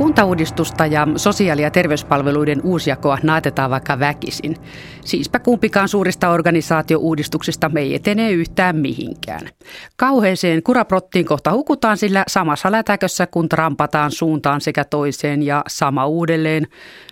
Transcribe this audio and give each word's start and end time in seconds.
Kuntauudistusta 0.00 0.86
ja 0.86 1.06
sosiaali- 1.16 1.62
ja 1.62 1.70
terveyspalveluiden 1.70 2.60
uusjakoa 2.64 3.18
naatetaan 3.22 3.70
vaikka 3.70 3.98
väkisin. 3.98 4.56
Siispä 5.04 5.38
kumpikaan 5.38 5.88
suurista 5.88 6.30
organisaatiouudistuksista 6.30 7.70
ei 7.76 7.94
etene 7.94 8.30
yhtään 8.30 8.76
mihinkään. 8.76 9.48
Kauheeseen 9.96 10.62
kuraprottiin 10.62 11.26
kohta 11.26 11.52
hukutaan, 11.52 11.96
sillä 11.96 12.24
samassa 12.28 12.72
lätäkössä 12.72 13.26
kun 13.26 13.48
trampataan 13.48 14.10
suuntaan 14.10 14.60
sekä 14.60 14.84
toiseen 14.84 15.42
ja 15.42 15.62
sama 15.68 16.06
uudelleen 16.06 16.66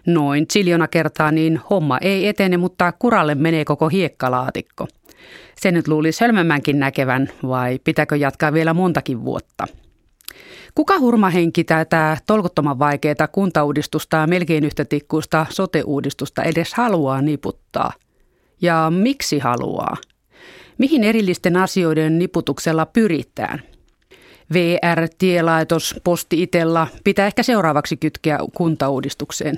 noin 0.06 0.46
ziljona 0.52 0.88
kertaa, 0.88 1.32
niin 1.32 1.60
homma 1.70 1.98
ei 2.00 2.28
etene, 2.28 2.56
mutta 2.56 2.92
kuralle 2.92 3.34
menee 3.34 3.64
koko 3.64 3.88
hiekkalaatikko. 3.88 4.86
Se 5.60 5.70
nyt 5.70 5.88
luulisi 5.88 6.24
hölmömmänkin 6.24 6.78
näkevän 6.78 7.28
vai 7.42 7.78
pitääkö 7.84 8.16
jatkaa 8.16 8.52
vielä 8.52 8.74
montakin 8.74 9.24
vuotta? 9.24 9.66
Kuka 10.78 10.98
hurmahenki 10.98 11.64
tätä 11.64 12.16
tolkuttoman 12.26 12.78
vaikeaa 12.78 13.28
kuntauudistusta 13.32 14.16
ja 14.16 14.26
melkein 14.26 14.64
yhtä 14.64 14.84
tikkuista 14.84 15.46
sote-uudistusta 15.50 16.42
edes 16.42 16.74
haluaa 16.74 17.22
niputtaa? 17.22 17.92
Ja 18.62 18.92
miksi 18.94 19.38
haluaa? 19.38 19.96
Mihin 20.78 21.04
erillisten 21.04 21.56
asioiden 21.56 22.18
niputuksella 22.18 22.86
pyritään? 22.86 23.62
VR, 24.52 25.08
tielaitos, 25.18 25.94
posti 26.04 26.42
itella 26.42 26.86
pitää 27.04 27.26
ehkä 27.26 27.42
seuraavaksi 27.42 27.96
kytkeä 27.96 28.38
kuntauudistukseen. 28.56 29.56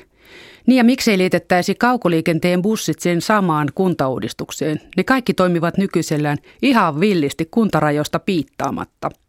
Niin 0.66 0.77
ja 0.77 0.84
miksei 0.84 1.18
liitettäisi 1.18 1.74
kaukoliikenteen 1.74 2.62
bussit 2.62 3.01
sen 3.01 3.21
samaan 3.21 3.68
kuntauudistukseen? 3.74 4.80
Ne 4.96 5.05
kaikki 5.05 5.34
toimivat 5.34 5.79
nykyisellään 5.79 6.38
ihan 6.62 7.01
villisti 7.01 7.48
kuntarajoista 7.51 8.18
piittaamatta– 8.18 9.10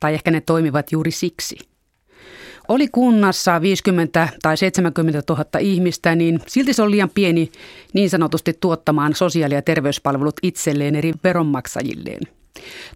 tai 0.00 0.14
ehkä 0.14 0.30
ne 0.30 0.40
toimivat 0.40 0.92
juuri 0.92 1.10
siksi. 1.10 1.56
Oli 2.68 2.88
kunnassa 2.88 3.60
50 3.60 4.28
tai 4.42 4.56
70 4.56 5.22
000 5.28 5.44
ihmistä, 5.60 6.14
niin 6.14 6.40
silti 6.46 6.72
se 6.72 6.82
on 6.82 6.90
liian 6.90 7.10
pieni 7.10 7.52
niin 7.92 8.10
sanotusti 8.10 8.56
tuottamaan 8.60 9.14
sosiaali- 9.14 9.54
ja 9.54 9.62
terveyspalvelut 9.62 10.36
itselleen 10.42 10.96
eri 10.96 11.12
veronmaksajilleen. 11.24 12.20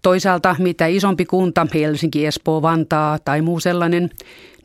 Toisaalta 0.03 0.57
mitä 0.59 0.87
isompi 0.87 1.25
kunta, 1.25 1.67
Helsinki, 1.75 2.27
Espoo, 2.27 2.63
Vantaa 2.63 3.19
tai 3.19 3.43
muu 3.43 3.61
sellainen, 3.61 4.11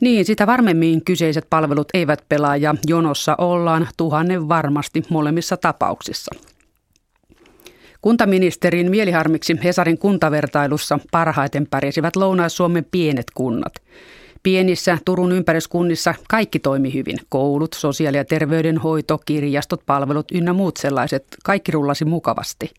niin 0.00 0.24
sitä 0.24 0.46
varmemmin 0.46 1.04
kyseiset 1.04 1.46
palvelut 1.50 1.88
eivät 1.94 2.24
pelaa 2.28 2.56
ja 2.56 2.74
jonossa 2.86 3.34
ollaan 3.38 3.88
tuhannen 3.96 4.48
varmasti 4.48 5.02
molemmissa 5.08 5.56
tapauksissa. 5.56 6.34
Kuntaministerin 8.00 8.90
mieliharmiksi 8.90 9.56
Hesarin 9.64 9.98
kuntavertailussa 9.98 10.98
parhaiten 11.10 11.66
pärjäsivät 11.70 12.16
Lounais-Suomen 12.16 12.86
pienet 12.90 13.26
kunnat. 13.34 13.72
Pienissä 14.42 14.98
Turun 15.04 15.32
ympäriskunnissa 15.32 16.14
kaikki 16.28 16.58
toimi 16.58 16.94
hyvin. 16.94 17.18
Koulut, 17.28 17.72
sosiaali- 17.72 18.16
ja 18.16 18.24
terveydenhoito, 18.24 19.18
kirjastot, 19.18 19.80
palvelut 19.86 20.32
ynnä 20.32 20.52
muut 20.52 20.76
sellaiset. 20.76 21.26
Kaikki 21.44 21.72
rullasi 21.72 22.04
mukavasti. 22.04 22.70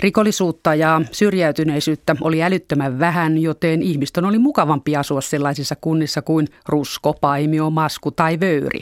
Rikollisuutta 0.00 0.74
ja 0.74 1.00
syrjäytyneisyyttä 1.12 2.16
oli 2.20 2.42
älyttömän 2.42 2.98
vähän, 2.98 3.38
joten 3.38 3.82
ihmisten 3.82 4.24
oli 4.24 4.38
mukavampi 4.38 4.96
asua 4.96 5.20
sellaisissa 5.20 5.76
kunnissa 5.80 6.22
kuin 6.22 6.48
Rusko, 6.68 7.12
Paimio, 7.20 7.70
Masku 7.70 8.10
tai 8.10 8.40
Vöyri. 8.40 8.80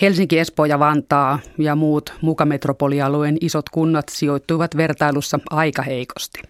Helsinki, 0.00 0.38
Espoo 0.38 0.64
ja 0.64 0.78
Vantaa 0.78 1.38
ja 1.58 1.76
muut 1.76 2.14
mukametropolialueen 2.20 3.36
isot 3.40 3.68
kunnat 3.68 4.08
sijoittuivat 4.08 4.76
vertailussa 4.76 5.38
aika 5.50 5.82
heikosti. 5.82 6.42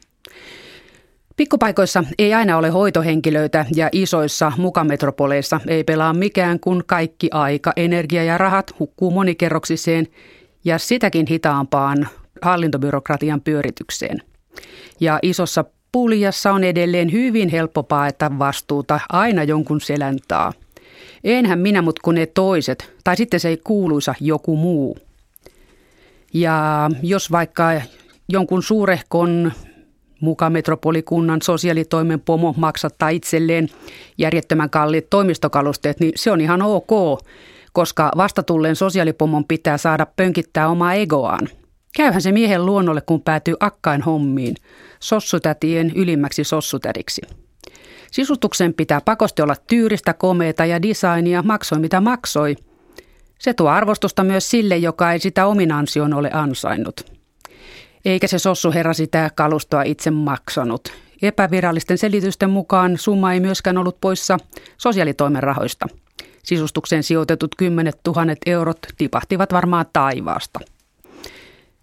Pikkupaikoissa 1.36 2.04
ei 2.18 2.34
aina 2.34 2.56
ole 2.56 2.68
hoitohenkilöitä 2.68 3.66
ja 3.74 3.88
isoissa 3.92 4.52
mukametropoleissa 4.56 5.60
ei 5.68 5.84
pelaa 5.84 6.12
mikään, 6.12 6.60
kun 6.60 6.84
kaikki 6.86 7.28
aika, 7.32 7.72
energia 7.76 8.24
ja 8.24 8.38
rahat 8.38 8.74
hukkuu 8.78 9.10
monikerroksiseen 9.10 10.06
ja 10.64 10.78
sitäkin 10.78 11.26
hitaampaan 11.30 12.08
hallintobyrokratian 12.42 13.40
pyöritykseen. 13.40 14.22
Ja 15.00 15.18
isossa 15.22 15.64
puljassa 15.92 16.52
on 16.52 16.64
edelleen 16.64 17.12
hyvin 17.12 17.48
helppo 17.48 17.82
paeta 17.82 18.38
vastuuta 18.38 19.00
aina 19.08 19.44
jonkun 19.44 19.80
seläntaa– 19.80 20.52
Enhän 21.24 21.58
minä, 21.58 21.82
mutta 21.82 22.00
kun 22.04 22.14
ne 22.14 22.26
toiset. 22.26 22.92
Tai 23.04 23.16
sitten 23.16 23.40
se 23.40 23.48
ei 23.48 23.56
kuuluisa 23.64 24.14
joku 24.20 24.56
muu. 24.56 24.96
Ja 26.34 26.90
jos 27.02 27.32
vaikka 27.32 27.80
jonkun 28.28 28.62
suurehkon 28.62 29.52
mukaan 30.20 30.52
metropolikunnan 30.52 31.42
sosiaalitoimen 31.42 32.20
pomo 32.20 32.54
maksattaa 32.56 33.08
itselleen 33.08 33.68
järjettömän 34.18 34.70
kalliit 34.70 35.10
toimistokalusteet, 35.10 36.00
niin 36.00 36.12
se 36.16 36.30
on 36.30 36.40
ihan 36.40 36.62
ok, 36.62 37.20
koska 37.72 38.10
vastatulleen 38.16 38.76
sosiaalipomon 38.76 39.44
pitää 39.44 39.78
saada 39.78 40.06
pönkittää 40.16 40.68
omaa 40.68 40.94
egoaan. 40.94 41.48
Käyhän 41.96 42.22
se 42.22 42.32
miehen 42.32 42.66
luonnolle, 42.66 43.00
kun 43.00 43.22
päätyy 43.22 43.54
akkain 43.60 44.02
hommiin, 44.02 44.54
sossutätien 45.00 45.92
ylimmäksi 45.94 46.44
sossutädiksi. 46.44 47.22
Sisustuksen 48.10 48.74
pitää 48.74 49.00
pakosti 49.00 49.42
olla 49.42 49.56
tyyristä, 49.66 50.14
komeita 50.14 50.64
ja 50.64 50.82
designia, 50.82 51.42
maksoi 51.42 51.78
mitä 51.78 52.00
maksoi. 52.00 52.56
Se 53.38 53.54
tuo 53.54 53.68
arvostusta 53.68 54.24
myös 54.24 54.50
sille, 54.50 54.76
joka 54.76 55.12
ei 55.12 55.18
sitä 55.18 55.46
omin 55.46 55.72
ansion 55.72 56.14
ole 56.14 56.30
ansainnut. 56.32 57.00
Eikä 58.04 58.26
se 58.26 58.38
sossuherra 58.38 58.92
sitä 58.92 59.30
kalustoa 59.34 59.82
itse 59.82 60.10
maksanut. 60.10 60.92
Epävirallisten 61.22 61.98
selitysten 61.98 62.50
mukaan 62.50 62.98
summa 62.98 63.32
ei 63.32 63.40
myöskään 63.40 63.78
ollut 63.78 64.00
poissa 64.00 64.38
sosiaalitoimen 64.76 65.42
rahoista. 65.42 65.86
Sisustukseen 66.42 67.02
sijoitetut 67.02 67.54
kymmenet 67.54 68.00
tuhannet 68.02 68.38
eurot 68.46 68.78
tipahtivat 68.96 69.52
varmaan 69.52 69.86
taivaasta. 69.92 70.60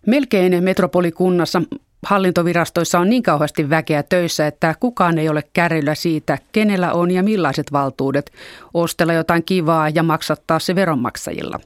Melkein 0.08 0.64
metropolikunnassa 0.64 1.62
hallintovirastoissa 2.04 3.00
on 3.00 3.10
niin 3.10 3.24
kauheasti 3.24 3.70
väkeä 3.70 4.04
töissä, 4.04 4.48
että 4.48 4.76
kukaan 4.80 5.18
ei 5.18 5.30
ole 5.30 5.44
kärryllä 5.54 5.96
siitä, 5.96 6.38
kenellä 6.52 6.94
on 6.94 7.12
ja 7.12 7.24
millaiset 7.24 7.72
valtuudet 7.72 8.32
ostella 8.74 9.14
jotain 9.14 9.44
kivaa 9.44 9.90
ja 9.90 10.04
maksattaa 10.04 10.60
se 10.60 10.76
veronmaksajilla. 10.76 11.60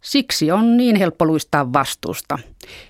Siksi 0.00 0.50
on 0.50 0.76
niin 0.76 0.96
helppo 0.96 1.26
luistaa 1.26 1.72
vastuusta. 1.72 2.38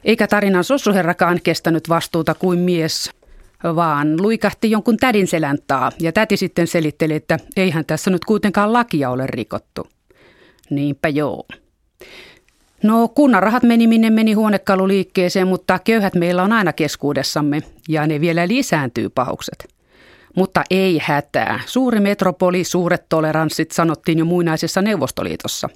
Eikä 0.04 0.26
tarinan 0.26 0.64
sossuherrakaan 0.64 1.40
kestänyt 1.44 1.88
vastuuta 1.88 2.34
kuin 2.34 2.58
mies, 2.58 3.10
vaan 3.64 4.22
luikahti 4.22 4.70
jonkun 4.70 4.96
tädin 4.96 5.26
selän 5.26 5.58
taa 5.66 5.92
ja 6.00 6.12
täti 6.12 6.36
sitten 6.36 6.66
selitteli, 6.66 7.14
että 7.14 7.38
eihän 7.56 7.84
tässä 7.84 8.10
nyt 8.10 8.24
kuitenkaan 8.24 8.72
lakia 8.72 9.10
ole 9.10 9.26
rikottu. 9.26 9.86
Niinpä 10.70 11.08
joo. 11.08 11.44
No 12.82 13.08
kunnan 13.08 13.42
rahat 13.42 13.62
meni 13.62 13.86
minne 13.86 14.10
meni 14.10 14.32
huonekaluliikkeeseen, 14.32 15.48
mutta 15.48 15.78
köyhät 15.78 16.14
meillä 16.14 16.42
on 16.42 16.52
aina 16.52 16.72
keskuudessamme 16.72 17.62
ja 17.88 18.06
ne 18.06 18.20
vielä 18.20 18.48
lisääntyy 18.48 19.08
pahukset. 19.08 19.68
Mutta 20.36 20.64
ei 20.70 21.00
hätää. 21.02 21.60
Suuri 21.66 22.00
metropoli, 22.00 22.64
suuret 22.64 23.08
toleranssit 23.08 23.70
sanottiin 23.70 24.18
jo 24.18 24.24
muinaisessa 24.24 24.82
Neuvostoliitossa. 24.82 25.68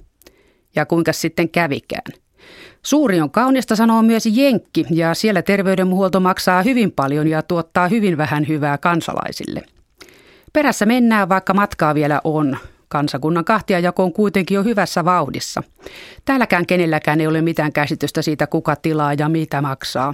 Ja 0.75 0.85
kuinka 0.85 1.13
sitten 1.13 1.49
kävikään. 1.49 2.13
Suuri 2.83 3.21
on 3.21 3.31
kaunista, 3.31 3.75
sanoo 3.75 4.01
myös 4.01 4.25
Jenkki, 4.31 4.85
ja 4.89 5.13
siellä 5.13 5.41
terveydenhuolto 5.41 6.19
maksaa 6.19 6.61
hyvin 6.61 6.91
paljon 6.91 7.27
ja 7.27 7.41
tuottaa 7.41 7.87
hyvin 7.87 8.17
vähän 8.17 8.47
hyvää 8.47 8.77
kansalaisille. 8.77 9.63
Perässä 10.53 10.85
mennään, 10.85 11.29
vaikka 11.29 11.53
matkaa 11.53 11.95
vielä 11.95 12.21
on. 12.23 12.57
Kansakunnan 12.89 13.45
kahtiajako 13.45 14.03
on 14.03 14.13
kuitenkin 14.13 14.55
jo 14.55 14.63
hyvässä 14.63 15.05
vauhdissa. 15.05 15.63
Täälläkään 16.25 16.65
kenelläkään 16.65 17.21
ei 17.21 17.27
ole 17.27 17.41
mitään 17.41 17.73
käsitystä 17.73 18.21
siitä, 18.21 18.47
kuka 18.47 18.75
tilaa 18.75 19.13
ja 19.13 19.29
mitä 19.29 19.61
maksaa. 19.61 20.13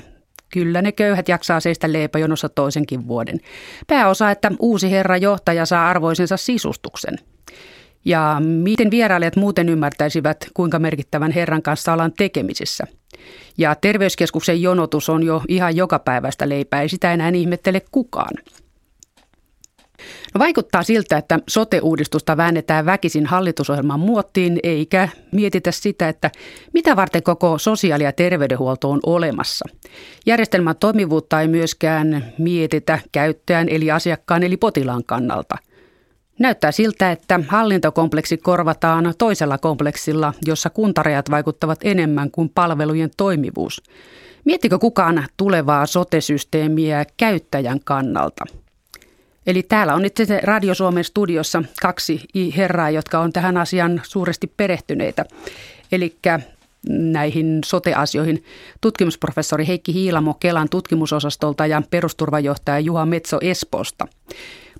Kyllä 0.53 0.81
ne 0.81 0.91
köyhät 0.91 1.29
jaksaa 1.29 1.59
seistä 1.59 1.93
leipäjonossa 1.93 2.49
toisenkin 2.49 3.07
vuoden. 3.07 3.39
Pääosa, 3.87 4.31
että 4.31 4.51
uusi 4.59 4.91
herra 4.91 5.17
johtaja 5.17 5.65
saa 5.65 5.89
arvoisensa 5.89 6.37
sisustuksen. 6.37 7.17
Ja 8.05 8.37
miten 8.39 8.91
vierailijat 8.91 9.35
muuten 9.35 9.69
ymmärtäisivät, 9.69 10.37
kuinka 10.53 10.79
merkittävän 10.79 11.31
herran 11.31 11.61
kanssa 11.61 11.93
ollaan 11.93 12.13
tekemisissä. 12.17 12.83
Ja 13.57 13.75
terveyskeskuksen 13.75 14.61
jonotus 14.61 15.09
on 15.09 15.23
jo 15.23 15.41
ihan 15.47 15.75
jokapäiväistä 15.75 16.49
leipää, 16.49 16.81
ei 16.81 16.89
sitä 16.89 17.13
enää 17.13 17.29
ihmettele 17.29 17.81
kukaan. 17.91 18.33
No 20.33 20.39
vaikuttaa 20.39 20.83
siltä, 20.83 21.17
että 21.17 21.39
sote-uudistusta 21.47 22.37
väännetään 22.37 22.85
väkisin 22.85 23.25
hallitusohjelman 23.25 23.99
muottiin, 23.99 24.59
eikä 24.63 25.09
mietitä 25.31 25.71
sitä, 25.71 26.09
että 26.09 26.31
mitä 26.73 26.95
varten 26.95 27.23
koko 27.23 27.57
sosiaali- 27.57 28.03
ja 28.03 28.11
terveydenhuolto 28.11 28.89
on 28.89 28.99
olemassa. 29.05 29.65
Järjestelmän 30.25 30.75
toimivuutta 30.79 31.41
ei 31.41 31.47
myöskään 31.47 32.33
mietitä 32.37 32.99
käyttäjän 33.11 33.69
eli 33.69 33.91
asiakkaan 33.91 34.43
eli 34.43 34.57
potilaan 34.57 35.03
kannalta. 35.03 35.55
Näyttää 36.39 36.71
siltä, 36.71 37.11
että 37.11 37.39
hallintokompleksi 37.47 38.37
korvataan 38.37 39.13
toisella 39.17 39.57
kompleksilla, 39.57 40.33
jossa 40.45 40.69
kuntarajat 40.69 41.31
vaikuttavat 41.31 41.79
enemmän 41.83 42.31
kuin 42.31 42.49
palvelujen 42.49 43.11
toimivuus. 43.17 43.83
Miettikö 44.45 44.79
kukaan 44.79 45.27
tulevaa 45.37 45.85
sote-systeemiä 45.85 47.05
käyttäjän 47.17 47.79
kannalta? 47.83 48.45
Eli 49.47 49.63
täällä 49.63 49.93
on 49.93 50.01
nyt 50.01 50.15
Radio 50.43 50.75
Suomen 50.75 51.03
studiossa 51.03 51.63
kaksi 51.81 52.21
herraa, 52.57 52.89
jotka 52.89 53.19
on 53.19 53.33
tähän 53.33 53.57
asiaan 53.57 54.01
suuresti 54.03 54.47
perehtyneitä. 54.57 55.25
Eli 55.91 56.15
näihin 56.89 57.59
sote-asioihin 57.65 58.43
tutkimusprofessori 58.81 59.67
Heikki 59.67 59.93
Hiilamo 59.93 60.33
Kelan 60.33 60.69
tutkimusosastolta 60.69 61.65
ja 61.65 61.81
perusturvajohtaja 61.89 62.79
Juha 62.79 63.05
Metso 63.05 63.37
Espoosta. 63.41 64.07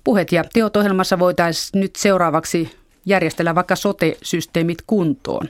Puhet 0.04 0.32
ja 0.32 0.44
teot 0.52 0.76
ohjelmassa 0.76 1.18
voitaisiin 1.18 1.80
nyt 1.80 1.96
seuraavaksi 1.96 2.70
järjestellä 3.06 3.54
vaikka 3.54 3.76
sote-systeemit 3.76 4.78
kuntoon. 4.86 5.48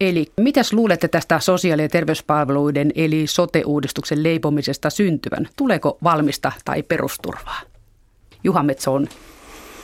Eli 0.00 0.32
mitäs 0.36 0.72
luulette 0.72 1.08
tästä 1.08 1.40
sosiaali- 1.40 1.82
ja 1.82 1.88
terveyspalveluiden 1.88 2.92
eli 2.94 3.26
sote-uudistuksen 3.26 4.22
leipomisesta 4.22 4.90
syntyvän? 4.90 5.48
Tuleeko 5.56 5.98
valmista 6.02 6.52
tai 6.64 6.82
perusturvaa? 6.82 7.73
Juha 8.44 8.62
Metso 8.62 8.94
on 8.94 9.08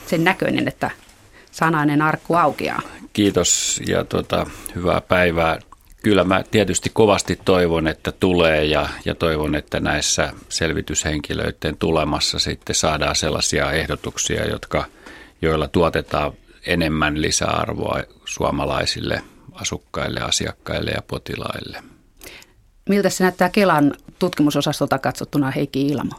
sen 0.06 0.24
näköinen, 0.24 0.68
että 0.68 0.90
sanainen 1.50 2.02
arkku 2.02 2.34
aukeaa. 2.34 2.82
Kiitos 3.12 3.80
ja 3.86 4.04
tuota, 4.04 4.46
hyvää 4.74 5.00
päivää. 5.00 5.58
Kyllä 6.02 6.24
mä 6.24 6.44
tietysti 6.50 6.90
kovasti 6.92 7.38
toivon, 7.44 7.88
että 7.88 8.12
tulee 8.12 8.64
ja, 8.64 8.88
ja 9.04 9.14
toivon, 9.14 9.54
että 9.54 9.80
näissä 9.80 10.32
selvityshenkilöiden 10.48 11.76
tulemassa 11.78 12.38
sitten 12.38 12.76
saadaan 12.76 13.16
sellaisia 13.16 13.72
ehdotuksia, 13.72 14.46
jotka, 14.46 14.84
joilla 15.42 15.68
tuotetaan 15.68 16.32
enemmän 16.66 17.22
lisäarvoa 17.22 18.02
suomalaisille 18.24 19.22
asukkaille, 19.52 20.20
asiakkaille 20.20 20.90
ja 20.90 21.02
potilaille. 21.02 21.82
Miltä 22.88 23.10
se 23.10 23.24
näyttää 23.24 23.48
Kelan 23.48 23.94
tutkimusosastolta 24.18 24.98
katsottuna 24.98 25.50
Heikki 25.50 25.86
Ilmo? 25.86 26.12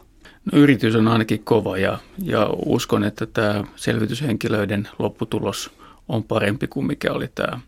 No, 0.52 0.58
yritys 0.58 0.94
on 0.94 1.08
ainakin 1.08 1.44
kova 1.44 1.78
ja, 1.78 1.98
ja 2.22 2.50
uskon, 2.66 3.04
että 3.04 3.26
tämä 3.26 3.64
selvityshenkilöiden 3.76 4.88
lopputulos 4.98 5.70
on 6.08 6.24
parempi 6.24 6.66
kuin 6.66 6.86
mikä 6.86 7.12
oli 7.12 7.28
tämä 7.34 7.60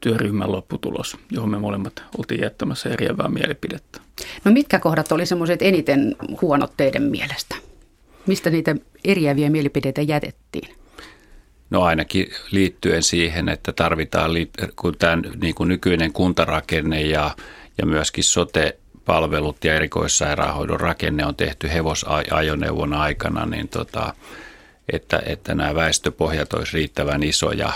työryhmän 0.00 0.52
lopputulos, 0.52 1.16
johon 1.30 1.50
me 1.50 1.58
molemmat 1.58 2.02
oltiin 2.18 2.40
jättämässä 2.40 2.88
eriävää 2.88 3.28
mielipidettä. 3.28 4.00
No 4.44 4.52
mitkä 4.52 4.78
kohdat 4.78 5.12
oli 5.12 5.26
semmoiset 5.26 5.62
eniten 5.62 6.16
huonot 6.42 6.72
teidän 6.76 7.02
mielestä? 7.02 7.56
Mistä 8.26 8.50
niitä 8.50 8.76
eriäviä 9.04 9.50
mielipiteitä 9.50 10.02
jätettiin? 10.02 10.74
No 11.70 11.82
ainakin 11.82 12.26
liittyen 12.50 13.02
siihen, 13.02 13.48
että 13.48 13.72
tarvitaan, 13.72 14.30
kun 14.76 14.94
tämä 14.98 15.22
niin 15.42 15.54
kuin 15.54 15.68
nykyinen 15.68 16.12
kuntarakenne 16.12 17.02
ja, 17.02 17.36
ja 17.78 17.86
myöskin 17.86 18.24
sote 18.24 18.78
palvelut 19.04 19.64
ja 19.64 19.74
erikoissairaanhoidon 19.74 20.80
rakenne 20.80 21.26
on 21.26 21.36
tehty 21.36 21.68
hevosajoneuvon 21.72 22.92
aikana, 22.92 23.46
niin 23.46 23.68
tota, 23.68 24.14
että, 24.92 25.22
että 25.26 25.54
nämä 25.54 25.74
väestöpohjat 25.74 26.52
olisi 26.52 26.76
riittävän 26.76 27.22
isoja, 27.22 27.72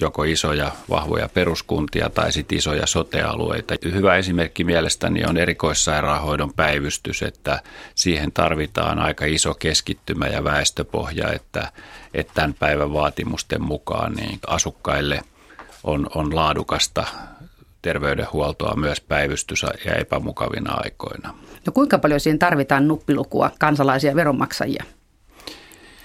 joko 0.00 0.24
isoja 0.24 0.72
vahvoja 0.90 1.28
peruskuntia 1.28 2.10
tai 2.10 2.32
sitten 2.32 2.58
isoja 2.58 2.86
sotealueita. 2.86 3.74
Hyvä 3.84 4.16
esimerkki 4.16 4.64
mielestäni 4.64 5.24
on 5.24 5.36
erikoissairaanhoidon 5.36 6.52
päivystys, 6.52 7.22
että 7.22 7.62
siihen 7.94 8.32
tarvitaan 8.32 8.98
aika 8.98 9.24
iso 9.24 9.54
keskittymä 9.54 10.26
ja 10.26 10.44
väestöpohja, 10.44 11.32
että, 11.32 11.72
että 12.14 12.32
tämän 12.34 12.54
päivän 12.54 12.92
vaatimusten 12.92 13.62
mukaan 13.62 14.12
niin 14.12 14.38
asukkaille 14.46 15.22
on, 15.84 16.06
on 16.14 16.34
laadukasta 16.36 17.04
terveydenhuoltoa 17.82 18.76
myös 18.76 19.00
päivystys- 19.00 19.62
ja 19.84 19.94
epämukavina 19.94 20.74
aikoina. 20.74 21.34
No 21.66 21.72
kuinka 21.72 21.98
paljon 21.98 22.20
siihen 22.20 22.38
tarvitaan 22.38 22.88
nuppilukua 22.88 23.50
kansalaisia 23.58 24.14
veronmaksajia? 24.14 24.84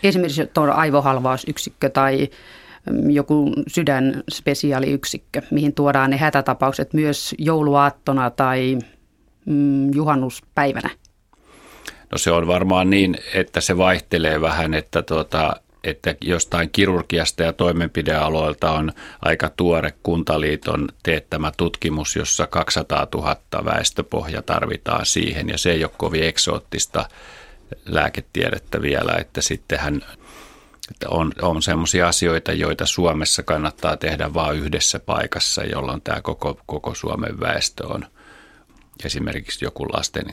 Esimerkiksi 0.03 0.47
tuo 0.53 0.71
aivohalvausyksikkö 0.71 1.89
tai 1.89 2.29
mm, 2.89 3.09
joku 3.09 3.53
sydänspesiaaliyksikkö, 3.67 5.41
mihin 5.51 5.73
tuodaan 5.73 6.09
ne 6.09 6.17
hätätapaukset 6.17 6.93
myös 6.93 7.35
jouluaattona 7.37 8.29
tai 8.29 8.77
mm, 9.45 9.93
juhannuspäivänä? 9.93 10.89
No 12.11 12.17
se 12.17 12.31
on 12.31 12.47
varmaan 12.47 12.89
niin, 12.89 13.17
että 13.33 13.61
se 13.61 13.77
vaihtelee 13.77 14.41
vähän, 14.41 14.73
että 14.73 15.01
tuota, 15.01 15.55
että 15.85 16.15
jostain 16.21 16.69
kirurgiasta 16.69 17.43
ja 17.43 17.53
toimenpidealoilta 17.53 18.71
on 18.71 18.91
aika 19.21 19.49
tuore 19.49 19.93
Kuntaliiton 20.03 20.87
teettämä 21.03 21.51
tutkimus, 21.57 22.15
jossa 22.15 22.47
200 22.47 23.07
000 23.13 23.65
väestöpohja 23.65 24.41
tarvitaan 24.41 25.05
siihen. 25.05 25.49
Ja 25.49 25.57
se 25.57 25.71
ei 25.71 25.83
ole 25.83 25.91
kovin 25.97 26.23
eksoottista 26.23 27.09
lääketiedettä 27.85 28.81
vielä, 28.81 29.15
että 29.19 29.41
sittenhän 29.41 30.01
että 30.91 31.09
on, 31.09 31.31
on 31.41 31.61
sellaisia 31.61 32.07
asioita, 32.07 32.53
joita 32.53 32.85
Suomessa 32.85 33.43
kannattaa 33.43 33.97
tehdä 33.97 34.33
vain 34.33 34.57
yhdessä 34.57 34.99
paikassa, 34.99 35.63
jolloin 35.63 36.01
tämä 36.01 36.21
koko, 36.21 36.59
koko 36.65 36.95
Suomen 36.95 37.39
väestö 37.39 37.87
on 37.87 38.05
esimerkiksi 39.05 39.65
joku 39.65 39.85
lasten 39.93 40.25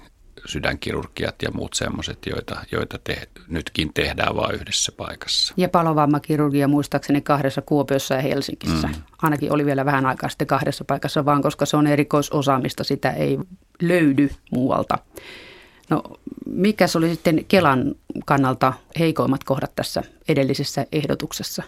sydänkirurgiat 0.45 1.43
ja 1.43 1.51
muut 1.51 1.75
semmoiset, 1.75 2.19
joita, 2.27 2.57
joita 2.73 2.99
te, 3.05 3.29
nytkin 3.49 3.95
tehdään 3.95 4.37
vain 4.37 4.55
yhdessä 4.55 4.93
paikassa. 4.93 5.55
Ja 5.57 5.69
palovammakirurgia 5.69 6.69
muistaakseni 6.69 7.21
kahdessa 7.21 7.63
Kuopiossa 7.63 8.15
ja 8.15 8.21
Helsingissä. 8.21 8.89
Mm. 8.89 8.95
Ainakin 9.23 9.53
oli 9.53 9.67
vielä 9.67 9.85
vähän 9.85 10.07
aikaa 10.07 10.29
sitten 10.29 10.47
kahdessa 10.47 10.85
paikassa, 10.85 11.25
vaan 11.25 11.43
koska 11.43 11.67
se 11.67 11.77
on 11.77 11.87
erikoisosaamista, 11.87 12.85
sitä 12.85 13.11
ei 13.11 13.39
löydy 13.83 14.31
muualta. 14.51 14.99
No 15.91 16.03
mikä 16.47 16.87
oli 16.97 17.09
sitten 17.09 17.45
Kelan 17.45 17.95
kannalta 18.27 18.73
heikoimmat 18.99 19.45
kohdat 19.45 19.73
tässä 19.77 20.03
edellisessä 20.29 20.87
ehdotuksessa? 20.93 21.63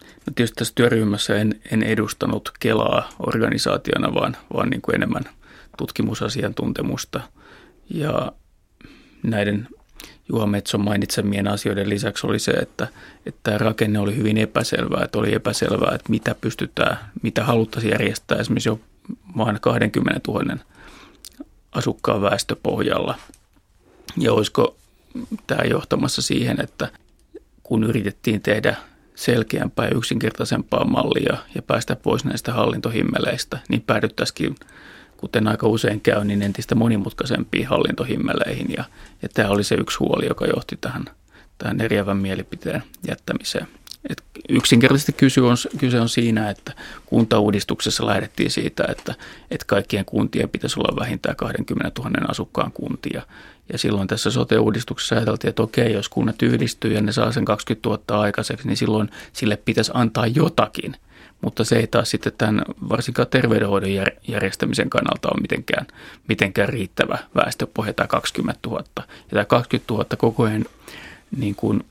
No 0.00 0.32
tietysti 0.34 0.54
tässä 0.54 0.74
työryhmässä 0.74 1.36
en, 1.36 1.60
en 1.70 1.82
edustanut 1.82 2.52
Kelaa 2.60 3.08
organisaationa, 3.26 4.14
vaan, 4.14 4.36
vaan 4.54 4.70
niin 4.70 4.82
kuin 4.82 4.94
enemmän 4.94 5.24
tutkimusasiantuntemusta– 5.78 7.20
ja 7.90 8.32
näiden 9.22 9.68
Juha 10.28 10.46
Metson 10.46 10.80
mainitsemien 10.80 11.48
asioiden 11.48 11.88
lisäksi 11.88 12.26
oli 12.26 12.38
se, 12.38 12.50
että, 12.50 12.88
että 13.26 13.58
rakenne 13.58 13.98
oli 13.98 14.16
hyvin 14.16 14.38
epäselvää, 14.38 15.04
että 15.04 15.18
oli 15.18 15.34
epäselvää, 15.34 15.94
että 15.94 16.10
mitä 16.10 16.34
pystytään, 16.40 16.98
mitä 17.22 17.44
haluttaisiin 17.44 17.90
järjestää 17.90 18.38
esimerkiksi 18.38 18.68
jo 18.68 18.80
vain 19.36 19.58
20 19.60 20.20
000 20.28 20.56
asukkaan 21.72 22.22
väestöpohjalla. 22.22 23.18
Ja 24.16 24.32
olisiko 24.32 24.76
tämä 25.46 25.64
johtamassa 25.64 26.22
siihen, 26.22 26.60
että 26.60 26.88
kun 27.62 27.84
yritettiin 27.84 28.40
tehdä 28.40 28.76
selkeämpää 29.14 29.86
ja 29.86 29.96
yksinkertaisempaa 29.96 30.84
mallia 30.84 31.36
ja 31.54 31.62
päästä 31.62 31.96
pois 31.96 32.24
näistä 32.24 32.52
hallintohimmeleistä, 32.52 33.58
niin 33.68 33.82
päädyttäisikin 33.82 34.54
kuten 35.20 35.48
aika 35.48 35.68
usein 35.68 36.00
käy, 36.00 36.24
niin 36.24 36.42
entistä 36.42 36.74
monimutkaisempiin 36.74 37.66
hallintohimmeleihin. 37.66 38.66
Ja, 38.76 38.84
ja 39.22 39.28
tämä 39.34 39.48
oli 39.48 39.64
se 39.64 39.74
yksi 39.74 39.98
huoli, 39.98 40.26
joka 40.26 40.46
johti 40.46 40.78
tähän, 40.80 41.04
tähän 41.58 41.80
eriävän 41.80 42.16
mielipiteen 42.16 42.82
jättämiseen. 43.08 43.66
Et 44.08 44.22
yksinkertaisesti 44.48 45.12
kyse 45.12 45.40
on, 45.40 45.56
kyse 45.78 46.00
on 46.00 46.08
siinä, 46.08 46.50
että 46.50 46.72
kuntauudistuksessa 47.06 48.06
lähdettiin 48.06 48.50
siitä, 48.50 48.84
että, 48.88 49.14
että 49.50 49.66
kaikkien 49.66 50.04
kuntien 50.04 50.48
pitäisi 50.48 50.80
olla 50.80 51.00
vähintään 51.00 51.36
20 51.36 51.90
000 51.98 52.10
asukkaan 52.28 52.72
kuntia. 52.72 53.22
Ja 53.72 53.78
silloin 53.78 54.08
tässä 54.08 54.30
sote-uudistuksessa 54.30 55.14
ajateltiin, 55.14 55.48
että 55.48 55.62
okei, 55.62 55.92
jos 55.92 56.08
kunnat 56.08 56.42
yhdistyy 56.42 56.94
ja 56.94 57.00
ne 57.00 57.12
saa 57.12 57.32
sen 57.32 57.44
20 57.44 57.88
000 57.88 58.22
aikaiseksi, 58.22 58.66
niin 58.66 58.76
silloin 58.76 59.10
sille 59.32 59.56
pitäisi 59.56 59.90
antaa 59.94 60.26
jotakin– 60.26 60.96
mutta 61.40 61.64
se 61.64 61.76
ei 61.76 61.86
taas 61.86 62.10
sitten 62.10 62.32
tämän 62.38 62.62
varsinkaan 62.88 63.28
terveydenhoidon 63.28 63.90
järjestämisen 64.28 64.90
kannalta 64.90 65.28
ole 65.28 65.40
mitenkään, 65.40 65.86
mitenkään 66.28 66.68
riittävä 66.68 67.18
väestöpohja 67.34 67.92
tämä 67.92 68.06
20 68.06 68.68
000. 68.68 68.84
Ja 68.96 69.04
tämä 69.30 69.44
20 69.44 69.94
000 69.94 70.04
koko 70.18 70.42
ajan 70.42 70.64
niin 71.36 71.54
kuin 71.54 71.84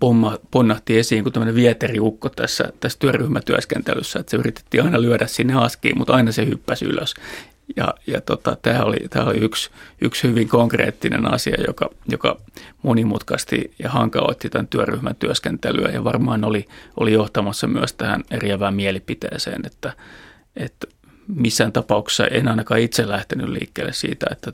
pomma, 0.00 0.38
ponnahti 0.50 0.98
esiin 0.98 1.22
kuin 1.22 1.32
tämmöinen 1.32 1.54
vieteriukko 1.54 2.28
tässä, 2.28 2.72
tässä 2.80 2.98
työryhmätyöskentelyssä, 2.98 4.18
että 4.18 4.30
se 4.30 4.36
yritettiin 4.36 4.84
aina 4.84 5.02
lyödä 5.02 5.26
sinne 5.26 5.54
askiin, 5.54 5.98
mutta 5.98 6.12
aina 6.12 6.32
se 6.32 6.46
hyppäsi 6.46 6.84
ylös. 6.84 7.14
Ja, 7.76 7.94
ja 8.06 8.20
tota, 8.20 8.56
tämä 8.62 8.82
oli, 8.82 8.96
tämä 9.10 9.26
oli 9.26 9.38
yksi, 9.38 9.70
yksi 10.00 10.28
hyvin 10.28 10.48
konkreettinen 10.48 11.34
asia, 11.34 11.64
joka, 11.66 11.90
joka 12.10 12.40
monimutkasti 12.82 13.74
ja 13.78 13.90
hankaloitti 13.90 14.50
tämän 14.50 14.68
työryhmän 14.68 15.16
työskentelyä 15.16 15.88
ja 15.88 16.04
varmaan 16.04 16.44
oli, 16.44 16.66
oli 16.96 17.12
johtamassa 17.12 17.66
myös 17.66 17.92
tähän 17.92 18.24
eriävään 18.30 18.74
mielipiteeseen, 18.74 19.66
että, 19.66 19.92
että 20.56 20.86
missään 21.28 21.72
tapauksessa 21.72 22.26
en 22.26 22.48
ainakaan 22.48 22.80
itse 22.80 23.08
lähtenyt 23.08 23.48
liikkeelle 23.48 23.92
siitä, 23.92 24.26
että 24.30 24.52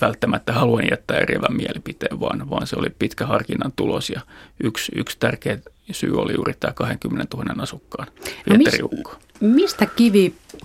välttämättä 0.00 0.52
haluan 0.52 0.84
jättää 0.90 1.18
eriävän 1.18 1.56
mielipiteen, 1.56 2.20
vaan, 2.20 2.50
vaan 2.50 2.66
se 2.66 2.76
oli 2.76 2.90
pitkä 2.98 3.26
harkinnan 3.26 3.72
tulos 3.76 4.10
ja 4.10 4.20
yksi, 4.64 4.92
yksi 4.94 5.16
tärkeä 5.20 5.58
syy 5.92 6.20
oli 6.20 6.34
juuri 6.34 6.54
tämä 6.60 6.72
20 6.72 7.36
000 7.36 7.62
asukkaan 7.62 8.08
no, 8.50 8.56
miss, 8.56 8.78
Mistä 9.40 9.86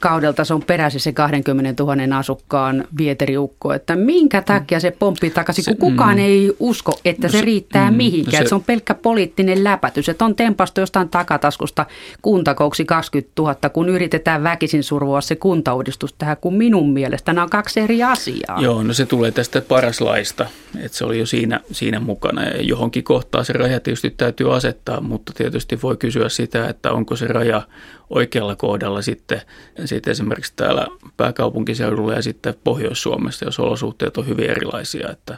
kivikaudelta 0.03 0.45
se 0.45 0.53
on 0.53 0.63
peräisin 0.63 1.00
se 1.00 1.12
20 1.12 1.83
000 1.83 2.17
asukkaan 2.17 2.88
vieteriukko, 2.98 3.74
että 3.74 3.95
minkä 3.95 4.41
takia 4.41 4.79
se 4.79 4.91
pomppii 4.91 5.29
takaisin, 5.29 5.63
kun 5.65 5.91
kukaan 5.91 6.17
mm. 6.17 6.24
ei 6.24 6.51
usko, 6.60 7.00
että 7.05 7.27
no 7.27 7.31
se, 7.31 7.38
se 7.38 7.45
riittää 7.45 7.91
mm, 7.91 7.98
mihinkään. 7.98 8.43
Se, 8.43 8.50
se 8.50 8.55
on 8.55 8.63
pelkkä 8.63 8.93
poliittinen 8.93 9.63
läpätys, 9.63 10.10
että 10.10 10.25
on 10.25 10.36
tempastu 10.36 10.81
jostain 10.81 11.10
takataskusta 11.10 11.86
kuntakouksi 12.22 12.86
20 12.86 13.31
000, 13.41 13.55
kun 13.69 13.89
yritetään 13.89 14.43
väkisin 14.43 14.83
survoa 14.83 15.22
se 15.22 15.36
kuntauudistus 15.36 16.13
tähän, 16.13 16.38
kun 16.41 16.55
minun 16.55 16.93
mielestä 16.93 17.33
nämä 17.33 17.43
on 17.43 17.50
kaksi 17.50 17.79
eri 17.79 18.03
asiaa. 18.03 18.62
Joo, 18.62 18.83
no 18.83 18.93
se 18.93 19.05
tulee 19.05 19.31
tästä 19.31 19.62
paras 19.62 20.01
laista, 20.01 20.45
että 20.79 20.98
se 20.98 21.05
oli 21.05 21.19
jo 21.19 21.25
siinä, 21.25 21.60
siinä 21.72 22.00
mukana 22.00 22.43
ja 22.43 22.62
johonkin 22.62 23.03
kohtaan 23.03 23.45
se 23.45 23.53
raja 23.53 23.79
tietysti 23.79 24.13
täytyy 24.17 24.55
asettaa, 24.55 25.01
mutta 25.01 25.33
tietysti 25.36 25.81
voi 25.81 25.98
kysyä 25.98 26.29
sitä, 26.29 26.67
että 26.67 26.91
onko 26.91 27.15
se 27.15 27.27
raja 27.27 27.62
oikealla 28.10 28.55
kohdalla 28.55 29.01
sitten, 29.01 29.41
sitten 29.86 30.12
esimerkiksi 30.12 30.53
täällä 30.55 30.88
pääkaupunkiseudulla 31.17 32.13
ja 32.13 32.22
sitten 32.22 32.55
Pohjois-Suomessa, 32.63 33.45
jos 33.45 33.60
olosuhteet 33.60 34.17
on 34.17 34.27
hyvin 34.27 34.50
erilaisia. 34.50 35.10
Että, 35.10 35.38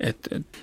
et, 0.00 0.16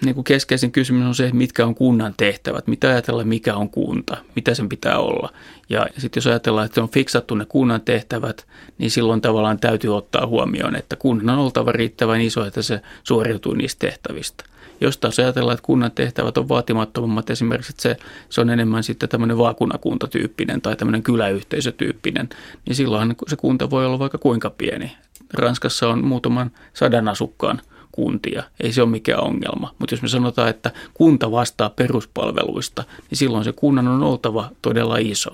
niin 0.06 0.16
kuin 0.16 0.26
keskeisin 0.26 0.72
kysymys 0.72 1.06
on 1.06 1.16
se, 1.16 1.30
mitkä 1.34 1.66
on 1.66 1.76
kunnan 1.76 2.14
tehtävät, 2.18 2.68
mitä 2.68 2.90
ajatellaan, 2.90 3.28
mikä 3.28 3.56
on 3.56 3.70
kunta, 3.70 4.18
mitä 4.36 4.54
sen 4.54 4.70
pitää 4.70 5.00
olla. 5.00 5.34
Ja 5.70 5.86
sitten 5.98 6.22
jos 6.22 6.28
ajatellaan, 6.28 6.66
että 6.66 6.84
on 6.84 6.90
fiksattu 6.90 7.36
ne 7.36 7.46
kunnan 7.46 7.82
tehtävät, 7.82 8.48
niin 8.78 8.92
silloin 8.92 9.22
tavallaan 9.22 9.60
täytyy 9.60 9.98
ottaa 9.98 10.28
huomioon, 10.28 10.76
että 10.76 10.96
kunnan 10.96 11.38
on 11.38 11.46
oltava 11.46 11.72
riittävän 11.72 12.22
iso, 12.22 12.46
että 12.46 12.62
se 12.62 12.82
suoriutuu 13.04 13.54
niistä 13.54 13.88
tehtävistä. 13.88 14.44
Jos 14.84 14.98
taas 14.98 15.20
ajatellaan, 15.20 15.54
että 15.54 15.66
kunnan 15.66 15.92
tehtävät 15.92 16.38
on 16.38 16.50
vaatimattomammat, 16.50 17.30
esimerkiksi 17.30 17.72
että 17.72 17.82
se, 17.82 17.98
se 18.30 18.42
on 18.42 18.50
enemmän 18.50 18.84
sitten 18.84 19.10
tämmöinen 19.10 19.38
vaakunakuntatyyppinen 19.38 20.62
tai 20.62 20.76
tämmöinen 20.76 21.04
kyläyhteisötyyppinen, 21.04 22.30
niin 22.66 22.76
silloin 22.76 23.16
se 23.28 23.36
kunta 23.36 23.70
voi 23.70 23.86
olla 23.86 24.00
vaikka 24.00 24.18
kuinka 24.18 24.50
pieni. 24.50 24.98
Ranskassa 25.34 25.90
on 25.90 26.06
muutaman 26.06 26.52
sadan 26.74 27.08
asukkaan 27.08 27.62
kuntia. 27.92 28.44
Ei 28.60 28.74
se 28.74 28.82
ole 28.82 28.90
mikään 28.90 29.24
ongelma. 29.24 29.76
Mutta 29.80 29.94
jos 29.94 30.02
me 30.02 30.08
sanotaan, 30.08 30.50
että 30.50 30.72
kunta 30.94 31.32
vastaa 31.32 31.70
peruspalveluista, 31.70 32.84
niin 33.10 33.18
silloin 33.18 33.44
se 33.44 33.52
kunnan 33.52 33.88
on 33.88 34.04
oltava 34.04 34.50
todella 34.62 34.98
iso. 34.98 35.32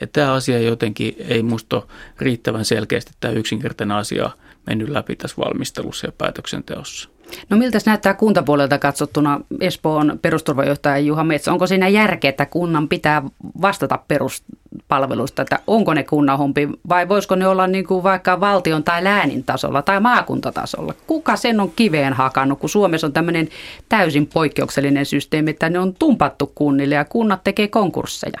Ja 0.00 0.06
tämä 0.06 0.32
asia 0.32 0.60
jotenkin 0.60 1.16
ei 1.18 1.42
musta 1.42 1.82
riittävän 2.18 2.64
selkeästi 2.64 3.12
tämä 3.20 3.34
yksinkertainen 3.34 3.96
asia 3.96 4.30
mennyt 4.66 4.88
läpi 4.88 5.16
tässä 5.16 5.36
valmistelussa 5.36 6.06
ja 6.06 6.12
päätöksenteossa. 6.12 7.08
No 7.50 7.56
miltä 7.56 7.78
se 7.78 7.90
näyttää 7.90 8.14
kuntapuolelta 8.14 8.78
katsottuna 8.78 9.40
Espoon 9.60 10.18
perusturvajohtaja 10.22 10.98
Juha 10.98 11.24
Metsä? 11.24 11.52
Onko 11.52 11.66
siinä 11.66 11.88
järkeä, 11.88 12.28
että 12.28 12.46
kunnan 12.46 12.88
pitää 12.88 13.22
vastata 13.62 13.98
peruspalveluista, 14.08 15.42
että 15.42 15.58
onko 15.66 15.94
ne 15.94 16.02
kunnan 16.02 16.38
hompi 16.38 16.68
vai 16.88 17.08
voisiko 17.08 17.34
ne 17.34 17.46
olla 17.46 17.66
niin 17.66 17.86
kuin 17.86 18.02
vaikka 18.02 18.40
valtion 18.40 18.84
tai 18.84 19.04
läänin 19.04 19.44
tasolla 19.44 19.82
tai 19.82 20.00
maakuntatasolla? 20.00 20.94
Kuka 21.06 21.36
sen 21.36 21.60
on 21.60 21.72
kiveen 21.76 22.12
hakannut, 22.12 22.58
kun 22.58 22.68
Suomessa 22.68 23.06
on 23.06 23.12
tämmöinen 23.12 23.48
täysin 23.88 24.26
poikkeuksellinen 24.26 25.06
systeemi, 25.06 25.50
että 25.50 25.70
ne 25.70 25.78
on 25.78 25.94
tumpattu 25.94 26.52
kunnille 26.54 26.94
ja 26.94 27.04
kunnat 27.04 27.44
tekee 27.44 27.68
konkursseja? 27.68 28.38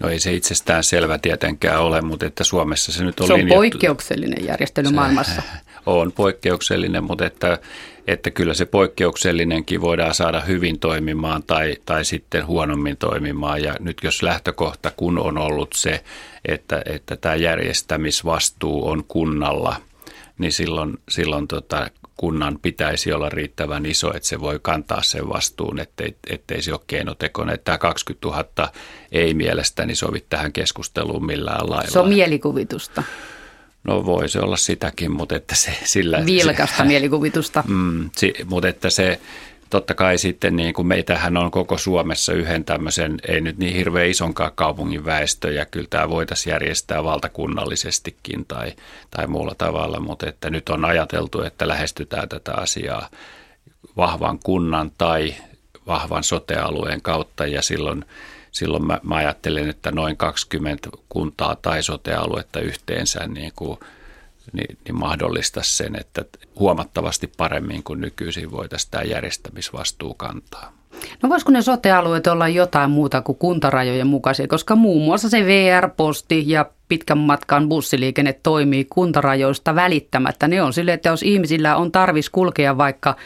No 0.00 0.08
ei 0.08 0.20
se 0.20 0.32
itsestään 0.32 0.84
selvä 0.84 1.18
tietenkään 1.18 1.80
ole, 1.80 2.00
mutta 2.00 2.26
että 2.26 2.44
Suomessa 2.44 2.92
se 2.92 3.04
nyt 3.04 3.20
on 3.20 3.26
Se 3.26 3.32
on 3.32 3.38
linjattu. 3.38 3.54
poikkeuksellinen 3.58 4.44
järjestely 4.44 4.90
maailmassa. 4.90 5.42
On 5.86 6.12
poikkeuksellinen, 6.12 7.04
mutta 7.04 7.26
että, 7.26 7.58
että 8.06 8.30
kyllä 8.30 8.54
se 8.54 8.66
poikkeuksellinenkin 8.66 9.80
voidaan 9.80 10.14
saada 10.14 10.40
hyvin 10.40 10.78
toimimaan 10.78 11.42
tai, 11.42 11.76
tai 11.86 12.04
sitten 12.04 12.46
huonommin 12.46 12.96
toimimaan. 12.96 13.62
Ja 13.62 13.76
nyt 13.80 13.96
jos 14.02 14.22
lähtökohta 14.22 14.92
kun 14.96 15.18
on 15.18 15.38
ollut 15.38 15.72
se, 15.74 16.04
että, 16.44 16.82
että 16.86 17.16
tämä 17.16 17.34
järjestämisvastuu 17.34 18.88
on 18.88 19.04
kunnalla, 19.08 19.76
niin 20.38 20.52
silloin, 20.52 20.98
silloin 21.08 21.48
tota, 21.48 21.90
kunnan 22.16 22.58
pitäisi 22.62 23.12
olla 23.12 23.28
riittävän 23.28 23.86
iso, 23.86 24.14
että 24.14 24.28
se 24.28 24.40
voi 24.40 24.58
kantaa 24.62 25.02
sen 25.02 25.28
vastuun, 25.28 25.78
ettei, 25.78 26.16
ettei 26.30 26.62
se 26.62 26.72
ole 26.72 26.80
keinotekoinen. 26.86 27.58
Tämä 27.64 27.78
20 27.78 28.28
000 28.28 28.72
ei 29.12 29.34
mielestäni 29.34 29.94
sovi 29.94 30.24
tähän 30.28 30.52
keskusteluun 30.52 31.26
millään 31.26 31.70
lailla. 31.70 31.90
Se 31.90 31.98
on 31.98 32.08
mielikuvitusta. 32.08 33.02
No 33.84 34.04
voi 34.04 34.28
se 34.28 34.40
olla 34.40 34.56
sitäkin, 34.56 35.10
mutta 35.10 35.36
että 35.36 35.54
se 35.54 35.74
sillä... 35.84 36.22
Vilkasta 36.26 36.76
se, 36.76 36.84
mielikuvitusta. 36.84 37.64
Mm, 37.68 38.10
si, 38.16 38.34
mutta 38.44 38.68
että 38.68 38.90
se, 38.90 39.20
totta 39.72 39.94
kai 39.94 40.18
sitten 40.18 40.56
niin 40.56 40.74
kuin 40.74 40.86
meitähän 40.86 41.36
on 41.36 41.50
koko 41.50 41.78
Suomessa 41.78 42.32
yhden 42.32 42.64
tämmöisen, 42.64 43.18
ei 43.28 43.40
nyt 43.40 43.58
niin 43.58 43.76
hirveän 43.76 44.08
isonkaan 44.08 44.52
kaupungin 44.54 45.04
väestö 45.04 45.52
ja 45.52 45.66
kyllä 45.66 45.86
tämä 45.90 46.08
voitaisiin 46.08 46.52
järjestää 46.52 47.04
valtakunnallisestikin 47.04 48.44
tai, 48.48 48.72
tai 49.10 49.26
muulla 49.26 49.54
tavalla, 49.58 50.00
mutta 50.00 50.28
että 50.28 50.50
nyt 50.50 50.68
on 50.68 50.84
ajateltu, 50.84 51.42
että 51.42 51.68
lähestytään 51.68 52.28
tätä 52.28 52.52
asiaa 52.54 53.08
vahvan 53.96 54.38
kunnan 54.44 54.92
tai 54.98 55.34
vahvan 55.86 56.24
sotealueen 56.24 57.02
kautta 57.02 57.46
ja 57.46 57.62
silloin, 57.62 58.04
silloin 58.52 58.86
mä, 58.86 59.00
mä 59.02 59.14
ajattelen, 59.14 59.68
että 59.68 59.92
noin 59.92 60.16
20 60.16 60.88
kuntaa 61.08 61.56
tai 61.56 61.82
sotealuetta 61.82 62.60
yhteensä 62.60 63.26
niin 63.26 63.52
kuin– 63.56 63.78
niin, 64.52 64.78
niin 64.84 64.98
mahdollista 64.98 65.60
sen, 65.62 65.96
että 66.00 66.24
huomattavasti 66.58 67.32
paremmin 67.36 67.82
kuin 67.82 68.00
nykyisin 68.00 68.50
voitaisiin 68.50 68.90
tämä 68.90 69.04
järjestämisvastuu 69.04 70.14
kantaa. 70.14 70.72
No 71.22 71.28
voisiko 71.28 71.52
ne 71.52 71.62
sotealueet 71.62 72.26
olla 72.26 72.48
jotain 72.48 72.90
muuta 72.90 73.22
kuin 73.22 73.38
kuntarajojen 73.38 74.06
mukaisia, 74.06 74.48
koska 74.48 74.76
muun 74.76 75.02
muassa 75.02 75.28
se 75.28 75.46
VR-posti 75.46 76.44
ja 76.46 76.66
pitkän 76.88 77.18
matkan 77.18 77.68
bussiliikenne 77.68 78.38
toimii 78.42 78.84
kuntarajoista 78.84 79.74
välittämättä. 79.74 80.48
Ne 80.48 80.62
on 80.62 80.72
sille, 80.72 80.92
että 80.92 81.08
jos 81.08 81.22
ihmisillä 81.22 81.76
on 81.76 81.92
tarvis 81.92 82.30
kulkea 82.30 82.78
vaikka 82.78 83.16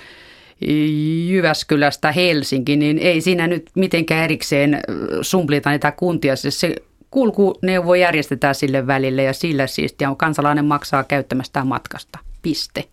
Jyväskylästä 1.29 2.13
Helsinki, 2.13 2.77
niin 2.77 2.99
ei 2.99 3.21
siinä 3.21 3.47
nyt 3.47 3.71
mitenkään 3.75 4.25
erikseen 4.25 4.81
sumplita 5.23 5.71
niitä 5.71 5.93
kuntia. 5.93 6.37
Se 6.37 6.75
kulkuneuvo 7.11 7.95
järjestetään 7.95 8.55
sille 8.55 8.87
välille 8.87 9.23
ja 9.23 9.33
sillä 9.33 9.67
siistiä 9.67 10.11
on 10.11 10.17
kansalainen 10.17 10.65
maksaa 10.65 11.05
käyttämästään 11.05 11.67
matkasta. 11.67 12.19
Piste. 12.43 12.85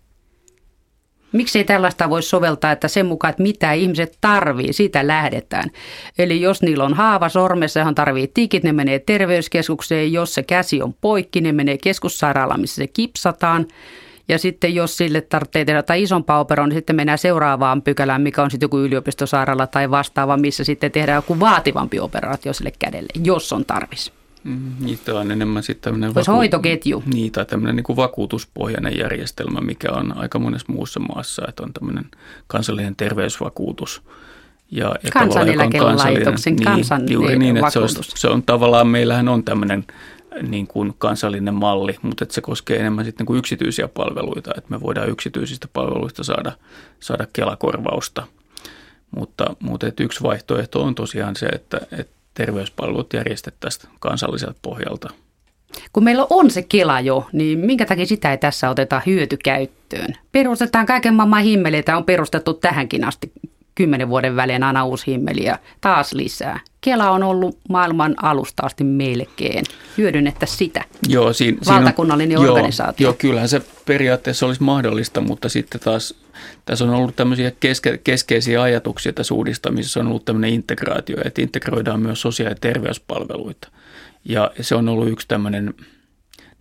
Miksei 1.32 1.64
tällaista 1.64 2.10
voi 2.10 2.24
soveltaa, 2.24 2.72
että 2.72 2.88
sen 2.88 3.06
mukaan, 3.06 3.30
että 3.30 3.44
mitä 3.44 3.74
ihmiset 3.74 4.18
tarvii, 4.22 4.74
siitä 4.74 5.08
lähdetään. 5.08 5.70
Eli 6.18 6.42
jos 6.42 6.62
niillä 6.62 6.84
on 6.84 6.94
haava 6.94 7.30
sormessa, 7.30 7.80
johon 7.80 7.96
tarvii 7.96 8.32
tikit, 8.34 8.64
ne 8.64 8.74
menee 8.74 9.00
terveyskeskukseen. 9.00 10.14
Jos 10.14 10.34
se 10.34 10.44
käsi 10.44 10.82
on 10.82 10.94
poikki, 11.02 11.42
ne 11.42 11.52
menee 11.52 11.78
keskussairaalaan, 11.78 12.62
missä 12.62 12.76
se 12.76 12.88
kipsataan. 12.88 13.68
Ja 14.28 14.40
sitten 14.40 14.76
jos 14.76 14.98
sille 14.98 15.22
tarvitsee 15.22 15.66
tehdä 15.66 15.80
jotain 15.80 16.04
isompaa 16.04 16.40
operoa, 16.40 16.68
niin 16.68 16.78
sitten 16.78 16.96
mennään 16.96 17.18
seuraavaan 17.18 17.82
pykälään, 17.82 18.22
mikä 18.22 18.44
on 18.44 18.52
sitten 18.52 18.66
joku 18.66 18.80
yliopistosairaala 18.80 19.68
tai 19.68 19.92
vastaava, 19.92 20.38
missä 20.38 20.64
sitten 20.64 20.92
tehdään 20.92 21.16
joku 21.16 21.40
vaativampi 21.40 22.00
operaatio 22.00 22.54
sille 22.54 22.74
kädelle, 22.80 23.10
jos 23.24 23.54
on 23.54 23.66
tarvis. 23.66 24.12
Mm, 24.44 24.72
niitä 24.80 25.16
on 25.16 25.32
enemmän 25.32 25.64
sitten 25.64 25.82
tämmöinen 25.84 26.16
vaku- 26.16 26.32
hoitoketju. 26.32 27.04
Niin, 27.14 27.32
tai 27.32 27.46
tämmöinen 27.46 27.76
niin 27.76 27.84
kuin 27.84 27.96
vakuutuspohjainen 27.96 28.98
järjestelmä, 28.98 29.62
mikä 29.62 29.92
on 29.92 30.18
aika 30.18 30.40
monessa 30.40 30.74
muussa 30.74 31.00
maassa, 31.00 31.44
että 31.48 31.64
on 31.64 31.74
tämmöinen 31.74 32.06
kansallinen 32.48 32.96
terveysvakuutus. 32.96 34.02
Ja, 34.72 34.96
ja 35.04 35.12
Kansaneläkelaitoksen 35.12 36.56
niin, 36.56 36.66
kansallinen 36.66 37.14
juuri 37.14 37.40
niin, 37.40 37.58
että 37.58 37.70
se 37.70 37.80
on, 37.80 37.90
se 38.02 38.28
on 38.28 38.44
tavallaan, 38.44 38.88
meillähän 38.88 39.28
on 39.28 39.44
tämmöinen 39.44 39.86
niin 40.42 40.68
kuin 40.68 40.94
kansallinen 40.98 41.54
malli, 41.54 41.98
mutta 42.02 42.24
että 42.24 42.36
se 42.36 42.42
koskee 42.42 42.80
enemmän 42.80 43.06
sitten 43.06 43.24
niin 43.24 43.28
kuin 43.28 43.40
yksityisiä 43.40 43.88
palveluita, 43.88 44.52
että 44.58 44.70
me 44.70 44.82
voidaan 44.82 45.10
yksityisistä 45.10 45.68
palveluista 45.74 46.24
saada, 46.24 46.52
saada 47.00 47.28
Kelakorvausta. 47.34 48.28
Mutta, 49.12 49.56
mutta 49.60 49.88
että 49.88 50.04
yksi 50.04 50.24
vaihtoehto 50.24 50.84
on 50.84 50.96
tosiaan 50.96 51.36
se, 51.36 51.46
että, 51.46 51.78
että 51.92 52.14
terveyspalvelut 52.34 53.14
järjestettäisiin 53.14 53.94
kansalliselta 54.00 54.60
pohjalta. 54.62 55.10
Kun 55.94 56.04
meillä 56.04 56.28
on 56.30 56.52
se 56.52 56.62
Kela 56.62 57.00
jo, 57.00 57.28
niin 57.34 57.60
minkä 57.60 57.86
takia 57.86 58.06
sitä 58.06 58.32
ei 58.32 58.38
tässä 58.38 58.70
oteta 58.70 59.02
hyötykäyttöön? 59.06 60.14
Perustetaan 60.32 60.86
kaiken 60.86 61.14
maailman 61.14 61.44
himmeleitä, 61.44 61.98
on 61.98 62.06
perustettu 62.06 62.54
tähänkin 62.54 63.04
asti 63.04 63.32
kymmenen 63.76 64.10
vuoden 64.10 64.36
välein 64.36 64.64
aina 64.64 64.86
uusi 64.86 65.08
himmeli 65.08 65.46
ja 65.46 65.60
taas 65.82 66.14
lisää. 66.14 66.60
Kela 66.82 67.12
on 67.12 67.24
ollut 67.24 67.58
maailman 67.70 68.16
alusta 68.22 68.66
asti 68.66 68.84
melkein. 68.84 69.66
Hyödynnettä 69.98 70.46
sitä. 70.46 70.86
Joo, 71.08 71.34
siinä, 71.34 71.58
Valtakunnallinen 71.68 72.38
siinä 72.38 72.52
on, 72.52 72.58
organisaatio. 72.58 73.06
Joo, 73.06 73.12
joo, 73.12 73.18
kyllähän 73.18 73.50
se 73.50 73.62
periaatteessa 73.86 74.46
olisi 74.46 74.64
mahdollista, 74.64 75.22
mutta 75.22 75.50
sitten 75.50 75.82
taas 75.82 76.16
tässä 76.66 76.86
on 76.86 76.92
ollut 76.92 77.16
tämmöisiä 77.16 77.52
keske, 77.60 77.98
keskeisiä 77.98 78.62
ajatuksia 78.62 79.14
tässä 79.14 79.34
uudistamisessa. 79.34 80.00
On 80.00 80.08
ollut 80.08 80.26
tämmöinen 80.26 80.54
integraatio, 80.54 81.18
että 81.26 81.42
integroidaan 81.42 82.00
myös 82.00 82.22
sosiaali- 82.22 82.52
ja 82.52 82.58
terveyspalveluita. 82.62 83.68
Ja 84.26 84.52
se 84.62 84.76
on 84.76 84.90
ollut 84.90 85.10
yksi 85.10 85.28
tämmöinen 85.28 85.74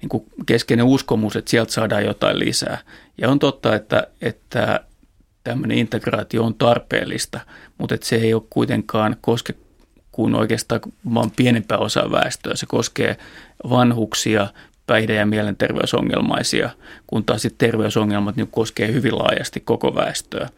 niin 0.01 0.09
kuin 0.09 0.25
keskeinen 0.47 0.87
uskomus, 0.87 1.37
että 1.37 1.51
sieltä 1.51 1.73
saadaan 1.73 2.05
jotain 2.05 2.39
lisää. 2.39 2.79
Ja 3.19 3.31
on 3.31 3.39
totta, 3.39 3.75
että, 3.75 4.07
että 4.23 4.81
tämmöinen 5.45 5.79
integraatio 5.79 6.45
on 6.45 6.55
tarpeellista, 6.55 7.41
mutta 7.79 7.95
että 7.95 8.07
se 8.07 8.17
ei 8.17 8.35
ole 8.35 8.43
kuitenkaan 8.51 9.17
koske 9.21 9.55
kuin 10.13 10.35
oikeastaan 10.35 10.81
vain 11.15 11.31
pienempää 11.31 11.79
osaa 11.79 12.11
väestöä. 12.11 12.57
Se 12.57 12.67
koskee 12.67 13.17
vanhuksia, 13.71 14.49
päihde- 14.87 15.15
ja 15.15 15.27
mielenterveysongelmaisia, 15.27 16.71
kun 17.07 17.25
taas 17.25 17.43
sitten 17.43 17.69
terveysongelmat 17.69 18.37
niin 18.37 18.49
koskee 18.51 18.93
hyvin 18.93 19.19
laajasti 19.19 19.61
koko 19.61 19.95
väestöä. 19.95 20.49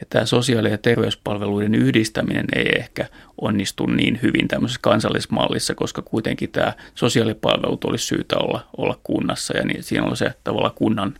Ja 0.00 0.06
tämä 0.10 0.26
sosiaali- 0.26 0.70
ja 0.70 0.78
terveyspalveluiden 0.78 1.74
yhdistäminen 1.74 2.46
ei 2.54 2.68
ehkä 2.76 3.06
onnistu 3.40 3.86
niin 3.86 4.18
hyvin 4.22 4.48
tämmöisessä 4.48 4.80
kansallismallissa, 4.82 5.74
koska 5.74 6.02
kuitenkin 6.02 6.50
tämä 6.50 6.72
sosiaalipalvelut 6.94 7.84
olisi 7.84 8.06
syytä 8.06 8.36
olla, 8.38 8.66
olla 8.76 9.00
kunnassa 9.02 9.56
ja 9.56 9.64
niin 9.64 9.82
siinä 9.82 10.06
on 10.06 10.16
se 10.16 10.34
tavalla 10.44 10.70
kunnan, 10.70 11.14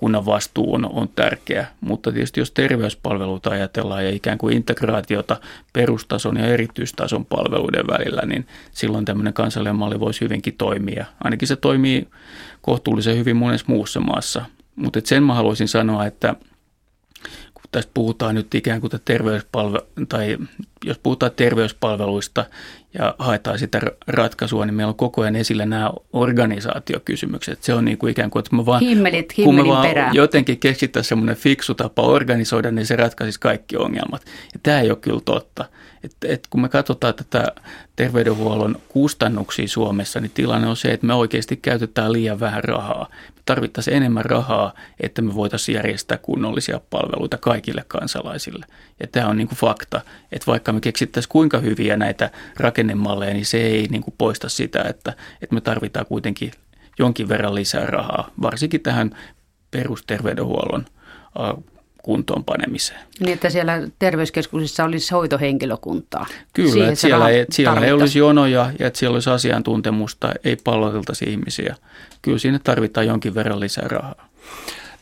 kunnan 0.00 0.26
vastuu 0.26 0.74
on, 0.74 0.92
on 0.92 1.08
tärkeä. 1.08 1.66
Mutta 1.80 2.12
tietysti 2.12 2.40
jos 2.40 2.50
terveyspalveluita 2.50 3.50
ajatellaan 3.50 4.04
ja 4.04 4.10
ikään 4.10 4.38
kuin 4.38 4.56
integraatiota 4.56 5.40
perustason 5.72 6.36
ja 6.36 6.46
erityistason 6.46 7.26
palveluiden 7.26 7.86
välillä, 7.86 8.22
niin 8.26 8.46
silloin 8.72 9.04
tämmöinen 9.04 9.32
kansallinen 9.32 9.76
malli 9.76 10.00
voisi 10.00 10.20
hyvinkin 10.20 10.54
toimia. 10.58 11.06
Ainakin 11.24 11.48
se 11.48 11.56
toimii 11.56 12.08
kohtuullisen 12.62 13.16
hyvin 13.16 13.36
monessa 13.36 13.66
muussa 13.68 14.00
maassa. 14.00 14.44
Mutta 14.76 15.00
sen 15.04 15.22
mä 15.22 15.34
haluaisin 15.34 15.68
sanoa, 15.68 16.06
että– 16.06 16.34
tästä 17.72 17.90
puhutaan 17.94 18.34
nyt 18.34 18.54
ikään 18.54 18.80
kuin 18.80 18.90
terveyspalvelu, 19.04 19.86
tai 20.08 20.38
jos 20.84 20.98
puhutaan 20.98 21.32
terveyspalveluista 21.36 22.44
ja 22.94 23.14
haetaan 23.18 23.58
sitä 23.58 23.80
ratkaisua, 24.06 24.66
niin 24.66 24.74
meillä 24.74 24.90
on 24.90 24.96
koko 24.96 25.22
ajan 25.22 25.36
esillä 25.36 25.66
nämä 25.66 25.90
organisaatiokysymykset. 26.12 27.62
Se 27.62 27.74
on 27.74 27.84
niin 27.84 27.98
kuin 27.98 28.10
ikään 28.10 28.30
kuin, 28.30 28.40
että 28.40 28.56
me 28.56 28.66
vaan, 28.66 28.80
Himmelit, 28.80 29.32
kun 29.44 29.54
me 29.54 29.66
vaan 29.66 29.86
perään. 29.86 30.14
jotenkin 30.14 30.58
keksittäisiin 30.58 31.08
semmoinen 31.08 31.36
fiksu 31.36 31.74
tapa 31.74 32.02
organisoida, 32.02 32.70
niin 32.70 32.86
se 32.86 32.96
ratkaisisi 32.96 33.40
kaikki 33.40 33.76
ongelmat. 33.76 34.22
Ja 34.52 34.60
tämä 34.62 34.80
ei 34.80 34.90
ole 34.90 34.98
kyllä 34.98 35.20
totta. 35.24 35.64
Et, 36.04 36.16
et 36.24 36.46
kun 36.50 36.60
me 36.60 36.68
katsotaan 36.68 37.14
tätä 37.14 37.46
terveydenhuollon 37.96 38.76
kustannuksia 38.88 39.68
Suomessa, 39.68 40.20
niin 40.20 40.30
tilanne 40.34 40.68
on 40.68 40.76
se, 40.76 40.88
että 40.88 41.06
me 41.06 41.14
oikeasti 41.14 41.56
käytetään 41.56 42.12
liian 42.12 42.40
vähän 42.40 42.64
rahaa. 42.64 43.06
Me 43.36 43.42
tarvittaisiin 43.46 43.96
enemmän 43.96 44.24
rahaa, 44.24 44.74
että 45.00 45.22
me 45.22 45.34
voitaisiin 45.34 45.76
järjestää 45.76 46.18
kunnollisia 46.18 46.80
palveluita 46.90 47.38
kaikille 47.38 47.84
kansalaisille. 47.88 48.66
Ja 49.00 49.06
tämä 49.06 49.28
on 49.28 49.36
niin 49.36 49.48
kuin 49.48 49.58
fakta, 49.58 50.00
että 50.32 50.46
vaikka 50.46 50.72
me 50.72 50.80
keksittäisiin 50.80 51.30
kuinka 51.32 51.58
hyviä 51.58 51.96
näitä 51.96 52.30
rakennemalleja, 52.56 53.32
niin 53.32 53.46
se 53.46 53.58
ei 53.58 53.86
niin 53.90 54.02
kuin 54.02 54.14
poista 54.18 54.48
sitä, 54.48 54.82
että, 54.82 55.12
että 55.42 55.54
me 55.54 55.60
tarvitaan 55.60 56.06
kuitenkin 56.06 56.52
jonkin 56.98 57.28
verran 57.28 57.54
lisää 57.54 57.86
rahaa, 57.86 58.30
varsinkin 58.42 58.80
tähän 58.80 59.16
perusterveydenhuollon 59.70 60.84
kuntoon 62.02 62.44
panemiseen. 62.44 63.00
Niin, 63.20 63.32
että 63.32 63.50
siellä 63.50 63.88
terveyskeskuksissa 63.98 64.84
olisi 64.84 65.14
hoitohenkilökuntaa. 65.14 66.26
Kyllä, 66.52 66.72
Siihen 66.72 66.88
että 66.88 67.00
siellä, 67.00 67.28
ei, 67.28 67.40
että 67.40 67.54
siellä 67.56 67.80
ei 67.80 67.92
olisi 67.92 68.18
jonoja 68.18 68.72
ja 68.78 68.86
että 68.86 68.98
siellä 68.98 69.16
olisi 69.16 69.30
asiantuntemusta, 69.30 70.32
ei 70.44 70.56
palloteltaisi 70.56 71.24
ihmisiä. 71.24 71.76
Kyllä 72.22 72.38
siinä 72.38 72.60
tarvitaan 72.64 73.06
jonkin 73.06 73.34
verran 73.34 73.60
lisää 73.60 73.88
rahaa. 73.88 74.28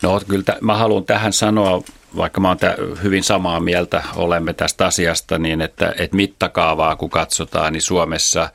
No 0.03 0.21
kyllä 0.29 0.43
t- 0.43 0.61
mä 0.61 0.77
haluan 0.77 1.05
tähän 1.05 1.33
sanoa, 1.33 1.83
vaikka 2.17 2.41
mä 2.41 2.49
oon 2.49 2.59
hyvin 3.03 3.25
samaa 3.25 3.61
mieltä 3.61 4.03
olemme 4.17 4.53
tästä 4.53 4.87
asiasta, 4.87 5.39
niin 5.39 5.61
että, 5.61 5.95
että 5.99 6.17
mittakaavaa 6.17 6.97
kun 6.97 7.11
katsotaan, 7.11 7.73
niin 7.73 7.83
Suomessa 7.83 8.51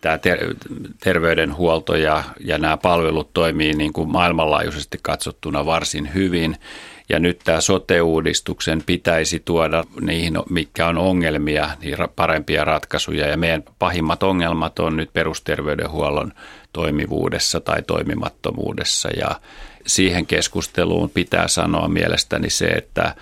tämä 0.00 0.18
ter- 0.18 0.54
terveydenhuolto 1.00 1.96
ja, 1.96 2.24
ja 2.40 2.58
nämä 2.58 2.76
palvelut 2.76 3.34
toimii 3.34 3.72
niin 3.72 3.92
kuin 3.92 4.08
maailmanlaajuisesti 4.08 4.98
katsottuna 5.02 5.66
varsin 5.66 6.14
hyvin. 6.14 6.56
Ja 7.08 7.18
nyt 7.18 7.40
tämä 7.44 7.60
sote-uudistuksen 7.60 8.82
pitäisi 8.86 9.42
tuoda 9.44 9.84
niihin, 10.00 10.34
mitkä 10.50 10.86
on 10.86 10.98
ongelmia, 10.98 11.70
niin 11.80 11.96
parempia 12.16 12.64
ratkaisuja. 12.64 13.28
Ja 13.28 13.36
meidän 13.36 13.64
pahimmat 13.78 14.22
ongelmat 14.22 14.78
on 14.78 14.96
nyt 14.96 15.12
perusterveydenhuollon 15.12 16.32
toimivuudessa 16.72 17.60
tai 17.60 17.82
toimimattomuudessa. 17.82 19.08
Ja 19.16 19.40
siihen 19.88 20.26
keskusteluun 20.26 21.10
pitää 21.10 21.48
sanoa 21.48 21.88
mielestäni 21.88 22.50
se, 22.50 22.66
että 22.66 23.14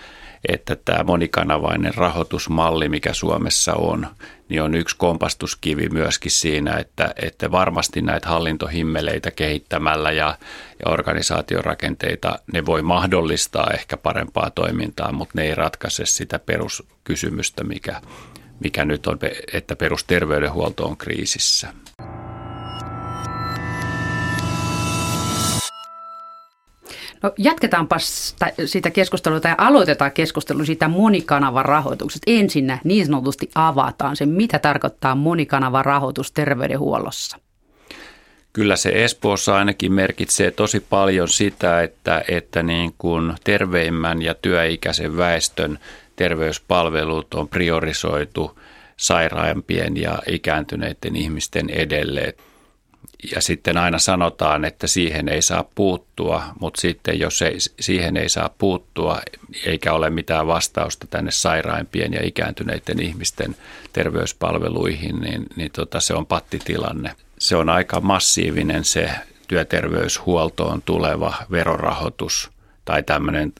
että 0.48 0.76
tämä 0.84 1.04
monikanavainen 1.04 1.94
rahoitusmalli, 1.94 2.88
mikä 2.88 3.12
Suomessa 3.12 3.74
on, 3.74 4.06
niin 4.48 4.62
on 4.62 4.74
yksi 4.74 4.96
kompastuskivi 4.96 5.88
myöskin 5.88 6.30
siinä, 6.30 6.76
että, 6.76 7.14
että 7.22 7.50
varmasti 7.50 8.02
näitä 8.02 8.28
hallintohimmeleitä 8.28 9.30
kehittämällä 9.30 10.12
ja, 10.12 10.38
ja 10.84 10.92
organisaatiorakenteita, 10.92 12.38
ne 12.52 12.66
voi 12.66 12.82
mahdollistaa 12.82 13.70
ehkä 13.74 13.96
parempaa 13.96 14.50
toimintaa, 14.50 15.12
mutta 15.12 15.32
ne 15.34 15.42
ei 15.42 15.54
ratkaise 15.54 16.06
sitä 16.06 16.38
peruskysymystä, 16.38 17.64
mikä, 17.64 18.00
mikä 18.60 18.84
nyt 18.84 19.06
on, 19.06 19.18
että 19.52 19.76
perusterveydenhuolto 19.76 20.84
on 20.84 20.96
kriisissä. 20.96 21.68
No 27.22 27.32
jatketaanpa 27.38 27.96
sitä 28.66 28.90
keskustelua 28.90 29.40
tai 29.40 29.54
aloitetaan 29.58 30.12
keskustelu 30.12 30.64
siitä 30.64 30.88
monikanavan 30.88 31.64
rahoituksesta. 31.64 32.24
Ensinnä 32.26 32.78
niin 32.84 33.06
sanotusti 33.06 33.50
avataan 33.54 34.16
se, 34.16 34.26
mitä 34.26 34.58
tarkoittaa 34.58 35.14
monikanavan 35.14 35.84
rahoitus 35.84 36.32
terveydenhuollossa. 36.32 37.38
Kyllä 38.52 38.76
se 38.76 39.04
Espoossa 39.04 39.56
ainakin 39.56 39.92
merkitsee 39.92 40.50
tosi 40.50 40.80
paljon 40.80 41.28
sitä, 41.28 41.82
että, 41.82 42.24
että 42.28 42.62
niin 42.62 42.94
kuin 42.98 43.32
terveimmän 43.44 44.22
ja 44.22 44.34
työikäisen 44.34 45.16
väestön 45.16 45.78
terveyspalvelut 46.16 47.34
on 47.34 47.48
priorisoitu 47.48 48.58
sairaampien 48.96 49.96
ja 49.96 50.18
ikääntyneiden 50.28 51.16
ihmisten 51.16 51.70
edelleen 51.70 52.32
ja 53.34 53.40
sitten 53.40 53.76
aina 53.76 53.98
sanotaan, 53.98 54.64
että 54.64 54.86
siihen 54.86 55.28
ei 55.28 55.42
saa 55.42 55.64
puuttua, 55.74 56.42
mutta 56.60 56.80
sitten 56.80 57.18
jos 57.18 57.42
ei, 57.42 57.56
siihen 57.80 58.16
ei 58.16 58.28
saa 58.28 58.50
puuttua 58.58 59.20
eikä 59.66 59.92
ole 59.92 60.10
mitään 60.10 60.46
vastausta 60.46 61.06
tänne 61.06 61.30
sairaimpien 61.30 62.12
ja 62.12 62.26
ikääntyneiden 62.26 63.02
ihmisten 63.02 63.56
terveyspalveluihin, 63.92 65.20
niin, 65.20 65.46
niin 65.56 65.72
tota, 65.72 66.00
se 66.00 66.14
on 66.14 66.26
pattitilanne. 66.26 67.16
Se 67.38 67.56
on 67.56 67.68
aika 67.68 68.00
massiivinen 68.00 68.84
se 68.84 69.10
työterveyshuoltoon 69.48 70.82
tuleva 70.82 71.34
verorahoitus 71.50 72.50
tai 72.84 73.02
tämmöinen 73.02 73.52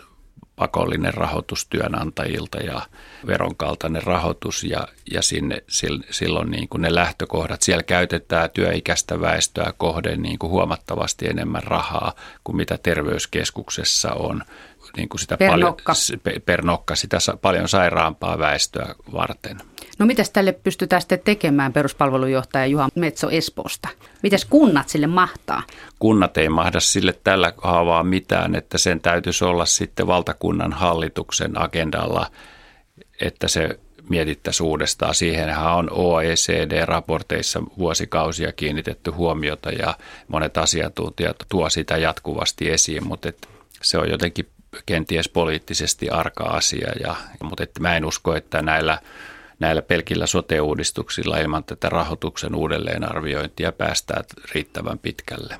pakollinen 0.56 1.14
rahoitus 1.14 1.66
työnantajilta 1.66 2.58
ja 2.58 2.82
veron 3.26 3.56
kaltainen 3.56 4.02
rahoitus 4.02 4.64
ja, 4.64 4.88
ja 5.12 5.22
sinne, 5.22 5.62
silloin 6.10 6.50
niin 6.50 6.68
kuin 6.68 6.82
ne 6.82 6.94
lähtökohdat. 6.94 7.62
Siellä 7.62 7.82
käytetään 7.82 8.50
työikäistä 8.50 9.20
väestöä 9.20 9.72
kohden 9.78 10.22
niin 10.22 10.38
kuin 10.38 10.50
huomattavasti 10.50 11.26
enemmän 11.26 11.62
rahaa 11.62 12.14
kuin 12.44 12.56
mitä 12.56 12.78
terveyskeskuksessa 12.78 14.12
on. 14.12 14.42
Niin 14.96 15.09
kuin 15.09 15.20
sitä 15.20 15.37
per, 15.37 15.50
paljon, 15.50 15.66
nokka. 15.66 15.92
per 16.46 16.64
nokka, 16.64 16.96
sitä 16.96 17.18
paljon 17.42 17.68
sairaampaa 17.68 18.38
väestöä 18.38 18.94
varten. 19.12 19.56
No 19.98 20.06
mitäs 20.06 20.30
tälle 20.30 20.52
pystytään 20.52 21.02
sitten 21.02 21.20
tekemään 21.24 21.72
peruspalvelujohtaja 21.72 22.66
Juha 22.66 22.88
Metso 22.94 23.30
Espoosta? 23.30 23.88
Mitäs 24.22 24.44
kunnat 24.44 24.88
sille 24.88 25.06
mahtaa? 25.06 25.62
Kunnat 25.98 26.37
ei 26.37 26.48
mahda 26.48 26.80
sille 26.80 27.12
tällä 27.24 27.52
haavaa 27.62 28.02
mitään, 28.02 28.54
että 28.54 28.78
sen 28.78 29.00
täytyisi 29.00 29.44
olla 29.44 29.66
sitten 29.66 30.06
valtakunnan 30.06 30.72
hallituksen 30.72 31.62
agendalla, 31.62 32.30
että 33.20 33.48
se 33.48 33.78
mietittäisiin 34.09 34.66
uudestaan. 34.66 35.14
Siihenhän 35.14 35.74
on 35.74 35.88
OECD-raporteissa 35.92 37.62
vuosikausia 37.78 38.52
kiinnitetty 38.52 39.11
huomiota 39.11 39.70
ja 39.70 39.94
monet 40.28 40.56
asiantuntijat 40.56 41.37
tuo 41.48 41.70
sitä 41.70 41.96
jatkuvasti 41.96 42.70
esiin, 42.70 43.06
mutta 43.06 43.28
et 43.28 43.48
se 43.82 43.98
on 43.98 44.11
jotenkin 44.11 44.48
kenties 44.86 45.28
poliittisesti 45.28 46.10
arka 46.10 46.44
asia. 46.44 46.92
Ja, 47.04 47.16
mutta 47.42 47.62
et 47.62 47.70
mä 47.80 47.96
en 47.96 48.04
usko, 48.04 48.34
että 48.36 48.62
näillä 48.62 48.98
näillä 49.58 49.82
pelkillä 49.82 50.26
sote-uudistuksilla 50.26 51.38
ilman 51.38 51.64
tätä 51.64 51.88
rahoituksen 51.88 52.54
uudelleenarviointia 52.54 53.72
päästään 53.72 54.24
riittävän 54.54 54.98
pitkälle. 54.98 55.58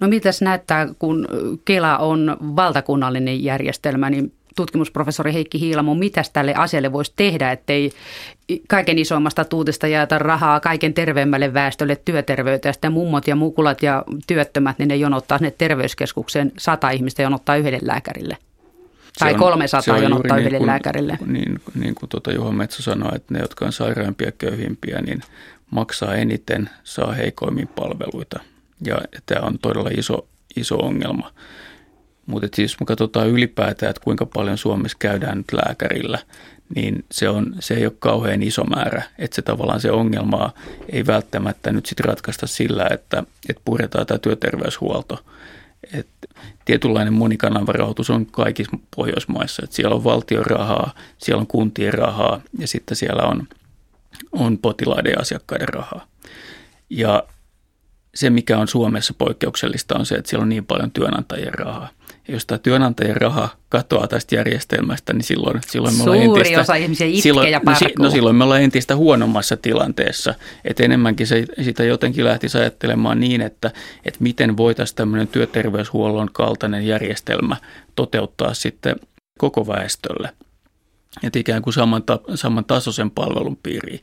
No 0.00 0.08
mitäs 0.08 0.42
näyttää, 0.42 0.88
kun 0.98 1.28
Kela 1.64 1.98
on 1.98 2.36
valtakunnallinen 2.40 3.44
järjestelmä, 3.44 4.10
niin 4.10 4.32
tutkimusprofessori 4.56 5.32
Heikki 5.32 5.60
Hiilamo, 5.60 5.94
mitä 5.94 6.22
tälle 6.32 6.54
asialle 6.54 6.92
voisi 6.92 7.12
tehdä, 7.16 7.52
ettei 7.52 7.92
kaiken 8.68 8.98
isommasta 8.98 9.44
tuutista 9.44 9.86
jaeta 9.86 10.18
rahaa 10.18 10.60
kaiken 10.60 10.94
terveemmälle 10.94 11.54
väestölle 11.54 11.96
työterveyteen. 12.04 12.70
Ja 12.70 12.72
sitten 12.72 12.92
mummot 12.92 13.28
ja 13.28 13.36
mukulat 13.36 13.82
ja 13.82 14.04
työttömät, 14.26 14.78
niin 14.78 14.88
ne 14.88 14.96
jonottaa 14.96 15.38
sinne 15.38 15.54
terveyskeskukseen 15.58 16.52
sata 16.58 16.90
ihmistä 16.90 17.22
jonottaa 17.22 17.56
yhdelle 17.56 17.78
lääkärille. 17.82 18.36
Tai 19.18 19.32
on, 19.32 19.38
300 19.38 19.98
jonottaa 19.98 20.36
niin 20.36 20.46
yhdelle 20.46 20.66
lääkärille. 20.66 21.18
Niin, 21.26 21.60
niin 21.74 21.94
kuin 21.94 22.08
tuota 22.08 22.32
Juha 22.32 22.52
Metsä 22.52 22.82
sanoi, 22.82 23.16
että 23.16 23.34
ne, 23.34 23.40
jotka 23.40 23.64
on 23.64 23.72
sairaampia 23.72 24.32
köyhimpiä, 24.32 25.00
niin 25.00 25.20
maksaa 25.70 26.14
eniten, 26.14 26.70
saa 26.84 27.12
heikoimmin 27.12 27.68
palveluita. 27.68 28.40
Ja 28.86 28.98
tämä 29.26 29.46
on 29.46 29.58
todella 29.58 29.90
iso, 29.96 30.26
iso 30.56 30.76
ongelma. 30.76 31.32
Mutta 32.26 32.48
siis 32.54 32.80
me 32.80 32.86
katsotaan 32.86 33.28
ylipäätään, 33.28 33.90
että 33.90 34.04
kuinka 34.04 34.26
paljon 34.26 34.58
Suomessa 34.58 34.96
käydään 35.00 35.38
nyt 35.38 35.52
lääkärillä, 35.52 36.18
niin 36.74 37.04
se, 37.12 37.28
on, 37.28 37.54
se 37.60 37.74
ei 37.74 37.86
ole 37.86 37.94
kauhean 37.98 38.42
iso 38.42 38.64
määrä. 38.64 39.02
Että 39.18 39.34
se 39.34 39.42
tavallaan 39.42 39.80
se 39.80 39.90
ongelmaa 39.90 40.52
ei 40.92 41.06
välttämättä 41.06 41.72
nyt 41.72 41.86
sitten 41.86 42.04
ratkaista 42.04 42.46
sillä, 42.46 42.86
että, 42.90 43.24
että 43.48 43.62
puretaan 43.64 44.06
tämä 44.06 44.18
työterveyshuolto. 44.18 45.24
Et 45.92 46.08
tietynlainen 46.64 47.12
monikanavarahoitus 47.12 48.10
on 48.10 48.26
kaikissa 48.26 48.76
Pohjoismaissa. 48.96 49.62
Et 49.64 49.72
siellä 49.72 49.96
on 49.96 50.04
valtion 50.04 50.46
rahaa, 50.46 50.94
siellä 51.18 51.40
on 51.40 51.46
kuntien 51.46 51.94
rahaa 51.94 52.40
ja 52.58 52.68
sitten 52.68 52.96
siellä 52.96 53.22
on, 53.22 53.48
on 54.32 54.58
potilaiden 54.58 55.12
ja 55.12 55.20
asiakkaiden 55.20 55.68
rahaa. 55.68 56.06
Ja 56.90 57.22
se, 58.14 58.30
mikä 58.30 58.58
on 58.58 58.68
Suomessa 58.68 59.14
poikkeuksellista, 59.18 59.98
on 59.98 60.06
se, 60.06 60.14
että 60.14 60.30
siellä 60.30 60.42
on 60.42 60.48
niin 60.48 60.66
paljon 60.66 60.90
työnantajien 60.90 61.54
rahaa. 61.54 61.88
Jos 62.28 62.46
tämä 62.46 62.58
työnantajien 62.58 63.16
raha 63.16 63.48
katoaa 63.68 64.08
tästä 64.08 64.34
järjestelmästä, 64.34 65.12
niin 65.12 65.22
silloin, 65.24 65.60
silloin 65.66 65.94
me 65.94 66.02
ollaan 66.02 66.24
Suuri 66.24 66.40
entistä, 66.40 66.60
osa 66.60 66.74
ihmisiä 66.74 67.22
silloin, 67.22 67.50
ja 67.50 67.60
no, 67.66 67.74
si- 67.74 67.84
parkuu. 67.84 68.04
no 68.04 68.10
silloin 68.10 68.36
me 68.36 68.44
ollaan 68.44 68.62
entistä 68.62 68.96
huonommassa 68.96 69.56
tilanteessa. 69.56 70.34
Että 70.64 70.82
enemmänkin 70.82 71.26
se, 71.26 71.44
sitä 71.62 71.84
jotenkin 71.84 72.24
lähtisi 72.24 72.58
ajattelemaan 72.58 73.20
niin, 73.20 73.40
että, 73.40 73.70
että 74.04 74.18
miten 74.22 74.56
voitaisiin 74.56 74.96
tämmöinen 74.96 75.28
työterveyshuollon 75.28 76.30
kaltainen 76.32 76.86
järjestelmä 76.86 77.56
toteuttaa 77.94 78.54
sitten 78.54 78.96
koko 79.38 79.66
väestölle. 79.66 80.30
Että 81.22 81.38
ikään 81.38 81.62
kuin 81.62 81.74
saman, 81.74 82.02
ta- 82.02 82.20
saman 82.34 82.64
tasoisen 82.64 83.10
palvelun 83.10 83.56
piiriin 83.62 84.00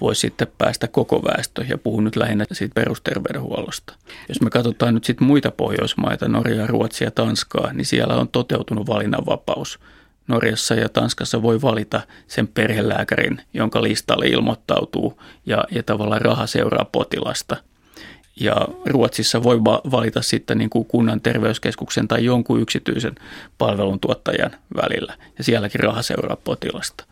voisi 0.00 0.20
sitten 0.20 0.48
päästä 0.58 0.88
koko 0.88 1.22
väestö, 1.22 1.64
ja 1.68 1.78
puhun 1.78 2.04
nyt 2.04 2.16
lähinnä 2.16 2.44
siitä 2.52 2.74
perusterveydenhuollosta. 2.74 3.94
Jos 4.28 4.40
me 4.40 4.50
katsotaan 4.50 4.94
nyt 4.94 5.04
sitten 5.04 5.26
muita 5.26 5.50
Pohjoismaita, 5.50 6.28
Norjaa, 6.28 6.66
Ruotsia 6.66 7.06
ja 7.06 7.10
Tanskaa, 7.10 7.72
niin 7.72 7.86
siellä 7.86 8.16
on 8.16 8.28
toteutunut 8.28 8.86
valinnanvapaus. 8.86 9.78
Norjassa 10.28 10.74
ja 10.74 10.88
Tanskassa 10.88 11.42
voi 11.42 11.62
valita 11.62 12.00
sen 12.26 12.48
perhelääkärin, 12.48 13.40
jonka 13.54 13.82
listalle 13.82 14.26
ilmoittautuu, 14.26 15.22
ja, 15.46 15.64
ja 15.70 15.82
tavallaan 15.82 16.20
raha 16.20 16.46
seuraa 16.46 16.84
potilasta. 16.84 17.56
Ja 18.40 18.68
Ruotsissa 18.86 19.42
voi 19.42 19.64
va- 19.64 19.80
valita 19.90 20.22
sitten 20.22 20.58
niin 20.58 20.70
kuin 20.70 20.84
kunnan 20.84 21.20
terveyskeskuksen 21.20 22.08
tai 22.08 22.24
jonkun 22.24 22.60
yksityisen 22.60 23.14
palveluntuottajan 23.58 24.50
välillä, 24.76 25.14
ja 25.38 25.44
sielläkin 25.44 25.80
raha 25.80 26.02
seuraa 26.02 26.36
potilasta 26.44 27.04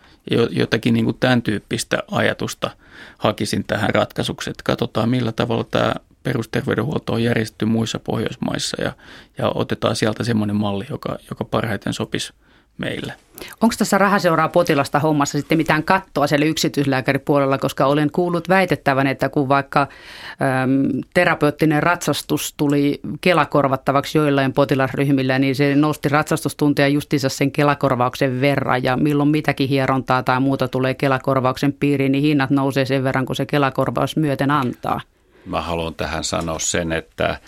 jotakin 0.50 0.94
niin 0.94 1.04
kuin 1.04 1.16
tämän 1.20 1.42
tyyppistä 1.42 2.02
ajatusta 2.10 2.70
hakisin 3.18 3.64
tähän 3.64 3.90
ratkaisuksi, 3.90 4.50
että 4.50 4.62
katsotaan 4.64 5.08
millä 5.08 5.32
tavalla 5.32 5.64
tämä 5.64 5.94
perusterveydenhuolto 6.22 7.12
on 7.12 7.22
järjestetty 7.22 7.64
muissa 7.64 7.98
Pohjoismaissa 7.98 8.82
ja, 8.82 8.92
ja 9.38 9.52
otetaan 9.54 9.96
sieltä 9.96 10.24
semmoinen 10.24 10.56
malli, 10.56 10.86
joka, 10.90 11.18
joka 11.30 11.44
parhaiten 11.44 11.92
sopisi 11.92 12.32
meille. 12.78 13.12
Onko 13.60 13.74
tässä 13.78 13.98
raha 13.98 14.18
seuraa 14.18 14.48
potilasta 14.48 14.98
hommassa 14.98 15.38
sitten 15.38 15.58
mitään 15.58 15.82
kattoa 15.82 16.26
siellä 16.26 16.46
yksityislääkäripuolella, 16.46 17.58
koska 17.58 17.86
olen 17.86 18.10
kuullut 18.10 18.48
väitettävän, 18.48 19.06
että 19.06 19.28
kun 19.28 19.48
vaikka 19.48 19.80
äm, 19.80 19.88
terapeuttinen 21.14 21.82
ratsastus 21.82 22.54
tuli 22.56 23.00
kelakorvattavaksi 23.20 24.18
joillain 24.18 24.52
potilasryhmillä, 24.52 25.38
niin 25.38 25.54
se 25.54 25.74
nosti 25.74 26.08
ratsastustuntia 26.08 26.88
justiinsa 26.88 27.28
sen 27.28 27.52
kelakorvauksen 27.52 28.40
verran 28.40 28.82
ja 28.82 28.96
milloin 28.96 29.28
mitäkin 29.28 29.68
hierontaa 29.68 30.22
tai 30.22 30.40
muuta 30.40 30.68
tulee 30.68 30.94
kelakorvauksen 30.94 31.72
piiriin, 31.72 32.12
niin 32.12 32.24
hinnat 32.24 32.50
nousee 32.50 32.84
sen 32.84 33.04
verran, 33.04 33.26
kun 33.26 33.36
se 33.36 33.46
kelakorvaus 33.46 34.16
myöten 34.16 34.50
antaa. 34.50 35.00
Mä 35.46 35.60
haluan 35.60 35.94
tähän 35.94 36.24
sanoa 36.24 36.58
sen, 36.58 36.92
että 36.92 37.38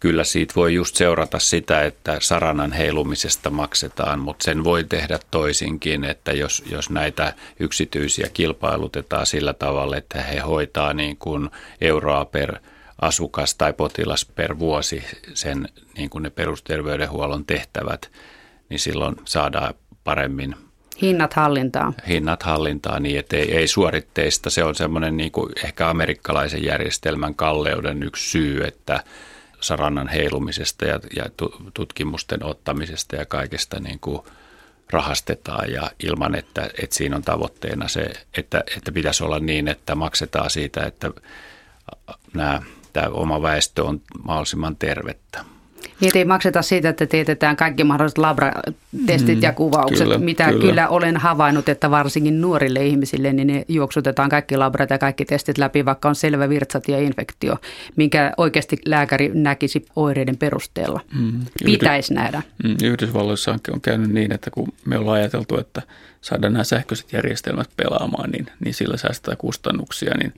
kyllä 0.00 0.24
siitä 0.24 0.54
voi 0.56 0.74
just 0.74 0.96
seurata 0.96 1.38
sitä, 1.38 1.82
että 1.82 2.18
saranan 2.20 2.72
heilumisesta 2.72 3.50
maksetaan, 3.50 4.18
mutta 4.18 4.44
sen 4.44 4.64
voi 4.64 4.84
tehdä 4.84 5.18
toisinkin, 5.30 6.04
että 6.04 6.32
jos, 6.32 6.62
jos 6.70 6.90
näitä 6.90 7.34
yksityisiä 7.60 8.28
kilpailutetaan 8.34 9.26
sillä 9.26 9.52
tavalla, 9.52 9.96
että 9.96 10.22
he 10.22 10.38
hoitaa 10.38 10.92
niin 10.92 11.16
kuin 11.16 11.50
euroa 11.80 12.24
per 12.24 12.56
asukas 13.00 13.54
tai 13.54 13.72
potilas 13.72 14.24
per 14.24 14.58
vuosi 14.58 15.04
sen 15.34 15.68
niin 15.96 16.10
kuin 16.10 16.22
ne 16.22 16.30
perusterveydenhuollon 16.30 17.44
tehtävät, 17.44 18.10
niin 18.68 18.80
silloin 18.80 19.16
saadaan 19.24 19.74
paremmin 20.04 20.54
Hinnat 21.02 21.34
hallintaan. 21.34 21.94
hinnat 22.08 22.42
hallintaan 22.42 23.02
niin, 23.02 23.18
että 23.18 23.36
ei, 23.36 23.56
ei 23.56 23.68
suoritteista. 23.68 24.50
Se 24.50 24.64
on 24.64 24.74
semmoinen 24.74 25.16
niin 25.16 25.32
kuin 25.32 25.52
ehkä 25.64 25.90
amerikkalaisen 25.90 26.64
järjestelmän 26.64 27.34
kalleuden 27.34 28.02
yksi 28.02 28.30
syy, 28.30 28.64
että 28.64 29.04
sarannan 29.60 30.08
heilumisesta 30.08 30.84
ja, 30.84 31.00
ja 31.16 31.24
tutkimusten 31.74 32.44
ottamisesta 32.44 33.16
ja 33.16 33.26
kaikesta 33.26 33.80
niin 33.80 34.00
kuin 34.00 34.22
rahastetaan 34.90 35.72
ja 35.72 35.90
ilman, 36.02 36.34
että, 36.34 36.70
että 36.82 36.96
siinä 36.96 37.16
on 37.16 37.22
tavoitteena 37.22 37.88
se, 37.88 38.12
että, 38.36 38.64
että 38.76 38.92
pitäisi 38.92 39.24
olla 39.24 39.38
niin, 39.38 39.68
että 39.68 39.94
maksetaan 39.94 40.50
siitä, 40.50 40.86
että 40.86 41.10
nämä, 42.34 42.62
tämä 42.92 43.08
oma 43.08 43.42
väestö 43.42 43.84
on 43.84 44.00
mahdollisimman 44.24 44.76
tervettä. 44.76 45.44
Niin 46.00 46.12
ei 46.14 46.24
makseta 46.24 46.62
siitä, 46.62 46.88
että 46.88 47.06
teetetään 47.06 47.56
kaikki 47.56 47.84
mahdolliset 47.84 48.18
labratestit 48.18 49.36
mm, 49.36 49.42
ja 49.42 49.52
kuvaukset, 49.52 49.98
kyllä, 49.98 50.18
mitä 50.18 50.44
kyllä. 50.44 50.60
kyllä 50.60 50.88
olen 50.88 51.16
havainnut, 51.16 51.68
että 51.68 51.90
varsinkin 51.90 52.40
nuorille 52.40 52.86
ihmisille, 52.86 53.32
niin 53.32 53.46
ne 53.46 53.64
juoksutetaan 53.68 54.28
kaikki 54.28 54.56
labrat 54.56 54.90
ja 54.90 54.98
kaikki 54.98 55.24
testit 55.24 55.58
läpi, 55.58 55.84
vaikka 55.84 56.08
on 56.08 56.14
selvä 56.14 56.48
virtsatie-infektio, 56.48 57.56
minkä 57.96 58.32
oikeasti 58.36 58.76
lääkäri 58.86 59.30
näkisi 59.34 59.86
oireiden 59.96 60.36
perusteella. 60.36 61.00
Mm, 61.14 61.40
Pitäisi 61.64 62.14
nähdä. 62.14 62.42
Mm, 62.64 62.76
Yhdysvalloissa 62.82 63.52
on, 63.52 63.58
on 63.72 63.80
käynyt 63.80 64.10
niin, 64.10 64.32
että 64.32 64.50
kun 64.50 64.68
me 64.84 64.98
ollaan 64.98 65.18
ajateltu, 65.18 65.58
että 65.58 65.82
saadaan 66.20 66.52
nämä 66.52 66.64
sähköiset 66.64 67.12
järjestelmät 67.12 67.70
pelaamaan, 67.76 68.30
niin, 68.30 68.46
niin 68.64 68.74
sillä 68.74 68.96
säästetään 68.96 69.36
kustannuksia, 69.36 70.14
niin 70.18 70.32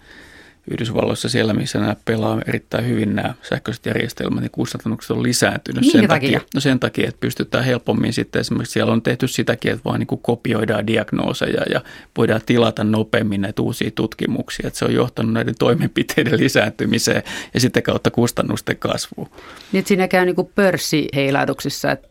Yhdysvalloissa 0.71 1.29
siellä, 1.29 1.55
missä 1.55 1.79
nämä 1.79 1.97
pelaa 2.05 2.41
erittäin 2.47 2.89
hyvin 2.89 3.15
nämä 3.15 3.35
sähköiset 3.43 3.87
järjestelmät, 3.87 4.41
niin 4.41 4.51
kustannukset 4.51 5.11
on 5.11 5.23
lisääntynyt 5.23 5.81
Minkä 5.81 5.99
sen 5.99 6.09
takia? 6.09 6.39
takia, 6.39 6.49
no 6.55 6.61
sen 6.61 6.81
takia, 6.81 7.09
että 7.09 7.21
pystytään 7.21 7.65
helpommin 7.65 8.13
sitten 8.13 8.41
esimerkiksi 8.41 8.73
siellä 8.73 8.93
on 8.93 9.03
tehty 9.03 9.29
sitäkin, 9.29 9.73
että 9.73 9.85
vaan 9.85 9.99
niin 9.99 10.07
kuin 10.07 10.21
kopioidaan 10.23 10.87
diagnooseja 10.87 11.63
ja 11.73 11.81
voidaan 12.17 12.41
tilata 12.47 12.85
nopeammin 12.85 13.41
näitä 13.41 13.63
uusia 13.63 13.91
tutkimuksia, 13.95 14.67
että 14.67 14.79
se 14.79 14.85
on 14.85 14.95
johtanut 14.95 15.33
näiden 15.33 15.55
toimenpiteiden 15.59 16.41
lisääntymiseen 16.41 17.23
ja 17.55 17.61
sitten 17.61 17.83
kautta 17.83 18.11
kustannusten 18.11 18.77
kasvuun. 18.77 19.29
Nyt 19.73 19.87
siinä 19.87 20.09
käy 20.09 20.25
niin 20.25 20.37
kuin 20.37 20.51
pörssiheilahduksissa, 20.55 21.91
että 21.91 22.11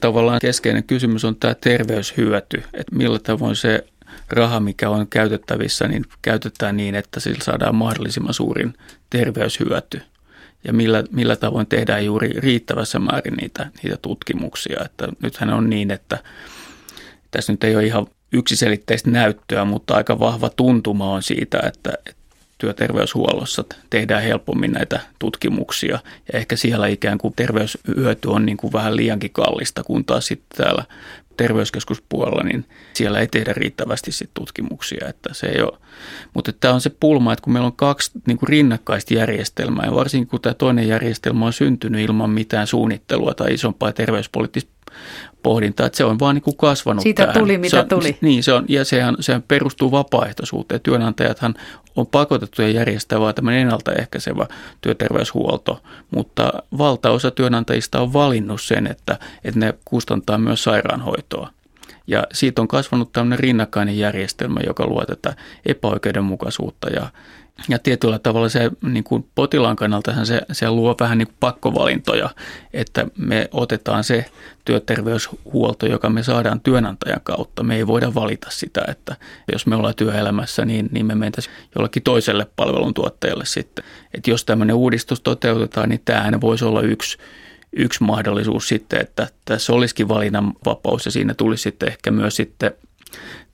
Tavallaan 0.00 0.38
keskeinen 0.40 0.84
kysymys 0.84 1.24
on 1.24 1.36
tämä 1.36 1.54
terveyshyöty, 1.54 2.62
että 2.74 2.96
millä 2.96 3.18
tavoin 3.18 3.56
se 3.56 3.84
raha, 4.32 4.60
mikä 4.60 4.90
on 4.90 5.06
käytettävissä, 5.08 5.88
niin 5.88 6.04
käytetään 6.22 6.76
niin, 6.76 6.94
että 6.94 7.20
sillä 7.20 7.44
saadaan 7.44 7.74
mahdollisimman 7.74 8.34
suurin 8.34 8.74
terveyshyöty. 9.10 10.02
Ja 10.64 10.72
millä, 10.72 11.04
millä 11.10 11.36
tavoin 11.36 11.66
tehdään 11.66 12.04
juuri 12.04 12.28
riittävässä 12.28 12.98
määrin 12.98 13.34
niitä, 13.34 13.70
niitä 13.82 13.98
tutkimuksia. 14.02 14.84
Että 14.84 15.08
nythän 15.22 15.50
on 15.50 15.70
niin, 15.70 15.90
että 15.90 16.18
tässä 17.30 17.52
nyt 17.52 17.64
ei 17.64 17.76
ole 17.76 17.86
ihan 17.86 18.06
yksiselitteistä 18.32 19.10
näyttöä, 19.10 19.64
mutta 19.64 19.94
aika 19.94 20.18
vahva 20.18 20.50
tuntuma 20.50 21.12
on 21.12 21.22
siitä, 21.22 21.60
että, 21.66 21.92
työterveyshuollossa 22.60 23.64
tehdään 23.90 24.22
helpommin 24.22 24.72
näitä 24.72 25.00
tutkimuksia. 25.18 25.98
Ja 26.32 26.38
ehkä 26.38 26.56
siellä 26.56 26.86
ikään 26.86 27.18
kuin 27.18 27.34
terveyshyöty 27.36 28.28
on 28.28 28.46
niin 28.46 28.56
kuin 28.56 28.72
vähän 28.72 28.96
liiankin 28.96 29.30
kallista, 29.30 29.84
kun 29.84 30.04
taas 30.04 30.26
sitten 30.26 30.64
täällä 30.64 30.84
terveyskeskuspuolella, 31.40 32.42
niin 32.42 32.64
siellä 32.92 33.18
ei 33.18 33.26
tehdä 33.26 33.52
riittävästi 33.52 34.12
sit 34.12 34.30
tutkimuksia. 34.34 35.08
Että 35.08 35.34
se 35.34 35.46
ei 35.46 35.62
ole. 35.62 35.78
Mutta 36.34 36.52
tämä 36.52 36.74
on 36.74 36.80
se 36.80 36.90
pulma, 36.90 37.32
että 37.32 37.42
kun 37.42 37.52
meillä 37.52 37.66
on 37.66 37.76
kaksi 37.76 38.10
niin 38.26 38.36
kuin 38.36 38.48
rinnakkaista 38.48 39.14
järjestelmää, 39.14 39.86
ja 39.86 39.94
varsinkin 39.94 40.28
kun 40.28 40.40
tämä 40.40 40.54
toinen 40.54 40.88
järjestelmä 40.88 41.46
on 41.46 41.52
syntynyt 41.52 42.00
ilman 42.00 42.30
mitään 42.30 42.66
suunnittelua 42.66 43.34
tai 43.34 43.54
isompaa 43.54 43.92
terveyspoliittista 43.92 44.70
pohdintaa, 45.42 45.86
että 45.86 45.96
se 45.96 46.04
on 46.04 46.18
vaan 46.18 46.34
niin 46.34 46.42
kuin 46.42 46.56
kasvanut 46.56 47.02
Siitä 47.02 47.26
tähän. 47.26 47.38
tuli, 47.38 47.58
mitä 47.58 47.70
se 47.70 47.78
on, 47.78 47.88
tuli. 47.88 48.18
Niin, 48.20 48.42
se 48.42 48.52
on, 48.52 48.64
ja 48.68 48.84
sehän, 48.84 49.16
sehän 49.20 49.42
perustuu 49.48 49.90
vapaaehtoisuuteen. 49.90 50.80
Työnantajathan 50.80 51.54
on 51.96 52.06
pakotettuja 52.06 52.68
järjestää 52.68 53.20
vaan 53.20 53.34
tämmöinen 53.34 53.60
ennaltaehkäisevä 53.60 54.46
työterveyshuolto, 54.80 55.82
mutta 56.10 56.52
valtaosa 56.78 57.30
työnantajista 57.30 58.00
on 58.00 58.12
valinnut 58.12 58.60
sen, 58.62 58.86
että, 58.86 59.18
että 59.44 59.60
ne 59.60 59.74
kustantaa 59.84 60.38
myös 60.38 60.64
sairaanhoitoa. 60.64 61.50
Ja 62.06 62.26
siitä 62.32 62.62
on 62.62 62.68
kasvanut 62.68 63.12
tämmöinen 63.12 63.38
rinnakkainen 63.38 63.98
järjestelmä, 63.98 64.60
joka 64.66 64.86
luo 64.86 65.04
tätä 65.04 65.36
epäoikeudenmukaisuutta 65.66 66.88
ja, 66.88 67.08
ja 67.68 67.78
tietyllä 67.78 68.18
tavalla 68.18 68.48
se 68.48 68.70
niin 68.82 69.04
kuin 69.04 69.28
potilaan 69.34 69.76
kannalta 69.76 70.24
se, 70.24 70.42
se 70.52 70.70
luo 70.70 70.96
vähän 71.00 71.18
niin 71.18 71.28
kuin 71.28 71.36
pakkovalintoja, 71.40 72.30
että 72.72 73.06
me 73.18 73.48
otetaan 73.52 74.04
se 74.04 74.24
työterveyshuolto, 74.64 75.86
joka 75.86 76.10
me 76.10 76.22
saadaan 76.22 76.60
työnantajan 76.60 77.20
kautta. 77.22 77.62
Me 77.62 77.76
ei 77.76 77.86
voida 77.86 78.14
valita 78.14 78.50
sitä, 78.50 78.84
että 78.88 79.16
jos 79.52 79.66
me 79.66 79.76
ollaan 79.76 79.94
työelämässä, 79.94 80.64
niin, 80.64 80.88
niin 80.92 81.06
me 81.06 81.14
mentäisiin 81.14 81.56
jollekin 81.76 82.02
toiselle 82.02 82.46
palveluntuottajalle 82.56 83.46
sitten. 83.46 83.84
Että 84.14 84.30
jos 84.30 84.44
tämmöinen 84.44 84.76
uudistus 84.76 85.20
toteutetaan, 85.20 85.88
niin 85.88 86.02
tämähän 86.04 86.40
voisi 86.40 86.64
olla 86.64 86.80
yksi, 86.80 87.18
yksi 87.72 88.02
mahdollisuus 88.02 88.68
sitten, 88.68 89.00
että 89.00 89.28
tässä 89.44 89.72
olisikin 89.72 90.08
valinnanvapaus 90.08 91.04
ja 91.04 91.10
siinä 91.10 91.34
tulisi 91.34 91.62
sitten 91.62 91.88
ehkä 91.88 92.10
myös 92.10 92.36
sitten 92.36 92.72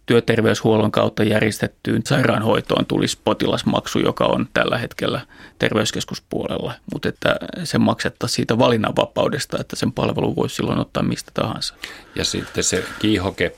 työterveyshuollon 0.07 0.93
kautta 0.93 1.25
järjestettyyn 1.25 2.03
sairaanhoitoon 2.07 2.87
tulisi 2.87 3.19
potilasmaksu, 3.25 3.99
joka 3.99 4.25
on 4.25 4.49
tällä 4.55 4.79
hetkellä 4.79 5.21
terveyskeskuspuolella, 5.59 6.73
mutta 6.93 7.09
että 7.09 7.37
se 7.65 7.79
maksettaisiin 7.79 8.37
siitä 8.37 8.59
valinnanvapaudesta, 8.59 9.59
että 9.61 9.77
sen 9.77 9.93
palvelun 9.93 10.37
voisi 10.37 10.55
silloin 10.55 10.79
ottaa 10.79 11.03
mistä 11.03 11.31
tahansa. 11.35 11.75
Ja 12.15 12.25
sitten 12.25 12.65
se 12.65 12.85
kiihoke 12.99 13.57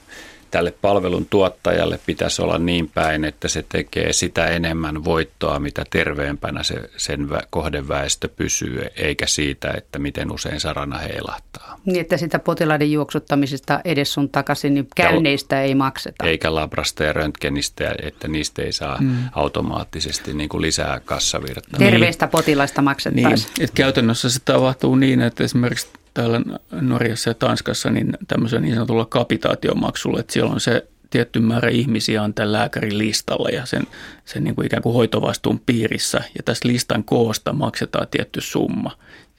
tälle 0.50 0.74
palvelun 0.82 1.26
tuottajalle 1.30 1.98
pitäisi 2.06 2.42
olla 2.42 2.58
niin 2.58 2.90
päin, 2.94 3.24
että 3.24 3.48
se 3.48 3.64
tekee 3.68 4.12
sitä 4.12 4.46
enemmän 4.46 5.04
voittoa, 5.04 5.58
mitä 5.58 5.84
terveempänä 5.90 6.62
se, 6.62 6.90
sen 6.96 7.28
kohdeväestö 7.50 8.28
pysyy, 8.28 8.86
eikä 8.96 9.26
siitä, 9.26 9.70
että 9.76 9.98
miten 9.98 10.32
usein 10.32 10.60
sarana 10.60 10.98
heilahtaa. 10.98 11.80
Niin, 11.84 12.00
että 12.00 12.16
sitä 12.16 12.38
potilaiden 12.38 12.92
juoksuttamisesta 12.92 13.80
edes 13.84 14.12
sun 14.12 14.28
takaisin, 14.28 14.74
niin 14.74 14.88
käynneistä 14.96 15.56
ja, 15.56 15.62
ei 15.62 15.74
makseta. 15.74 16.24
Eikä 16.26 16.54
labrasta 16.54 17.04
ja 17.04 17.12
röntgenistä, 17.12 17.94
että 18.02 18.28
niistä 18.28 18.62
ei 18.62 18.72
saa 18.72 18.96
mm. 19.00 19.16
automaattisesti 19.32 20.34
niin 20.34 20.48
kuin 20.48 20.62
lisää 20.62 21.00
kassavirtaa. 21.00 21.78
Terveistä 21.78 22.26
niin. 22.26 22.30
potilaista 22.30 22.82
maksettaisiin. 22.82 23.50
Niin, 23.56 23.64
että 23.64 23.74
käytännössä 23.74 24.30
se 24.30 24.38
tapahtuu 24.44 24.94
niin, 24.94 25.20
että 25.20 25.44
esimerkiksi 25.44 25.88
täällä 26.18 26.40
Norjassa 26.70 27.30
ja 27.30 27.34
Tanskassa 27.34 27.90
niin 27.90 28.12
tämmöisen 28.28 28.62
niin 28.62 28.74
sanotulla 28.74 29.06
kapitaatiomaksulla, 29.06 30.20
että 30.20 30.32
siellä 30.32 30.52
on 30.52 30.60
se 30.60 30.86
tietty 31.10 31.40
määrä 31.40 31.68
ihmisiä 31.68 32.22
on 32.22 32.34
tämän 32.34 32.52
lääkärin 32.52 32.98
listalla 32.98 33.48
ja 33.48 33.66
sen, 33.66 33.82
sen 34.24 34.44
niin 34.44 34.54
kuin 34.54 34.66
ikään 34.66 34.82
kuin 34.82 34.94
hoitovastuun 34.94 35.60
piirissä. 35.66 36.18
Ja 36.36 36.42
tästä 36.44 36.68
listan 36.68 37.04
koosta 37.04 37.52
maksetaan 37.52 38.06
tietty 38.10 38.40
summa. 38.40 38.90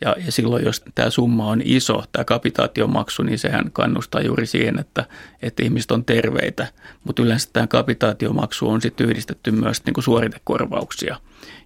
Ja, 0.02 0.16
ja 0.26 0.32
silloin, 0.32 0.66
jos 0.66 0.84
tämä 0.96 1.10
summa 1.10 1.48
on 1.48 1.62
iso, 1.66 2.04
tämä 2.12 2.26
kapitaatiomaksu, 2.26 3.24
niin 3.24 3.40
sehän 3.40 3.72
kannustaa 3.72 4.22
juuri 4.22 4.46
siihen, 4.46 4.80
että, 4.80 5.06
että 5.42 5.64
ihmiset 5.64 5.92
on 5.92 6.06
terveitä. 6.06 6.68
Mutta 7.04 7.22
yleensä 7.22 7.50
tämä 7.54 7.68
kapitaatiomaksu 7.68 8.70
on 8.70 8.82
sitten 8.82 9.10
yhdistetty 9.10 9.52
myös 9.52 9.86
niin 9.86 9.94
kuin 9.94 10.04
suoritekorvauksia, 10.04 11.18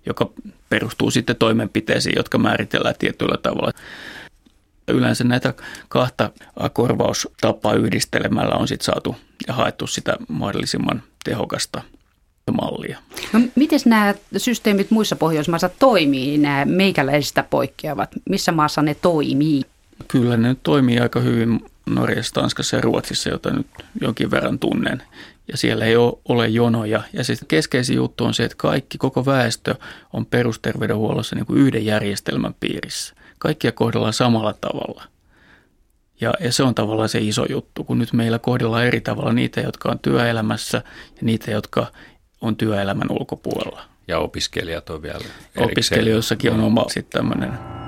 joka 0.06 0.30
perustuu 0.70 1.12
sitten 1.12 1.36
toimenpiteisiin, 1.36 2.16
jotka 2.18 2.38
määritellään 2.38 2.96
tietyllä 3.00 3.38
tavalla. 3.38 3.72
Yleensä 4.88 5.24
näitä 5.24 5.54
kahta 5.90 6.30
korvaustapaa 6.74 7.74
yhdistelemällä 7.74 8.56
on 8.56 8.68
sitten 8.68 8.86
saatu 8.86 9.16
ja 9.48 9.54
haettu 9.54 9.88
sitä 9.88 10.18
mahdollisimman 10.28 11.04
tehokasta 11.24 11.82
mallia. 12.52 13.00
No, 13.34 13.40
miten 13.56 13.80
nämä 13.86 14.14
systeemit 14.38 14.92
muissa 14.92 15.16
Pohjoismaissa 15.16 15.70
toimii, 15.70 16.38
nämä 16.38 16.66
meikäläisistä 16.66 17.44
poikkeavat? 17.50 18.10
Missä 18.30 18.52
maassa 18.52 18.82
ne 18.82 18.96
toimii? 18.96 19.62
Kyllä 20.08 20.38
ne 20.38 20.56
toimii 20.64 21.00
aika 21.00 21.20
hyvin 21.20 21.60
Norjassa, 21.86 22.34
Tanskassa 22.34 22.76
ja 22.76 22.82
Ruotsissa, 22.82 23.30
jota 23.30 23.54
nyt 23.54 23.68
jonkin 24.02 24.32
verran 24.32 24.60
tunnen. 24.60 25.04
Ja 25.48 25.58
siellä 25.58 25.86
ei 25.86 25.96
ole 26.28 26.48
jonoja. 26.48 27.04
Ja 27.14 27.24
sitten 27.24 27.48
keskeisin 27.48 27.96
juttu 27.96 28.26
on 28.26 28.34
se, 28.34 28.44
että 28.44 28.58
kaikki, 28.58 28.98
koko 28.98 29.26
väestö 29.26 29.76
on 30.14 30.26
perusterveydenhuollossa 30.26 31.36
niin 31.36 31.46
kuin 31.46 31.60
yhden 31.60 31.86
järjestelmän 31.86 32.56
piirissä 32.60 33.16
kaikkia 33.44 33.72
kohdellaan 33.72 34.14
samalla 34.14 34.54
tavalla. 34.54 35.04
Ja, 36.22 36.34
ja 36.40 36.52
se 36.54 36.64
on 36.64 36.76
tavallaan 36.76 37.10
se 37.10 37.20
iso 37.20 37.46
juttu, 37.50 37.84
kun 37.84 38.00
nyt 38.00 38.14
meillä 38.14 38.40
kohdellaan 38.40 38.86
eri 38.86 39.02
tavalla 39.02 39.34
niitä, 39.34 39.62
jotka 39.62 39.90
on 39.92 40.00
työelämässä 40.00 40.78
ja 41.16 41.22
niitä, 41.22 41.52
jotka 41.52 41.92
on 42.42 42.56
työelämän 42.56 43.12
ulkopuolella. 43.12 43.82
Ja 44.08 44.20
opiskelijat 44.20 44.90
on 44.90 45.02
vielä 45.02 45.16
erikseen. 45.18 45.66
Opiskelijoissakin 45.66 46.52
on 46.52 46.60
oma 46.60 46.86
sitten 46.90 47.20
tämmöinen 47.20 47.83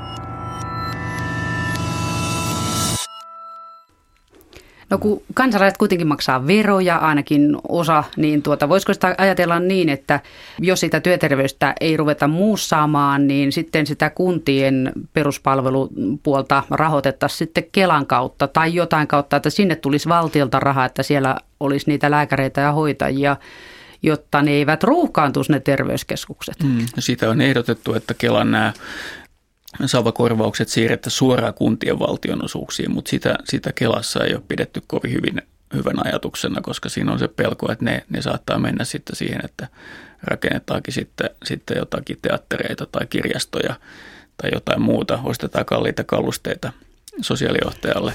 No 4.96 5.00
kun 5.00 5.22
kansalaiset 5.34 5.78
kuitenkin 5.78 6.08
maksaa 6.08 6.48
veroja, 6.48 6.98
ainakin 6.98 7.58
osa, 7.70 8.04
niin 8.18 8.42
tuota, 8.42 8.70
voisiko 8.70 8.94
sitä 8.94 9.16
ajatella 9.18 9.60
niin, 9.60 9.90
että 9.90 10.20
jos 10.60 10.80
sitä 10.80 11.00
työterveystä 11.00 11.74
ei 11.82 11.98
ruveta 11.98 12.28
muussaamaan, 12.28 13.28
niin 13.28 13.52
sitten 13.52 13.88
sitä 13.88 14.10
kuntien 14.10 14.92
peruspalvelupuolta 15.14 16.64
rahoitettaisiin 16.70 17.38
sitten 17.38 17.64
Kelan 17.72 18.06
kautta 18.06 18.48
tai 18.48 18.76
jotain 18.76 19.08
kautta, 19.08 19.38
että 19.38 19.50
sinne 19.50 19.76
tulisi 19.76 20.10
valtiolta 20.10 20.60
rahaa, 20.60 20.86
että 20.86 21.04
siellä 21.04 21.38
olisi 21.60 21.90
niitä 21.90 22.12
lääkäreitä 22.12 22.62
ja 22.62 22.72
hoitajia 22.72 23.36
jotta 24.04 24.42
ne 24.42 24.52
eivät 24.52 24.84
ruuhkaantuisi 24.84 25.52
ne 25.52 25.60
terveyskeskukset. 25.60 26.56
Mm, 26.64 26.86
siitä 27.00 27.30
on 27.30 27.42
ehdotettu, 27.42 27.94
että 27.94 28.14
Kelan 28.14 28.52
nämä 28.52 28.74
Savakorvaukset 29.86 30.70
siirrettä 30.70 31.10
suoraan 31.10 31.54
kuntien 31.54 32.00
valtionosuuksiin, 32.00 32.92
mutta 32.92 33.10
sitä, 33.10 33.36
sitä 33.44 33.72
Kelassa 33.76 34.24
ei 34.24 34.34
ole 34.34 34.44
pidetty 34.48 34.82
kovin 34.88 35.14
hyvin, 35.14 35.42
hyvän 35.74 36.08
ajatuksena, 36.08 36.62
koska 36.62 36.90
siinä 36.90 37.12
on 37.12 37.20
se 37.20 37.28
pelko, 37.28 37.72
että 37.72 37.86
ne, 37.86 38.06
ne 38.10 38.22
saattaa 38.22 38.60
mennä 38.60 38.84
sitten 38.84 39.16
siihen, 39.16 39.46
että 39.46 39.68
rakennetaankin 40.24 40.94
sitten, 40.94 41.30
sitten 41.46 41.78
jotakin 41.78 42.18
teattereita 42.22 42.86
tai 42.86 43.08
kirjastoja 43.08 43.76
tai 44.42 44.50
jotain 44.54 44.82
muuta, 44.82 45.20
ostetaan 45.24 45.66
kalliita 45.66 46.04
kalusteita 46.04 46.74
sosiaalijohtajalle. 47.22 48.14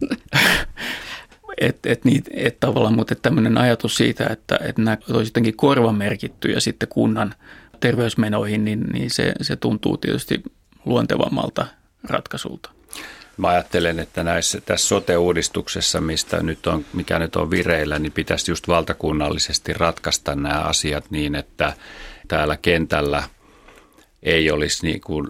et, 1.60 1.78
et, 1.86 2.04
niitä, 2.04 2.30
et 2.34 2.60
tavallaan, 2.60 2.94
mutta 2.94 3.14
tämmöinen 3.14 3.58
ajatus 3.58 3.94
siitä, 3.96 4.26
että, 4.26 4.58
että 4.62 4.82
nämä 4.82 4.96
olisi 5.10 5.30
jotenkin 5.30 5.56
korvamerkittyjä 5.56 6.60
sitten 6.60 6.88
kunnan 6.88 7.34
terveysmenoihin, 7.80 8.64
niin, 8.64 8.80
niin 8.92 9.10
se, 9.10 9.32
se 9.40 9.56
tuntuu 9.56 9.96
tietysti 9.96 10.42
luontevammalta 10.84 11.66
ratkaisulta. 12.04 12.70
Mä 13.36 13.48
ajattelen, 13.48 13.98
että 13.98 14.24
näissä, 14.24 14.60
tässä 14.60 14.88
sote-uudistuksessa, 14.88 16.00
mistä 16.00 16.42
nyt 16.42 16.66
on, 16.66 16.84
mikä 16.92 17.18
nyt 17.18 17.36
on 17.36 17.50
vireillä, 17.50 17.98
niin 17.98 18.12
pitäisi 18.12 18.50
just 18.50 18.68
valtakunnallisesti 18.68 19.72
ratkaista 19.72 20.34
nämä 20.34 20.60
asiat 20.60 21.10
niin, 21.10 21.34
että 21.34 21.72
täällä 22.28 22.56
kentällä 22.56 23.22
ei 24.22 24.50
olisi 24.50 24.86
niin 24.86 25.00
kuin 25.00 25.28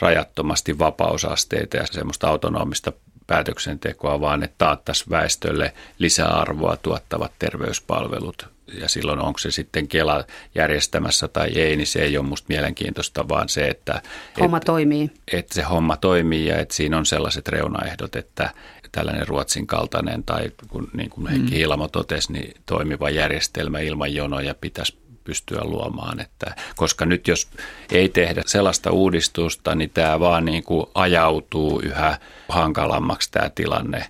rajattomasti 0.00 0.78
vapausasteita 0.78 1.76
ja 1.76 1.86
semmoista 1.86 2.28
autonomista 2.28 2.92
päätöksentekoa, 3.26 4.20
vaan 4.20 4.42
että 4.42 4.54
taattaisi 4.58 5.04
väestölle 5.10 5.72
lisäarvoa 5.98 6.76
tuottavat 6.76 7.32
terveyspalvelut 7.38 8.55
ja 8.80 8.88
silloin 8.88 9.18
onko 9.18 9.38
se 9.38 9.50
sitten 9.50 9.88
Kela 9.88 10.24
järjestämässä 10.54 11.28
tai 11.28 11.48
ei, 11.58 11.76
niin 11.76 11.86
se 11.86 12.02
ei 12.02 12.18
ole 12.18 12.26
musta 12.26 12.46
mielenkiintoista, 12.48 13.28
vaan 13.28 13.48
se, 13.48 13.68
että 13.68 14.02
homma 14.40 14.56
et, 14.56 14.64
toimii. 14.64 15.10
Että 15.32 15.54
se 15.54 15.62
homma 15.62 15.96
toimii 15.96 16.46
ja 16.46 16.58
että 16.58 16.74
siinä 16.74 16.98
on 16.98 17.06
sellaiset 17.06 17.48
reunaehdot, 17.48 18.16
että 18.16 18.50
tällainen 18.92 19.28
Ruotsin 19.28 19.66
kaltainen 19.66 20.24
tai 20.24 20.50
kun, 20.68 20.88
niin 20.92 21.10
kuin 21.10 21.26
Heikki 21.26 21.50
mm. 21.50 21.56
Hilmo 21.56 21.88
totesi, 21.88 22.32
niin 22.32 22.54
toimiva 22.66 23.10
järjestelmä 23.10 23.78
ilman 23.78 24.14
jonoja 24.14 24.54
pitäisi 24.54 24.98
pystyä 25.24 25.60
luomaan. 25.64 26.20
Että, 26.20 26.54
koska 26.76 27.06
nyt 27.06 27.28
jos 27.28 27.48
ei 27.92 28.08
tehdä 28.08 28.42
sellaista 28.46 28.90
uudistusta, 28.90 29.74
niin 29.74 29.90
tämä 29.90 30.20
vaan 30.20 30.44
niin 30.44 30.62
kuin 30.62 30.86
ajautuu 30.94 31.80
yhä 31.80 32.18
hankalammaksi 32.48 33.30
tämä 33.30 33.50
tilanne. 33.50 34.06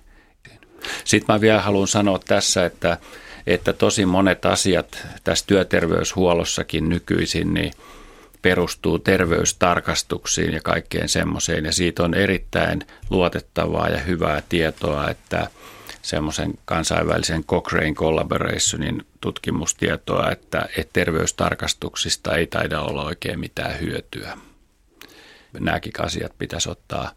Sitten 1.03 1.35
mä 1.35 1.41
vielä 1.41 1.61
haluan 1.61 1.87
sanoa 1.87 2.19
tässä, 2.19 2.65
että 2.65 2.97
että 3.47 3.73
tosi 3.73 4.05
monet 4.05 4.45
asiat 4.45 5.07
tässä 5.23 5.45
työterveyshuollossakin 5.47 6.89
nykyisin 6.89 7.53
niin 7.53 7.73
perustuu 8.41 8.99
terveystarkastuksiin 8.99 10.53
ja 10.53 10.61
kaikkeen 10.63 11.09
semmoiseen. 11.09 11.65
Ja 11.65 11.71
siitä 11.71 12.03
on 12.03 12.13
erittäin 12.13 12.81
luotettavaa 13.09 13.89
ja 13.89 13.99
hyvää 13.99 14.41
tietoa, 14.49 15.09
että 15.09 15.47
semmoisen 16.01 16.53
kansainvälisen 16.65 17.43
Cochrane 17.43 17.93
Collaborationin 17.93 19.05
tutkimustietoa, 19.21 20.31
että, 20.31 20.69
että 20.77 20.93
terveystarkastuksista 20.93 22.35
ei 22.35 22.47
taida 22.47 22.81
olla 22.81 23.03
oikein 23.03 23.39
mitään 23.39 23.79
hyötyä. 23.79 24.37
Nämäkin 25.59 25.93
asiat 25.99 26.31
pitäisi 26.37 26.69
ottaa 26.69 27.11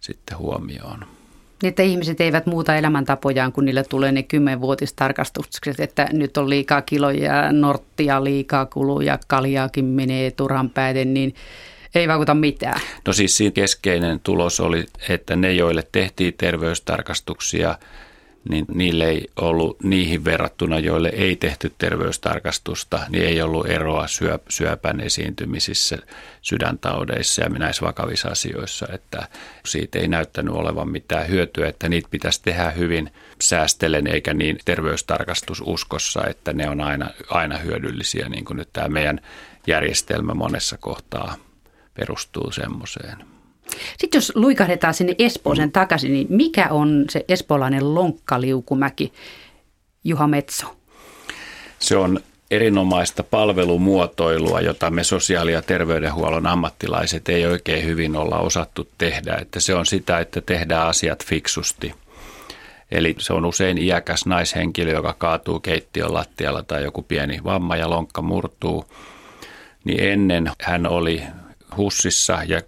sitten 0.00 0.38
huomioon. 0.38 1.19
Niin, 1.62 1.68
että 1.68 1.82
ihmiset 1.82 2.20
eivät 2.20 2.46
muuta 2.46 2.76
elämäntapojaan, 2.76 3.52
kun 3.52 3.64
niille 3.64 3.84
tulee 3.84 4.12
ne 4.12 4.22
kymmenvuotistarkastukset, 4.22 5.80
että 5.80 6.08
nyt 6.12 6.36
on 6.36 6.50
liikaa 6.50 6.82
kiloja, 6.82 7.52
norttia 7.52 8.24
liikaa 8.24 8.66
kuluja, 8.66 9.18
kaljaakin 9.26 9.84
menee 9.84 10.30
turhan 10.30 10.70
pääten, 10.70 11.14
niin 11.14 11.34
ei 11.94 12.08
vaikuta 12.08 12.34
mitään. 12.34 12.80
No 13.06 13.12
siis 13.12 13.36
siinä 13.36 13.52
keskeinen 13.52 14.20
tulos 14.20 14.60
oli, 14.60 14.86
että 15.08 15.36
ne, 15.36 15.52
joille 15.52 15.82
tehtiin 15.92 16.34
terveystarkastuksia– 16.38 17.74
niin 18.48 18.64
niille 18.74 19.04
ei 19.04 19.28
ollut 19.36 19.82
niihin 19.82 20.24
verrattuna, 20.24 20.78
joille 20.78 21.08
ei 21.08 21.36
tehty 21.36 21.72
terveystarkastusta, 21.78 23.00
niin 23.08 23.24
ei 23.24 23.42
ollut 23.42 23.66
eroa 23.66 24.06
syöpän 24.48 25.00
esiintymisissä, 25.00 25.98
sydäntaudeissa 26.42 27.42
ja 27.42 27.48
näissä 27.48 27.86
vakavissa 27.86 28.28
asioissa, 28.28 28.86
että 28.92 29.28
siitä 29.66 29.98
ei 29.98 30.08
näyttänyt 30.08 30.54
olevan 30.54 30.88
mitään 30.88 31.28
hyötyä, 31.28 31.68
että 31.68 31.88
niitä 31.88 32.08
pitäisi 32.10 32.42
tehdä 32.42 32.70
hyvin 32.70 33.12
säästellen 33.40 34.06
eikä 34.06 34.34
niin 34.34 34.58
terveystarkastususkossa, 34.64 36.26
että 36.26 36.52
ne 36.52 36.68
on 36.68 36.80
aina, 36.80 37.10
aina 37.28 37.58
hyödyllisiä, 37.58 38.28
niin 38.28 38.44
kuin 38.44 38.56
nyt 38.56 38.68
tämä 38.72 38.88
meidän 38.88 39.20
järjestelmä 39.66 40.34
monessa 40.34 40.76
kohtaa 40.80 41.36
perustuu 41.94 42.50
semmoiseen. 42.52 43.39
Sitten 43.98 44.18
jos 44.18 44.32
luikahdetaan 44.34 44.94
sinne 44.94 45.14
Espooseen 45.18 45.72
takaisin, 45.72 46.12
niin 46.12 46.26
mikä 46.30 46.68
on 46.70 47.04
se 47.10 47.24
espoolainen 47.28 47.94
lonkkaliukumäki, 47.94 49.12
Juha 50.04 50.26
Metso? 50.26 50.76
Se 51.78 51.96
on 51.96 52.20
erinomaista 52.50 53.22
palvelumuotoilua, 53.22 54.60
jota 54.60 54.90
me 54.90 55.04
sosiaali- 55.04 55.52
ja 55.52 55.62
terveydenhuollon 55.62 56.46
ammattilaiset 56.46 57.28
ei 57.28 57.46
oikein 57.46 57.84
hyvin 57.84 58.16
olla 58.16 58.38
osattu 58.38 58.88
tehdä. 58.98 59.36
Että 59.40 59.60
se 59.60 59.74
on 59.74 59.86
sitä, 59.86 60.18
että 60.18 60.40
tehdään 60.40 60.86
asiat 60.86 61.26
fiksusti. 61.26 61.94
Eli 62.90 63.14
se 63.18 63.32
on 63.32 63.44
usein 63.44 63.78
iäkäs 63.78 64.26
naishenkilö, 64.26 64.92
joka 64.92 65.14
kaatuu 65.18 65.60
keittiön 65.60 66.14
lattialla 66.14 66.62
tai 66.62 66.84
joku 66.84 67.02
pieni 67.02 67.44
vamma 67.44 67.76
ja 67.76 67.90
lonkka 67.90 68.22
murtuu. 68.22 68.84
Niin 69.84 70.00
ennen 70.00 70.50
hän 70.62 70.86
oli 70.86 71.22
HUSissa 71.76 72.38
ja 72.46 72.60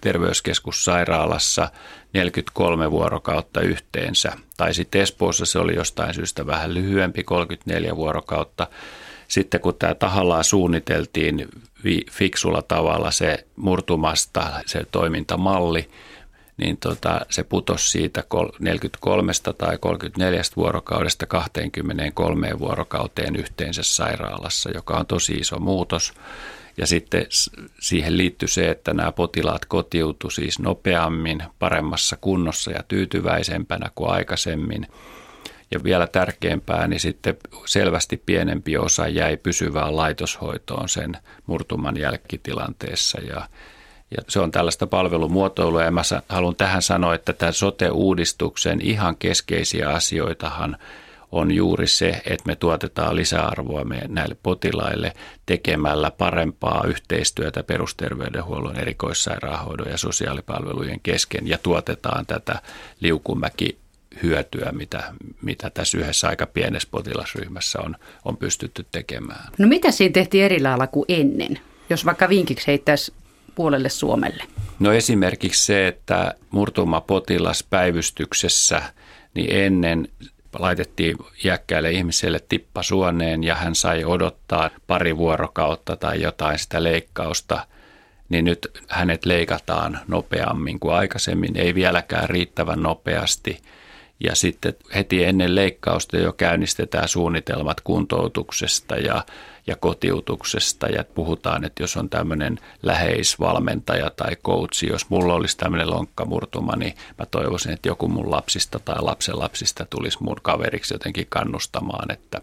terveyskeskussairaalassa 0.00 1.68
43 2.12 2.90
vuorokautta 2.90 3.60
yhteensä. 3.60 4.32
Tai 4.56 4.74
sitten 4.74 5.00
Espoossa 5.00 5.46
se 5.46 5.58
oli 5.58 5.74
jostain 5.74 6.14
syystä 6.14 6.46
vähän 6.46 6.74
lyhyempi, 6.74 7.24
34 7.24 7.96
vuorokautta. 7.96 8.66
Sitten 9.28 9.60
kun 9.60 9.74
tämä 9.74 9.94
tahallaan 9.94 10.44
suunniteltiin 10.44 11.48
fiksulla 12.10 12.62
tavalla 12.62 13.10
se 13.10 13.46
murtumasta, 13.56 14.50
se 14.66 14.86
toimintamalli, 14.92 15.90
niin 16.56 16.76
tota, 16.76 17.20
se 17.30 17.42
putosi 17.42 17.90
siitä 17.90 18.24
43 18.58 19.32
tai 19.58 19.78
34 19.78 20.42
vuorokaudesta 20.56 21.26
23 21.26 22.58
vuorokauteen 22.58 23.36
yhteensä 23.36 23.82
sairaalassa, 23.82 24.70
joka 24.70 24.96
on 24.96 25.06
tosi 25.06 25.32
iso 25.32 25.58
muutos. 25.58 26.14
Ja 26.76 26.86
sitten 26.86 27.26
siihen 27.80 28.18
liittyy 28.18 28.48
se, 28.48 28.70
että 28.70 28.94
nämä 28.94 29.12
potilaat 29.12 29.64
kotiutu 29.64 30.30
siis 30.30 30.58
nopeammin, 30.58 31.42
paremmassa 31.58 32.16
kunnossa 32.20 32.70
ja 32.70 32.82
tyytyväisempänä 32.88 33.90
kuin 33.94 34.10
aikaisemmin. 34.10 34.86
Ja 35.70 35.84
vielä 35.84 36.06
tärkeämpää, 36.06 36.88
niin 36.88 37.00
sitten 37.00 37.36
selvästi 37.66 38.22
pienempi 38.26 38.76
osa 38.76 39.08
jäi 39.08 39.36
pysyvään 39.36 39.96
laitoshoitoon 39.96 40.88
sen 40.88 41.16
murtuman 41.46 41.96
jälkitilanteessa. 41.96 43.20
Ja, 43.20 43.48
ja 44.10 44.22
se 44.28 44.40
on 44.40 44.50
tällaista 44.50 44.86
palvelumuotoilua 44.86 45.82
ja 45.82 45.90
mä 45.90 46.02
haluan 46.28 46.56
tähän 46.56 46.82
sanoa, 46.82 47.14
että 47.14 47.32
tämän 47.32 47.54
sote-uudistuksen 47.54 48.80
ihan 48.80 49.16
keskeisiä 49.16 49.90
asioitahan– 49.90 50.76
on 51.32 51.52
juuri 51.52 51.86
se, 51.86 52.08
että 52.08 52.46
me 52.46 52.56
tuotetaan 52.56 53.16
lisäarvoa 53.16 53.84
meidän 53.84 54.14
näille 54.14 54.36
potilaille 54.42 55.12
tekemällä 55.46 56.10
parempaa 56.10 56.84
yhteistyötä 56.86 57.62
perusterveydenhuollon, 57.62 58.78
erikoissairaanhoidon 58.78 59.90
ja 59.90 59.96
sosiaalipalvelujen 59.96 61.00
kesken 61.02 61.48
ja 61.48 61.58
tuotetaan 61.58 62.26
tätä 62.26 62.62
liukumäki 63.00 63.78
hyötyä, 64.22 64.72
mitä, 64.72 65.12
mitä 65.42 65.70
tässä 65.70 65.98
yhdessä 65.98 66.28
aika 66.28 66.46
pienessä 66.46 66.88
potilasryhmässä 66.90 67.78
on, 67.80 67.96
on 68.24 68.36
pystytty 68.36 68.86
tekemään. 68.92 69.52
No 69.58 69.68
mitä 69.68 69.90
siinä 69.90 70.12
tehtiin 70.12 70.44
eri 70.44 70.62
lailla 70.62 70.86
kuin 70.86 71.04
ennen, 71.08 71.58
jos 71.90 72.06
vaikka 72.06 72.28
vinkiksi 72.28 72.66
heittäisi 72.66 73.12
puolelle 73.54 73.88
Suomelle? 73.88 74.44
No 74.80 74.92
esimerkiksi 74.92 75.64
se, 75.64 75.86
että 75.86 76.34
murtuma 76.50 77.00
potilas 77.00 77.62
päivystyksessä, 77.70 78.82
niin 79.34 79.48
ennen 79.50 80.08
laitettiin 80.58 81.16
iäkkäälle 81.44 81.90
ihmiselle 81.90 82.40
tippa 82.48 82.82
suoneen 82.82 83.44
ja 83.44 83.54
hän 83.54 83.74
sai 83.74 84.04
odottaa 84.04 84.70
pari 84.86 85.16
vuorokautta 85.16 85.96
tai 85.96 86.22
jotain 86.22 86.58
sitä 86.58 86.82
leikkausta, 86.82 87.66
niin 88.28 88.44
nyt 88.44 88.82
hänet 88.88 89.24
leikataan 89.26 89.98
nopeammin 90.08 90.80
kuin 90.80 90.94
aikaisemmin, 90.94 91.56
ei 91.56 91.74
vieläkään 91.74 92.30
riittävän 92.30 92.82
nopeasti. 92.82 93.62
Ja 94.20 94.34
sitten 94.34 94.74
heti 94.94 95.24
ennen 95.24 95.54
leikkausta 95.54 96.16
jo 96.16 96.32
käynnistetään 96.32 97.08
suunnitelmat 97.08 97.80
kuntoutuksesta 97.80 98.96
ja 98.96 99.24
ja 99.66 99.76
kotiutuksesta. 99.76 100.86
Ja 100.86 101.04
puhutaan, 101.04 101.64
että 101.64 101.82
jos 101.82 101.96
on 101.96 102.08
tämmöinen 102.08 102.58
läheisvalmentaja 102.82 104.10
tai 104.10 104.36
coachi, 104.36 104.86
jos 104.86 105.10
mulla 105.10 105.34
olisi 105.34 105.56
tämmöinen 105.56 105.90
lonkkamurtuma, 105.90 106.76
niin 106.76 106.94
mä 107.18 107.26
toivoisin, 107.26 107.72
että 107.72 107.88
joku 107.88 108.08
mun 108.08 108.30
lapsista 108.30 108.78
tai 108.78 109.02
lapsen 109.02 109.38
lapsista 109.38 109.86
tulisi 109.86 110.22
mun 110.22 110.36
kaveriksi 110.42 110.94
jotenkin 110.94 111.26
kannustamaan, 111.28 112.12
että 112.12 112.40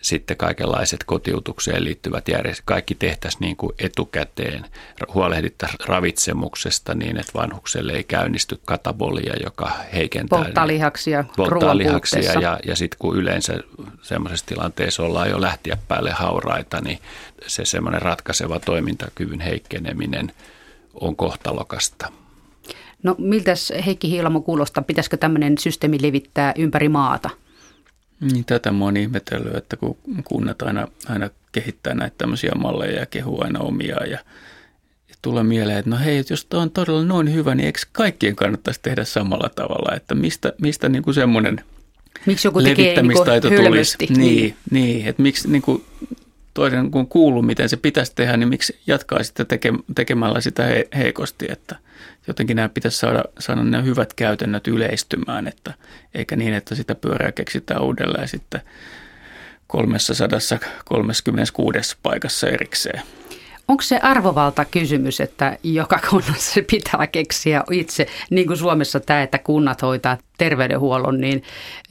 sitten 0.00 0.36
kaikenlaiset 0.36 1.04
kotiutukseen 1.04 1.84
liittyvät 1.84 2.28
järjestelmät, 2.28 2.66
kaikki 2.66 2.94
tehtäisiin 2.94 3.40
niin 3.40 3.56
kuin 3.56 3.72
etukäteen, 3.78 4.64
huolehdittaisiin 5.14 5.88
ravitsemuksesta 5.88 6.94
niin, 6.94 7.20
että 7.20 7.32
vanhukselle 7.34 7.92
ei 7.92 8.04
käynnisty 8.04 8.60
katabolia, 8.64 9.34
joka 9.42 9.70
heikentää. 9.94 10.38
Polttaa 10.38 10.66
lihaksia, 10.66 11.24
polttaa 11.36 11.76
lihaksia 11.76 12.32
ja, 12.40 12.58
ja 12.66 12.76
sitten 12.76 12.98
kun 12.98 13.16
yleensä 13.16 13.58
semmoisessa 14.02 14.46
tilanteessa 14.46 15.02
ollaan 15.02 15.30
jo 15.30 15.40
lähtiä 15.40 15.78
päälle 15.88 16.10
hauraita, 16.10 16.80
niin 16.80 16.98
se 17.46 17.64
semmoinen 17.64 18.02
ratkaiseva 18.02 18.60
toimintakyvyn 18.60 19.40
heikkeneminen 19.40 20.32
on 20.94 21.16
kohtalokasta. 21.16 22.12
No 23.02 23.14
miltäs 23.18 23.72
Heikki 23.86 24.10
Hiilamo 24.10 24.40
kuulostaa, 24.40 24.84
pitäisikö 24.84 25.16
tämmöinen 25.16 25.58
systeemi 25.58 26.02
levittää 26.02 26.54
ympäri 26.56 26.88
maata? 26.88 27.30
Niin, 28.32 28.44
tätä 28.44 28.72
mä 28.72 28.84
oon 28.84 28.96
ihmetellyt, 28.96 29.54
että 29.54 29.76
kun 29.76 29.96
kunnat 30.24 30.62
aina, 30.62 30.88
aina 31.08 31.30
kehittää 31.52 31.94
näitä 31.94 32.14
tämmöisiä 32.18 32.52
malleja 32.56 33.00
ja 33.00 33.06
kehuu 33.06 33.44
aina 33.44 33.60
omia 33.60 34.06
ja, 34.06 34.18
ja 35.08 35.14
tulee 35.22 35.42
mieleen, 35.42 35.78
että 35.78 35.90
no 35.90 35.98
hei, 35.98 36.24
jos 36.30 36.44
tuo 36.44 36.60
on 36.60 36.70
todella 36.70 37.04
noin 37.04 37.34
hyvä, 37.34 37.54
niin 37.54 37.66
eikö 37.66 37.80
kaikkien 37.92 38.36
kannattaisi 38.36 38.80
tehdä 38.82 39.04
samalla 39.04 39.48
tavalla, 39.54 39.96
että 39.96 40.14
mistä, 40.14 40.52
mistä 40.60 40.88
niin 40.88 41.02
kuin 41.02 41.14
semmoinen 41.14 41.60
miksi 42.26 42.48
joku 42.48 42.62
levittämistaito 42.62 43.48
niin 43.48 43.64
tulisi. 43.64 43.96
Niin, 44.00 44.18
niin, 44.18 44.56
niin, 44.70 45.06
että 45.06 45.22
miksi 45.22 45.50
niin 45.50 45.62
kuin 45.62 45.84
toinen 46.54 46.90
kun 46.90 47.08
kuuluu, 47.08 47.42
miten 47.42 47.68
se 47.68 47.76
pitäisi 47.76 48.12
tehdä, 48.14 48.36
niin 48.36 48.48
miksi 48.48 48.80
jatkaa 48.86 49.22
sitten 49.22 49.46
teke, 49.46 49.72
tekemällä 49.94 50.40
sitä 50.40 50.64
he, 50.64 50.88
heikosti, 50.96 51.46
että 51.48 51.76
jotenkin 52.26 52.56
nämä 52.56 52.68
pitäisi 52.68 52.98
saada, 52.98 53.24
saada 53.38 53.64
nämä 53.64 53.82
hyvät 53.82 54.14
käytännöt 54.14 54.66
yleistymään, 54.66 55.48
että, 55.48 55.74
eikä 56.14 56.36
niin, 56.36 56.54
että 56.54 56.74
sitä 56.74 56.94
pyörää 56.94 57.32
keksitään 57.32 57.82
uudelleen 57.82 58.28
sitten 58.28 58.60
336 59.66 61.96
paikassa 62.02 62.48
erikseen. 62.48 63.02
Onko 63.68 63.82
se 63.82 63.98
arvovalta 64.02 64.64
kysymys, 64.64 65.20
että 65.20 65.58
joka 65.62 65.98
kunnassa 66.10 66.52
se 66.54 66.62
pitää 66.62 67.06
keksiä 67.06 67.64
itse, 67.70 68.06
niin 68.30 68.46
kuin 68.46 68.56
Suomessa 68.56 69.00
tämä, 69.00 69.22
että 69.22 69.38
kunnat 69.38 69.82
hoitaa 69.82 70.18
terveydenhuollon, 70.38 71.20
niin 71.20 71.42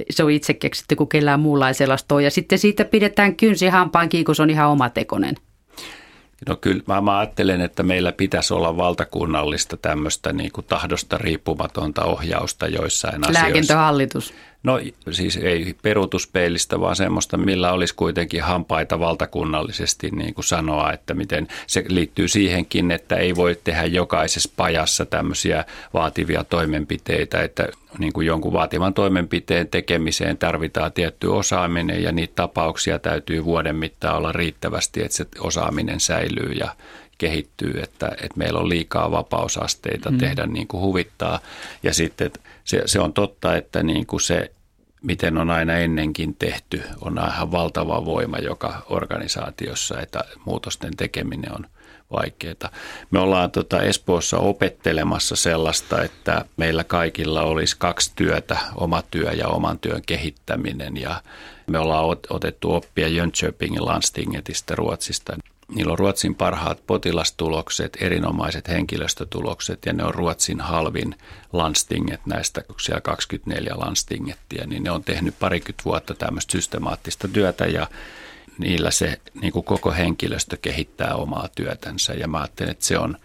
se 0.10 0.24
on 0.24 0.32
itse 0.32 0.54
keksitty, 0.54 0.96
kun 0.96 1.10
kellään 1.10 1.40
muulla 1.40 1.68
ei 1.68 1.74
sellaista 1.74 2.16
ole. 2.16 2.24
Ja 2.24 2.32
sitten 2.32 2.60
siitä 2.60 2.86
pidetään 2.86 3.36
kynsi 3.36 3.68
hampaan 3.68 4.10
kiinni, 4.10 4.36
se 4.36 4.42
on 4.42 4.50
ihan 4.50 4.70
omatekoinen. 4.70 5.36
No 6.48 6.56
kyllä 6.56 6.84
mä, 6.88 7.02
mä 7.02 7.20
ajattelen, 7.20 7.62
että 7.62 7.84
meillä 7.84 8.12
pitäisi 8.12 8.54
olla 8.54 8.78
valtakunnallista 8.78 9.78
tämmöistä 9.78 10.34
niin 10.34 10.52
kuin 10.52 10.66
tahdosta 10.66 11.18
riippumatonta 11.18 12.04
ohjausta 12.04 12.68
joissain 12.68 13.24
asioissa. 13.24 13.44
Lääkintöhallitus. 13.44 14.34
No 14.64 14.80
siis 15.12 15.38
ei 15.38 15.76
peruutuspeilistä, 15.82 16.80
vaan 16.80 16.96
semmoista, 16.96 17.38
millä 17.38 17.72
olisi 17.72 17.96
kuitenkin 17.96 18.44
hampaita 18.44 19.00
valtakunnallisesti 19.00 20.10
niin 20.12 20.34
kuin 20.34 20.46
sanoa, 20.46 20.94
että 20.94 21.14
miten 21.14 21.48
se 21.68 21.84
liittyy 21.88 22.28
siihenkin, 22.28 22.92
että 22.92 23.16
ei 23.16 23.36
voi 23.36 23.60
tehdä 23.64 23.86
jokaisessa 23.86 24.50
pajassa 24.58 25.06
tämmöisiä 25.06 25.66
vaativia 25.94 26.44
toimenpiteitä, 26.44 27.44
että 27.44 27.68
niin 28.00 28.14
kuin 28.14 28.28
jonkun 28.28 28.54
vaativan 28.54 28.94
toimenpiteen 28.94 29.68
tekemiseen 29.68 30.38
tarvitaan 30.38 30.92
tietty 30.92 31.28
osaaminen 31.28 32.04
ja 32.04 32.12
niitä 32.12 32.34
tapauksia 32.36 33.00
täytyy 33.00 33.46
vuoden 33.46 33.76
mittaan 33.76 34.18
olla 34.18 34.32
riittävästi, 34.32 35.02
että 35.04 35.18
se 35.18 35.26
osaaminen 35.40 36.00
säilyy 36.00 36.52
ja 36.52 36.76
kehittyy, 37.18 37.80
että, 37.84 38.08
että 38.08 38.38
meillä 38.38 38.60
on 38.60 38.70
liikaa 38.70 39.12
vapausasteita 39.12 40.12
mm. 40.12 40.18
tehdä 40.18 40.46
niin 40.46 40.68
kuin 40.68 40.82
huvittaa 40.82 41.40
ja 41.84 41.94
sitten 41.94 42.32
se, 42.64 42.82
se 42.86 43.00
on 43.00 43.14
totta, 43.14 43.58
että 43.58 43.84
niin 43.84 44.06
kuin 44.06 44.22
se, 44.22 44.52
miten 45.04 45.38
on 45.38 45.50
aina 45.50 45.74
ennenkin 45.74 46.36
tehty, 46.36 46.82
on 47.02 47.20
ihan 47.34 47.52
valtava 47.52 48.06
voima 48.06 48.38
joka 48.38 48.86
organisaatiossa, 48.90 50.02
että 50.02 50.24
muutosten 50.46 50.98
tekeminen 50.98 51.56
on 51.56 51.66
vaikeaa. 52.12 52.72
Me 53.12 53.20
ollaan 53.20 53.52
tota 53.52 53.82
Espoossa 53.82 54.38
opettelemassa 54.38 55.36
sellaista, 55.36 56.04
että 56.04 56.46
meillä 56.58 56.84
kaikilla 56.84 57.42
olisi 57.42 57.76
kaksi 57.80 58.12
työtä, 58.16 58.58
oma 58.76 59.02
työ 59.12 59.32
ja 59.32 59.48
oman 59.48 59.80
työn 59.80 60.02
kehittäminen 60.06 60.98
ja 60.98 61.22
me 61.68 61.80
ollaan 61.80 62.06
otettu 62.30 62.74
oppia 62.74 63.08
Jönköpingin 63.08 63.86
Landstingetistä 63.86 64.76
Ruotsista. 64.76 65.38
Niillä 65.76 65.92
on 65.92 66.00
Ruotsin 66.00 66.36
parhaat 66.36 66.88
potilastulokset, 66.88 67.98
erinomaiset 68.02 68.68
henkilöstötulokset 68.68 69.86
ja 69.86 69.94
ne 69.94 70.04
on 70.04 70.14
Ruotsin 70.14 70.62
halvin 70.62 71.16
landstinget 71.54 72.26
näistä 72.26 72.62
siellä 72.82 73.02
24 73.02 73.74
landstingettia, 73.76 74.68
niin 74.68 74.84
ne 74.84 74.92
on 74.92 75.04
tehnyt 75.04 75.40
parikymmentä 75.40 75.84
vuotta 75.86 76.14
tämmöistä 76.14 76.52
systemaattista 76.52 77.28
työtä 77.28 77.66
ja 77.66 77.88
niillä 78.58 78.92
se 78.92 79.22
niin 79.42 79.54
kuin 79.54 79.66
koko 79.66 79.92
henkilöstö 79.92 80.58
kehittää 80.58 81.16
omaa 81.16 81.50
työtänsä. 81.56 82.14
Ja 82.14 82.28
mä 82.28 82.38
ajattelen, 82.38 82.72
että 82.72 82.86
se 82.86 82.98
on, 82.98 83.18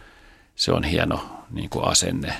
se 0.56 0.72
on 0.72 0.84
hieno 0.84 1.44
niin 1.50 1.70
kuin 1.70 1.84
asenne 1.84 2.34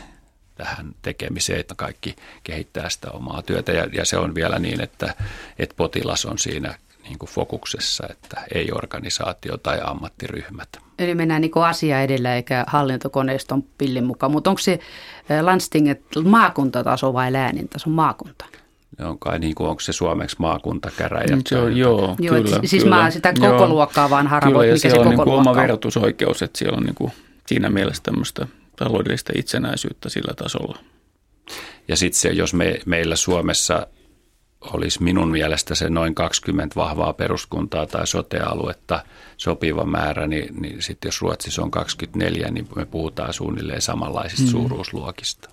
tähän 0.54 0.94
tekemiseen, 1.02 1.60
että 1.60 1.74
kaikki 1.74 2.16
kehittää 2.44 2.90
sitä 2.90 3.10
omaa 3.10 3.42
työtä. 3.42 3.72
Ja, 3.72 3.88
ja 3.92 4.04
se 4.04 4.18
on 4.18 4.34
vielä 4.34 4.58
niin, 4.58 4.80
että, 4.80 5.14
että 5.58 5.74
potilas 5.76 6.24
on 6.24 6.38
siinä 6.38 6.78
niin 7.08 7.18
kuin 7.18 7.30
fokuksessa, 7.30 8.06
että 8.10 8.40
ei 8.54 8.72
organisaatio 8.72 9.56
tai 9.56 9.80
ammattiryhmät. 9.84 10.68
Eli 10.98 11.14
mennään 11.14 11.40
niin 11.40 11.50
asia 11.54 12.02
edellä 12.02 12.36
eikä 12.36 12.64
hallintokoneiston 12.66 13.64
pillin 13.78 14.04
mukaan, 14.04 14.32
mutta 14.32 14.50
onko 14.50 14.58
se 14.58 14.78
Landstinget 15.40 16.02
maakuntataso 16.24 17.12
vai 17.12 17.32
läänintaso 17.32 17.90
maakunta? 17.90 18.44
on 19.04 19.18
kai 19.18 19.38
niin 19.38 19.54
kuin, 19.54 19.68
onko 19.70 19.80
se 19.80 19.92
suomeksi 19.92 20.36
maakuntakäräjä? 20.38 21.36
Mm, 21.36 21.42
se 21.46 21.58
on, 21.58 21.76
joo, 21.76 22.16
joo, 22.18 22.42
kyllä. 22.42 22.60
Siis 22.64 22.82
kyllä. 22.82 22.96
mä 22.96 23.10
sitä 23.10 23.32
koko 23.32 23.46
joo, 23.46 23.68
luokkaa 23.68 24.10
vaan 24.10 24.28
kyllä, 24.44 24.72
mikä 24.72 24.78
se 24.78 24.88
koko 24.88 25.00
on 25.00 25.08
niin 25.08 25.16
kuin 25.16 25.34
oma 25.34 25.54
verotusoikeus, 25.54 26.42
että 26.42 26.58
siellä 26.58 26.76
on 26.76 26.82
niin 26.82 26.94
kuin 26.94 27.12
siinä 27.46 27.70
mielessä 27.70 28.02
tämmöistä 28.02 28.46
taloudellista 28.76 29.32
itsenäisyyttä 29.36 30.08
sillä 30.08 30.34
tasolla. 30.34 30.78
Ja 31.88 31.96
sitten 31.96 32.20
se, 32.20 32.28
jos 32.28 32.54
me, 32.54 32.80
meillä 32.86 33.16
Suomessa 33.16 33.86
olisi 34.60 35.02
minun 35.02 35.30
mielestä 35.30 35.74
se 35.74 35.90
noin 35.90 36.14
20 36.14 36.76
vahvaa 36.76 37.12
peruskuntaa 37.12 37.86
tai 37.86 38.06
sotealuetta 38.06 39.04
sopiva 39.36 39.84
määrä, 39.84 40.26
niin, 40.26 40.60
niin 40.60 40.82
sitten 40.82 41.08
jos 41.08 41.22
Ruotsissa 41.22 41.62
on 41.62 41.70
24, 41.70 42.50
niin 42.50 42.68
me 42.76 42.86
puhutaan 42.86 43.32
suunnilleen 43.32 43.82
samanlaisista 43.82 44.44
mm. 44.44 44.50
suuruusluokista. 44.50 45.48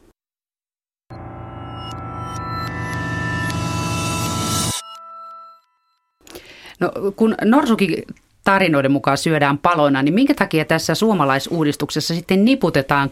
No, 6.80 6.92
kun 7.16 7.36
Norsukin 7.46 8.04
tarinoiden 8.46 8.92
mukaan 8.92 9.18
syödään 9.18 9.58
paloina, 9.58 10.02
niin 10.04 10.14
minkä 10.14 10.34
takia 10.34 10.66
tässä 10.66 10.96
suomalaisuudistuksessa 10.96 12.16
sitten 12.16 12.46
niputetaan 12.46 13.10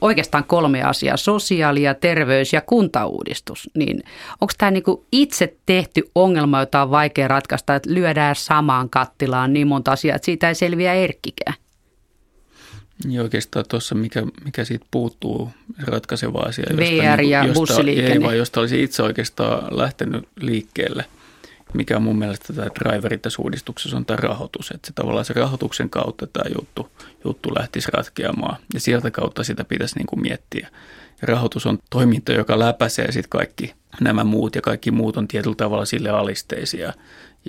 oikeastaan 0.00 0.44
kolme 0.44 0.82
asiaa, 0.82 1.16
sosiaali- 1.16 1.82
ja 1.82 1.94
terveys- 1.94 2.52
ja 2.52 2.60
kuntauudistus? 2.60 3.70
Niin 3.74 4.02
onko 4.40 4.52
tämä 4.58 4.70
niinku 4.70 5.06
itse 5.12 5.56
tehty 5.66 6.02
ongelma, 6.14 6.60
jota 6.60 6.82
on 6.82 6.90
vaikea 6.90 7.28
ratkaista, 7.28 7.74
että 7.74 7.94
lyödään 7.94 8.36
samaan 8.36 8.90
kattilaan 8.90 9.52
niin 9.52 9.66
monta 9.66 9.92
asiaa, 9.92 10.16
että 10.16 10.26
siitä 10.26 10.48
ei 10.48 10.54
selviä 10.54 10.94
erkkikään? 10.94 11.56
Niin 13.04 13.20
oikeastaan 13.20 13.64
tuossa, 13.68 13.94
mikä, 13.94 14.22
mikä 14.44 14.64
siitä 14.64 14.86
puuttuu, 14.90 15.50
ratkaiseva 15.86 16.38
asia. 16.38 16.64
VR 16.76 17.20
josta, 17.20 17.22
ja 17.22 17.44
josta, 17.44 17.60
bussiliikenne. 17.60 18.12
Ei, 18.12 18.22
vaan 18.22 18.38
josta 18.38 18.60
olisi 18.60 18.82
itse 18.82 19.02
oikeastaan 19.02 19.78
lähtenyt 19.78 20.28
liikkeelle– 20.40 21.04
mikä 21.74 21.98
mun 21.98 22.18
mielestä 22.18 22.52
tämä 22.52 22.68
driverit 22.80 23.22
tässä 23.22 23.42
uudistuksessa 23.42 23.96
on 23.96 24.06
tämä 24.06 24.16
rahoitus. 24.16 24.70
Että 24.70 24.86
se 24.86 24.92
tavallaan 24.92 25.24
se 25.24 25.32
rahoituksen 25.32 25.90
kautta 25.90 26.26
tämä 26.26 26.50
juttu, 26.58 26.88
juttu 27.24 27.54
lähtisi 27.54 27.88
ratkeamaan 27.92 28.56
ja 28.74 28.80
sieltä 28.80 29.10
kautta 29.10 29.44
sitä 29.44 29.64
pitäisi 29.64 29.98
niin 29.98 30.06
kuin 30.06 30.22
miettiä. 30.22 30.68
Ja 31.22 31.28
rahoitus 31.28 31.66
on 31.66 31.78
toiminta, 31.90 32.32
joka 32.32 32.58
läpäisee 32.58 33.12
sitten 33.12 33.30
kaikki 33.30 33.74
nämä 34.00 34.24
muut 34.24 34.54
ja 34.54 34.62
kaikki 34.62 34.90
muut 34.90 35.16
on 35.16 35.28
tietyllä 35.28 35.56
tavalla 35.56 35.84
sille 35.84 36.10
alisteisia. 36.10 36.92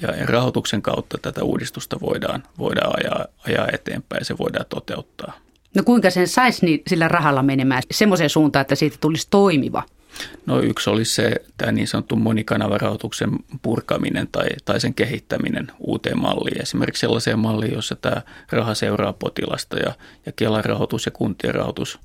Ja, 0.02 0.16
ja 0.16 0.26
rahoituksen 0.26 0.82
kautta 0.82 1.18
tätä 1.18 1.44
uudistusta 1.44 1.98
voidaan, 2.02 2.44
voidaan 2.58 2.94
ajaa, 2.98 3.26
ajaa 3.48 3.68
eteenpäin 3.74 4.22
ja 4.22 4.26
se 4.26 4.38
voidaan 4.38 4.66
toteuttaa. 4.70 5.34
No 5.76 5.84
kuinka 5.84 6.10
sen 6.10 6.28
saisi 6.28 6.66
niin 6.66 6.82
sillä 6.88 7.08
rahalla 7.08 7.44
menemään 7.44 7.84
semmoiseen 7.92 8.30
suuntaan, 8.30 8.62
että 8.62 8.76
siitä 8.76 8.98
tulisi 9.02 9.28
toimiva– 9.30 9.84
No 10.46 10.60
yksi 10.62 10.90
olisi 10.90 11.16
se 11.16 11.36
tämä 11.58 11.72
niin 11.72 11.88
sanottu 11.88 12.16
monikanavarahoituksen 12.16 13.30
purkaminen 13.62 14.28
tai, 14.32 14.48
tai 14.66 14.80
sen 14.80 14.94
kehittäminen 14.94 15.68
uuteen 15.80 16.20
malliin. 16.20 16.62
Esimerkiksi 16.62 17.02
sellaiseen 17.02 17.40
malliin, 17.40 17.74
jossa 17.74 17.96
tämä 17.96 18.22
raha 18.52 18.74
seuraa 18.74 19.14
potilasta 19.14 19.78
ja, 19.78 19.94
ja 20.26 20.32
Kelan 20.32 20.66
rahoitus 20.66 21.06
ja 21.06 21.12
kuntien 21.12 21.56
rahoitus 21.56 22.00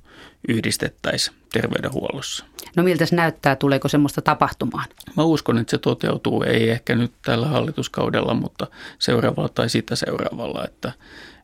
yhdistettäisiin 0.47 1.37
terveydenhuollossa. 1.53 2.45
No 2.75 2.83
miltä 2.83 3.05
se 3.05 3.15
näyttää, 3.15 3.55
tuleeko 3.55 3.87
semmoista 3.87 4.21
tapahtumaan? 4.21 4.85
Mä 5.17 5.23
uskon, 5.23 5.57
että 5.57 5.71
se 5.71 5.77
toteutuu, 5.77 6.43
ei 6.43 6.69
ehkä 6.69 6.95
nyt 6.95 7.11
tällä 7.25 7.47
hallituskaudella, 7.47 8.33
mutta 8.33 8.67
seuraavalla 8.99 9.49
tai 9.49 9.69
sitä 9.69 9.95
seuraavalla. 9.95 10.65
Että, 10.65 10.91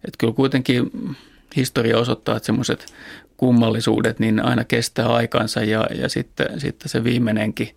että 0.06 0.18
kyllä 0.18 0.34
kuitenkin 0.34 0.92
historia 1.56 1.98
osoittaa, 1.98 2.38
että 2.38 2.46
semmoiset 2.46 2.94
kummallisuudet 3.40 4.20
niin 4.20 4.46
aina 4.46 4.64
kestää 4.64 5.08
aikansa 5.08 5.64
ja, 5.64 5.88
ja 5.96 6.10
sitten, 6.10 6.60
sitten 6.60 6.90
se 6.90 7.04
viimeinenkin 7.04 7.76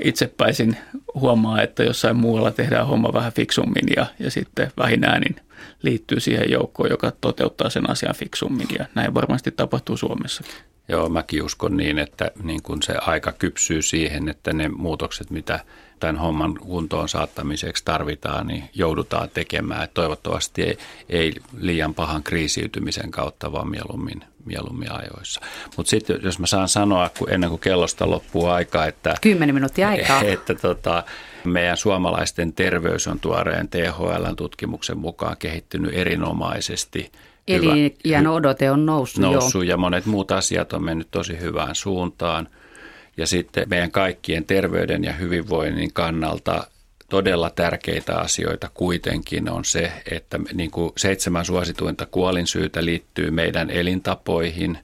itsepäisin 0.00 0.76
huomaa, 1.14 1.62
että 1.62 1.82
jossain 1.82 2.16
muualla 2.16 2.50
tehdään 2.50 2.86
homma 2.86 3.12
vähän 3.12 3.32
fiksummin 3.32 3.88
ja, 3.96 4.06
ja 4.18 4.30
sitten 4.30 4.72
vähin 4.78 5.04
äänin 5.04 5.36
liittyy 5.82 6.20
siihen 6.20 6.50
joukkoon, 6.50 6.90
joka 6.90 7.12
toteuttaa 7.20 7.70
sen 7.70 7.90
asian 7.90 8.14
fiksummin 8.14 8.68
ja 8.78 8.86
näin 8.94 9.14
varmasti 9.14 9.50
tapahtuu 9.50 9.96
Suomessakin. 9.96 10.54
Joo, 10.88 11.08
mäkin 11.08 11.42
uskon 11.42 11.76
niin, 11.76 11.98
että 11.98 12.30
niin 12.42 12.62
kun 12.62 12.82
se 12.82 12.94
aika 13.00 13.32
kypsyy 13.32 13.82
siihen, 13.82 14.28
että 14.28 14.52
ne 14.52 14.68
muutokset, 14.68 15.30
mitä 15.30 15.64
tämän 16.00 16.16
homman 16.16 16.54
kuntoon 16.54 17.08
saattamiseksi 17.08 17.84
tarvitaan, 17.84 18.46
niin 18.46 18.64
joudutaan 18.74 19.28
tekemään. 19.34 19.88
Toivottavasti 19.94 20.62
ei, 20.62 20.78
ei 21.08 21.32
liian 21.58 21.94
pahan 21.94 22.22
kriisiytymisen 22.22 23.10
kautta, 23.10 23.52
vaan 23.52 23.70
mieluummin, 23.70 24.24
mieluummin 24.44 24.92
ajoissa. 24.92 25.40
Mutta 25.76 25.90
sitten 25.90 26.20
jos 26.22 26.38
mä 26.38 26.46
saan 26.46 26.68
sanoa, 26.68 27.10
kun 27.18 27.30
ennen 27.30 27.50
kuin 27.50 27.60
kellosta 27.60 28.10
loppuu 28.10 28.46
aika, 28.46 28.86
että... 28.86 29.14
Kymmenen 29.20 29.54
minuuttia 29.54 29.88
aikaa. 29.88 30.22
Että 30.32 30.54
tota, 30.54 31.02
meidän 31.44 31.76
suomalaisten 31.76 32.52
terveys 32.52 33.06
on 33.06 33.20
tuoreen 33.20 33.68
THL-tutkimuksen 33.68 34.98
mukaan 34.98 35.36
kehittynyt 35.36 35.94
erinomaisesti– 35.94 37.12
Eli 37.48 37.94
iän 38.04 38.26
odote 38.26 38.70
on 38.70 38.86
noussut. 38.86 39.22
Noussut 39.22 39.64
jo. 39.64 39.70
ja 39.70 39.76
monet 39.76 40.06
muut 40.06 40.30
asiat 40.30 40.72
on 40.72 40.84
mennyt 40.84 41.08
tosi 41.10 41.40
hyvään 41.40 41.74
suuntaan. 41.74 42.48
Ja 43.16 43.26
sitten 43.26 43.68
meidän 43.68 43.90
kaikkien 43.90 44.44
terveyden 44.44 45.04
ja 45.04 45.12
hyvinvoinnin 45.12 45.92
kannalta 45.92 46.66
todella 47.10 47.50
tärkeitä 47.50 48.16
asioita 48.18 48.70
kuitenkin 48.74 49.50
on 49.50 49.64
se, 49.64 49.92
että 50.10 50.38
niin 50.52 50.70
kuin 50.70 50.92
seitsemän 50.96 51.44
suosituinta 51.44 52.06
kuolinsyytä 52.06 52.84
liittyy 52.84 53.30
meidän 53.30 53.70
elintapoihin 53.70 54.78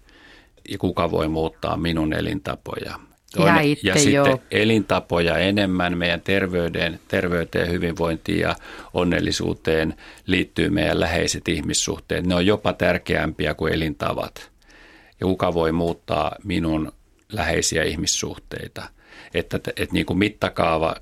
ja 0.68 0.78
kuka 0.78 1.10
voi 1.10 1.28
muuttaa 1.28 1.76
minun 1.76 2.12
elintapoja. 2.12 2.98
Toinen, 3.36 3.70
ja, 3.70 3.76
ja 3.82 3.94
sitten 3.98 4.38
elintapoja 4.50 5.38
enemmän 5.38 5.98
meidän 5.98 6.20
terveyden, 6.20 7.00
terveyteen, 7.08 7.70
hyvinvointiin 7.70 8.40
ja 8.40 8.56
onnellisuuteen 8.94 9.94
liittyy 10.26 10.70
meidän 10.70 11.00
läheiset 11.00 11.48
ihmissuhteet. 11.48 12.26
Ne 12.26 12.34
on 12.34 12.46
jopa 12.46 12.72
tärkeämpiä 12.72 13.54
kuin 13.54 13.72
elintavat. 13.72 14.50
Ja 15.20 15.26
kuka 15.26 15.54
voi 15.54 15.72
muuttaa 15.72 16.36
minun 16.44 16.92
läheisiä 17.32 17.82
ihmissuhteita. 17.82 18.88
Että, 19.34 19.56
että 19.56 19.92
niin 19.92 20.06
kuin 20.06 20.18
mittakaava 20.18 20.96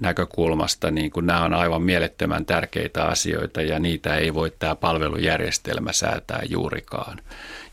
näkökulmasta 0.00 0.90
niin 0.90 1.10
kuin 1.10 1.26
nämä 1.26 1.44
on 1.44 1.54
aivan 1.54 1.82
mielettömän 1.82 2.46
tärkeitä 2.46 3.04
asioita 3.04 3.62
ja 3.62 3.78
niitä 3.78 4.16
ei 4.16 4.34
voi 4.34 4.52
tämä 4.58 4.74
palvelujärjestelmä 4.74 5.92
säätää 5.92 6.42
juurikaan. 6.48 7.18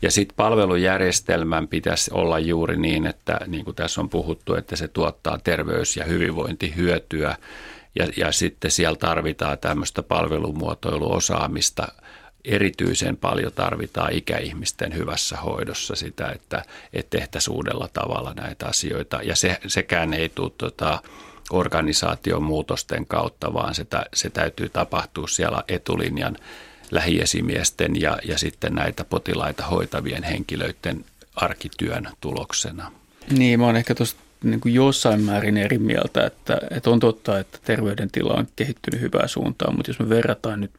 Ja 0.02 0.10
sitten 0.10 0.36
palvelujärjestelmän 0.36 1.68
pitäisi 1.68 2.10
olla 2.14 2.38
juuri 2.38 2.76
niin, 2.76 3.06
että 3.06 3.40
niin 3.46 3.64
kuin 3.64 3.74
tässä 3.74 4.00
on 4.00 4.08
puhuttu, 4.08 4.54
että 4.54 4.76
se 4.76 4.88
tuottaa 4.88 5.38
terveys- 5.38 5.96
ja 5.96 6.04
hyvinvointihyötyä 6.04 7.36
ja, 7.94 8.08
ja 8.16 8.32
sitten 8.32 8.70
siellä 8.70 8.96
tarvitaan 8.96 9.58
tämmöistä 9.58 10.02
palvelumuotoiluosaamista– 10.02 11.88
erityisen 12.44 13.16
paljon 13.16 13.52
tarvitaan 13.52 14.12
ikäihmisten 14.12 14.94
hyvässä 14.94 15.36
hoidossa 15.36 15.96
sitä, 15.96 16.30
että, 16.30 16.62
että 16.92 17.18
tehtäisiin 17.18 17.54
uudella 17.54 17.88
tavalla 17.92 18.34
näitä 18.34 18.66
asioita. 18.66 19.20
Ja 19.22 19.36
se, 19.36 19.58
sekään 19.66 20.14
ei 20.14 20.28
tule 20.28 20.50
tota, 20.58 21.02
organisaation 21.50 22.42
muutosten 22.42 23.06
kautta, 23.06 23.54
vaan 23.54 23.74
se, 23.74 23.86
se 24.14 24.30
täytyy 24.30 24.68
tapahtua 24.68 25.28
siellä 25.28 25.62
etulinjan 25.68 26.36
lähiesimiesten 26.90 28.00
ja, 28.00 28.18
ja 28.24 28.38
sitten 28.38 28.74
näitä 28.74 29.04
potilaita 29.04 29.66
hoitavien 29.66 30.22
henkilöiden 30.22 31.04
arkityön 31.36 32.08
tuloksena. 32.20 32.92
Niin, 33.30 33.60
mä 33.60 33.66
oon 33.66 33.76
ehkä 33.76 33.94
tuosta 33.94 34.20
niin 34.42 34.60
kuin 34.60 34.74
jossain 34.74 35.20
määrin 35.20 35.56
eri 35.56 35.78
mieltä, 35.78 36.26
että, 36.26 36.58
että 36.70 36.90
on 36.90 37.00
totta, 37.00 37.38
että 37.38 37.58
terveydentila 37.64 38.34
on 38.34 38.48
kehittynyt 38.56 39.00
hyvää 39.00 39.26
suuntaan, 39.26 39.76
mutta 39.76 39.90
jos 39.90 39.98
me 39.98 40.08
verrataan 40.08 40.60
nyt 40.60 40.70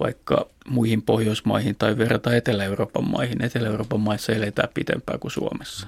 vaikka 0.00 0.46
muihin 0.68 1.02
Pohjoismaihin 1.02 1.76
tai 1.76 1.98
verrata 1.98 2.36
Etelä-Euroopan 2.36 3.10
maihin. 3.10 3.44
Etelä-Euroopan 3.44 4.00
maissa 4.00 4.32
eletään 4.32 4.68
pitempään 4.74 5.18
kuin 5.18 5.30
Suomessa. 5.30 5.86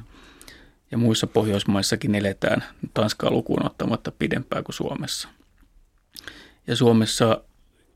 Ja 0.91 0.99
muissa 0.99 1.26
Pohjoismaissakin 1.26 2.14
eletään 2.14 2.64
Tanskaa 2.95 3.30
lukuun 3.30 3.66
ottamatta 3.66 4.11
pidempään 4.11 4.64
kuin 4.64 4.74
Suomessa. 4.74 5.28
Ja 6.66 6.76
Suomessa 6.76 7.41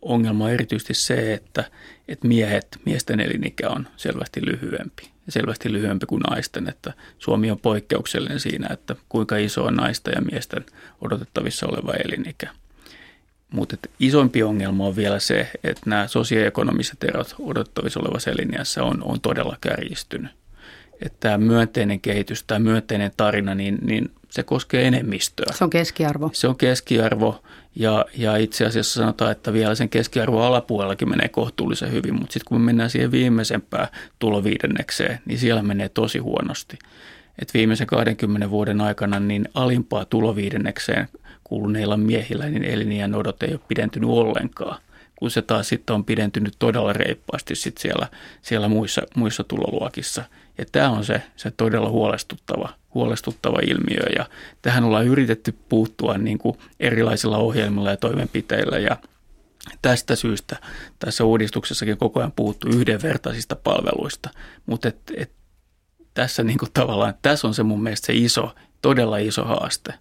ongelma 0.03 0.45
on 0.45 0.51
erityisesti 0.51 0.95
se, 0.95 1.35
että, 1.35 1.65
että 2.09 2.29
miehet, 2.29 2.67
miesten 2.87 3.21
elinikä 3.21 3.69
on 3.69 3.89
selvästi 3.97 4.47
lyhyempi. 4.47 5.11
Ja 5.27 5.33
selvästi 5.33 5.73
lyhyempi 5.73 6.07
kuin 6.07 6.21
naisten, 6.21 6.69
että 6.69 6.93
Suomi 7.19 7.51
on 7.51 7.59
poikkeuksellinen 7.59 8.41
siinä, 8.41 8.69
että 8.71 8.97
kuinka 9.09 9.37
iso 9.37 9.65
on 9.65 9.75
naista 9.75 10.11
ja 10.11 10.21
miesten 10.21 10.65
odotettavissa 11.01 11.67
oleva 11.67 11.93
elinikä– 11.93 12.51
mutta 13.51 13.77
isompi 14.01 14.43
ongelma 14.43 14.87
on 14.87 14.97
vielä 14.97 15.19
se, 15.19 15.51
että 15.65 15.83
nämä 15.87 16.07
sosioekonomiset 16.07 17.05
erot 17.05 17.35
odottavissa 17.39 18.01
olevassa 18.01 18.31
eliniässä 18.31 18.85
on, 18.85 19.03
on 19.03 19.21
todella 19.21 19.57
kärjistynyt. 19.61 20.31
Että 21.03 21.17
tämä 21.21 21.39
myönteinen 21.39 22.01
kehitys, 22.01 22.45
tämä 22.45 22.59
myönteinen 22.59 23.11
tarina, 23.17 23.55
niin, 23.55 23.79
niin 23.83 24.11
se 24.31 24.43
koskee 24.43 24.87
enemmistöä. 24.87 25.53
Se 25.55 25.65
on 25.65 25.71
keskiarvo. 25.71 26.31
Se 26.33 26.49
on 26.49 26.57
keskiarvo 26.57 27.43
ja, 27.77 28.07
ja 28.17 28.37
itse 28.37 28.67
asiassa 28.67 29.01
sanotaan, 29.01 29.33
että 29.33 29.53
vielä 29.53 29.75
sen 29.75 29.89
keskiarvon 29.89 30.43
alapuolellakin 30.43 31.09
menee 31.09 31.29
kohtuullisen 31.29 31.93
hyvin, 31.93 32.15
mutta 32.15 32.33
sitten 32.33 32.49
kun 32.49 32.61
me 32.61 32.65
mennään 32.65 32.91
siihen 32.91 33.11
viimeisempään 33.11 33.89
tuloviidennekseen, 34.19 35.19
niin 35.25 35.39
siellä 35.39 35.63
menee 35.63 35.89
tosi 35.89 36.19
huonosti. 36.19 36.79
Et 37.39 37.55
viimeisen 37.55 37.87
20 37.87 38.51
vuoden 38.51 38.81
aikana 38.81 39.21
niin 39.21 39.49
alimpaa 39.55 40.05
tuloviidennekseen 40.05 41.09
kuuluneilla 41.45 41.97
miehillä 41.97 42.49
niin 42.49 42.65
eliniän 42.65 43.15
odote 43.15 43.47
ei 43.47 43.53
ole 43.53 43.61
pidentynyt 43.69 44.11
ollenkaan 44.11 44.79
kun 45.21 45.31
se 45.31 45.43
taas 45.43 45.69
sitten 45.69 45.95
on 45.95 46.05
pidentynyt 46.05 46.55
todella 46.59 46.93
reippaasti 46.93 47.55
sit 47.55 47.79
siellä, 47.79 48.07
siellä 48.43 48.69
muissa, 48.69 49.03
muissa 49.17 49.45
tuloluokissa. 49.45 50.25
Ja 50.61 50.67
tämä 50.73 50.91
on 50.91 51.05
se, 51.05 51.23
se 51.37 51.51
todella 51.51 51.89
huolestuttava, 51.89 52.69
huolestuttava 52.95 53.59
ilmiö. 53.67 54.03
Ja 54.19 54.27
tähän 54.63 54.85
ollaan 54.85 55.07
yritetty 55.07 55.55
puuttua 55.69 56.19
niin 56.19 56.39
kuin 56.39 56.59
erilaisilla 56.81 57.39
ohjelmilla 57.39 57.91
ja 57.91 57.97
toimenpiteillä. 57.97 58.79
Ja 58.79 58.97
Tästä 59.83 60.17
syystä 60.17 60.57
tässä 60.99 61.25
uudistuksessakin 61.25 61.99
koko 61.99 62.21
ajan 62.21 62.33
puhuttu 62.33 62.69
yhdenvertaisista 62.69 63.57
palveluista, 63.57 64.31
mutta 64.67 64.89
et, 64.89 64.97
et, 65.17 65.33
tässä 66.15 66.43
niin 66.43 66.59
kuin 66.59 66.71
tavallaan, 66.75 67.15
tässä 67.23 67.49
on 67.49 67.55
se 67.55 67.63
mun 67.63 67.83
mielestä 67.83 68.07
se 68.07 68.13
iso, 68.15 68.55
todella 68.83 69.19
iso 69.19 69.45
haaste. 69.45 69.95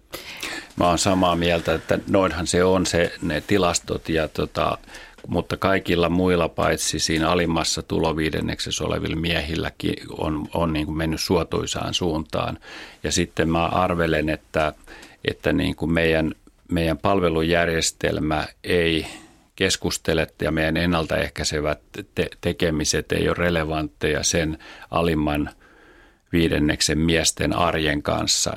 Mä 0.76 0.86
oon 0.86 0.98
samaa 0.98 1.36
mieltä, 1.36 1.74
että 1.74 1.98
noinhan 2.08 2.46
se 2.46 2.64
on 2.64 2.86
se, 2.86 3.12
ne 3.22 3.40
tilastot 3.40 4.08
ja 4.08 4.28
tota, 4.28 4.78
mutta 5.26 5.56
kaikilla 5.56 6.08
muilla 6.08 6.48
paitsi 6.48 6.98
siinä 6.98 7.30
alimmassa 7.30 7.82
tuloviidenneksessä 7.82 8.84
olevilla 8.84 9.16
miehilläkin 9.16 9.96
on, 10.18 10.48
on 10.54 10.72
niin 10.72 10.86
kuin 10.86 10.96
mennyt 10.96 11.20
suotuisaan 11.20 11.94
suuntaan. 11.94 12.58
Ja 13.02 13.12
sitten 13.12 13.50
mä 13.50 13.66
arvelen, 13.66 14.28
että, 14.28 14.72
että 15.24 15.52
niin 15.52 15.76
kuin 15.76 15.92
meidän, 15.92 16.34
meidän 16.68 16.98
palvelujärjestelmä 16.98 18.46
ei 18.64 19.06
keskustele 19.56 20.26
ja 20.42 20.50
meidän 20.50 20.76
ennaltaehkäisevät 20.76 21.80
te- 22.14 22.30
tekemiset 22.40 23.12
ei 23.12 23.28
ole 23.28 23.36
relevantteja 23.38 24.22
sen 24.22 24.58
alimman 24.90 25.50
viidenneksen 26.32 26.98
miesten 26.98 27.52
arjen 27.52 28.02
kanssa 28.02 28.56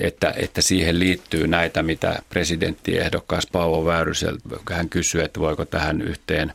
että, 0.00 0.34
että 0.36 0.62
siihen 0.62 0.98
liittyy 0.98 1.46
näitä, 1.46 1.82
mitä 1.82 2.22
presidenttiehdokkaas 2.28 3.46
Paavo 3.52 3.84
Väyrysel, 3.84 4.38
hän 4.70 4.88
kysyy, 4.88 5.22
että 5.22 5.40
voiko 5.40 5.64
tähän 5.64 6.02
yhteen 6.02 6.52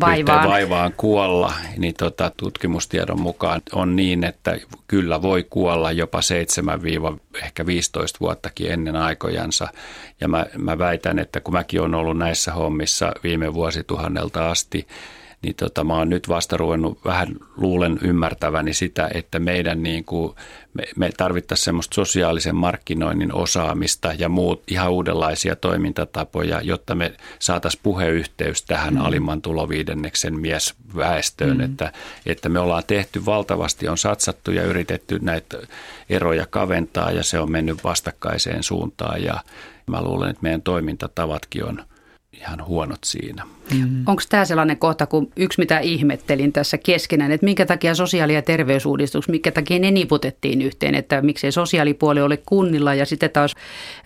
vaivaan, 0.00 0.38
yhteen 0.38 0.50
vaivaan 0.50 0.92
kuolla, 0.96 1.52
niin 1.76 1.94
tota, 1.94 2.32
tutkimustiedon 2.36 3.20
mukaan 3.20 3.62
on 3.72 3.96
niin, 3.96 4.24
että 4.24 4.58
kyllä 4.88 5.22
voi 5.22 5.46
kuolla 5.50 5.92
jopa 5.92 6.20
7-ehkä 6.20 7.66
15 7.66 8.18
vuottakin 8.20 8.72
ennen 8.72 8.96
aikojansa. 8.96 9.68
Ja 10.20 10.28
mä, 10.28 10.46
mä 10.58 10.78
väitän, 10.78 11.18
että 11.18 11.40
kun 11.40 11.54
mäkin 11.54 11.80
olen 11.80 11.94
ollut 11.94 12.18
näissä 12.18 12.52
hommissa 12.52 13.12
viime 13.22 13.54
vuosituhannelta 13.54 14.50
asti, 14.50 14.86
niin 15.44 15.54
tota, 15.54 15.84
mä 15.84 15.94
oon 15.94 16.08
nyt 16.08 16.28
vasta 16.28 16.56
ruvennut 16.56 17.04
vähän 17.04 17.28
luulen 17.56 17.98
ymmärtäväni 18.02 18.74
sitä, 18.74 19.10
että 19.14 19.38
meidän 19.38 19.82
niin 19.82 20.04
kuin, 20.04 20.34
me, 20.74 20.84
me 20.96 21.10
tarvittaisiin 21.16 21.64
semmoista 21.64 21.94
sosiaalisen 21.94 22.56
markkinoinnin 22.56 23.34
osaamista 23.34 24.12
ja 24.18 24.28
muut 24.28 24.62
ihan 24.70 24.92
uudenlaisia 24.92 25.56
toimintatapoja, 25.56 26.60
jotta 26.60 26.94
me 26.94 27.12
saataisiin 27.38 27.80
puheyhteys 27.82 28.62
tähän 28.62 28.94
mm. 28.94 29.00
alimman 29.00 29.42
tuloviidenneksen 29.42 30.40
miesväestöön, 30.40 31.56
mm. 31.56 31.64
että, 31.64 31.92
että 32.26 32.48
me 32.48 32.58
ollaan 32.58 32.84
tehty 32.86 33.26
valtavasti, 33.26 33.88
on 33.88 33.98
satsattu 33.98 34.50
ja 34.50 34.62
yritetty 34.62 35.18
näitä 35.22 35.58
eroja 36.10 36.46
kaventaa 36.50 37.10
ja 37.10 37.22
se 37.22 37.38
on 37.38 37.50
mennyt 37.50 37.84
vastakkaiseen 37.84 38.62
suuntaan 38.62 39.22
ja 39.22 39.40
mä 39.86 40.02
luulen, 40.02 40.30
että 40.30 40.42
meidän 40.42 40.62
toimintatavatkin 40.62 41.64
on– 41.64 41.84
ihan 42.40 42.66
huonot 42.66 43.04
siinä. 43.04 43.46
Mm. 43.72 44.02
Onko 44.06 44.22
tämä 44.28 44.44
sellainen 44.44 44.76
kohta, 44.76 45.06
kun 45.06 45.30
yksi 45.36 45.60
mitä 45.60 45.78
ihmettelin 45.78 46.52
tässä 46.52 46.78
keskenään, 46.78 47.32
että 47.32 47.44
minkä 47.44 47.66
takia 47.66 47.94
sosiaali- 47.94 48.34
ja 48.34 48.42
terveysuudistus, 48.42 49.28
minkä 49.28 49.52
takia 49.52 49.78
ne 49.78 49.90
niputettiin 49.90 50.62
yhteen, 50.62 50.94
että 50.94 51.22
miksei 51.22 51.52
sosiaalipuoli 51.52 52.20
ole 52.20 52.36
kunnilla 52.46 52.94
ja 52.94 53.06
sitten 53.06 53.30
taas 53.30 53.54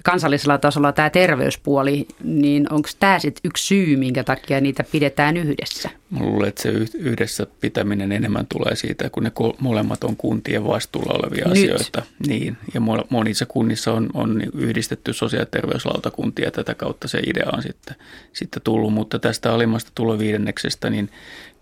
kansallisella 0.05 0.59
tasolla 0.59 0.93
tämä 0.93 1.11
terveyspuoli, 1.11 2.07
niin 2.25 2.73
onko 2.73 2.89
tämä 3.01 3.19
sitten 3.19 3.41
yksi 3.45 3.67
syy, 3.67 3.97
minkä 3.97 4.25
takia 4.25 4.61
niitä 4.61 4.85
pidetään 4.93 5.37
yhdessä? 5.37 5.91
Mä 6.11 6.21
luulen, 6.21 6.49
että 6.49 6.63
se 6.63 6.69
yhdessä 6.95 7.47
pitäminen 7.61 8.13
enemmän 8.13 8.47
tulee 8.47 8.77
siitä, 8.77 9.11
kun 9.11 9.23
ne 9.23 9.33
molemmat 9.61 10.05
on 10.05 10.17
kuntien 10.17 10.65
vastuulla 10.65 11.19
olevia 11.19 11.45
Nyt. 11.45 11.53
asioita. 11.53 12.03
Niin, 12.27 12.57
ja 12.75 12.81
monissa 13.11 13.47
kunnissa 13.47 13.93
on, 13.93 14.11
on 14.15 14.43
yhdistetty 14.55 15.13
sosiaali- 15.13 15.43
ja 15.43 15.47
terveyslautakuntia 15.47 16.45
ja 16.45 16.51
tätä 16.51 16.75
kautta 16.75 17.09
se 17.09 17.21
idea 17.27 17.47
on 17.53 17.63
sitten, 17.63 17.97
sitten 18.33 18.63
tullut, 18.63 18.93
mutta 18.93 19.19
tästä 19.19 19.48
alimmasta 19.49 19.91
tuloviidenneksestä, 19.95 20.91
niin 20.91 21.11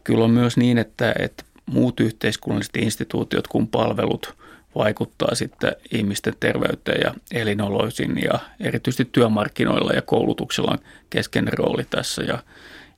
kyllä 0.05 0.25
on 0.25 0.31
myös 0.31 0.57
niin, 0.57 0.79
että, 0.79 1.15
että 1.19 1.45
muut 1.67 2.01
yhteiskunnalliset 2.01 2.77
instituutiot 2.77 3.49
kuin 3.49 3.69
palvelut 3.69 4.35
vaikuttaa 4.75 5.35
sitten 5.35 5.73
ihmisten 5.93 6.35
terveyteen 6.41 7.01
ja 7.05 7.15
elinoloisin 7.33 8.23
ja 8.25 8.39
erityisesti 8.61 9.09
työmarkkinoilla 9.13 9.93
ja 9.93 10.03
koulutuksella 10.03 10.71
on 10.71 10.79
keskeinen 11.11 11.53
rooli 11.59 11.85
tässä. 11.91 12.23
Ja 12.23 12.39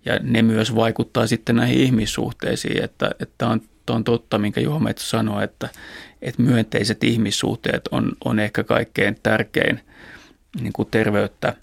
ja 0.05 0.19
ne 0.23 0.43
myös 0.43 0.75
vaikuttaa 0.75 1.27
sitten 1.27 1.57
näihin 1.57 1.81
ihmissuhteisiin, 1.81 2.85
että, 2.85 3.11
että 3.21 3.47
on, 3.47 3.61
on 3.91 4.05
totta, 4.05 4.39
minkä 4.39 4.61
Juha 4.61 4.79
Metsä 4.79 5.09
sanoi, 5.09 5.45
että, 5.45 5.69
että 6.23 6.43
myönteiset 6.43 7.05
ihmissuhteet 7.05 7.89
on, 7.91 8.13
on 8.25 8.39
ehkä 8.39 8.65
kaikkein 8.65 9.17
tärkein 9.23 9.81
niin 10.61 10.73
kuin 10.73 10.89
terveyttä 10.91 11.55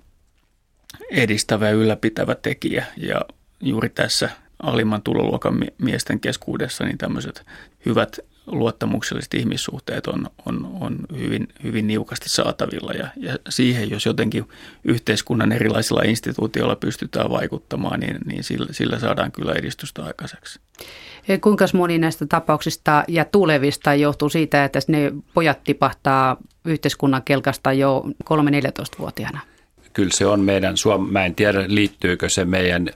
edistävä 1.12 1.68
ja 1.68 1.76
ylläpitävä 1.76 2.36
tekijä. 2.36 2.86
Ja 2.98 3.22
juuri 3.62 3.90
tässä 3.90 4.30
alimman 4.64 5.02
tuloluokan 5.02 5.64
miesten 5.78 6.20
keskuudessa 6.20 6.84
niin 6.84 6.98
tämmöiset 6.98 7.46
hyvät 7.86 8.20
luottamukselliset 8.48 9.34
ihmissuhteet 9.34 10.08
on, 10.08 10.28
on, 10.46 10.78
on 10.82 11.00
hyvin, 11.18 11.48
hyvin 11.64 11.88
niukasti 11.88 12.30
saatavilla 12.30 12.92
ja, 12.94 13.08
ja 13.18 13.38
siihen, 13.50 13.90
jos 13.90 14.06
jotenkin 14.06 14.46
yhteiskunnan 14.84 15.52
erilaisilla 15.52 16.02
instituutioilla 16.06 16.76
pystytään 16.76 17.30
vaikuttamaan, 17.30 18.00
niin, 18.00 18.18
niin 18.26 18.44
sillä, 18.44 18.68
sillä 18.72 19.00
saadaan 19.00 19.32
kyllä 19.32 19.54
edistystä 19.54 20.04
aikaiseksi. 20.04 20.60
Kuinka 21.42 21.66
moni 21.74 21.98
näistä 21.98 22.26
tapauksista 22.26 23.04
ja 23.08 23.26
tulevista 23.26 23.94
johtuu 23.94 24.30
siitä, 24.30 24.66
että 24.66 24.80
ne 24.88 25.12
pojat 25.34 25.64
tipahtaa 25.64 26.38
yhteiskunnan 26.66 27.24
kelkasta 27.24 27.74
jo 27.74 28.04
3-14-vuotiaana? 28.24 29.40
Kyllä 29.96 30.14
se 30.14 30.26
on 30.26 30.40
meidän, 30.40 30.76
mä 31.12 31.26
en 31.26 31.36
tiedä 31.36 31.64
liittyykö 31.68 32.30
se 32.30 32.46
meidän 32.46 32.90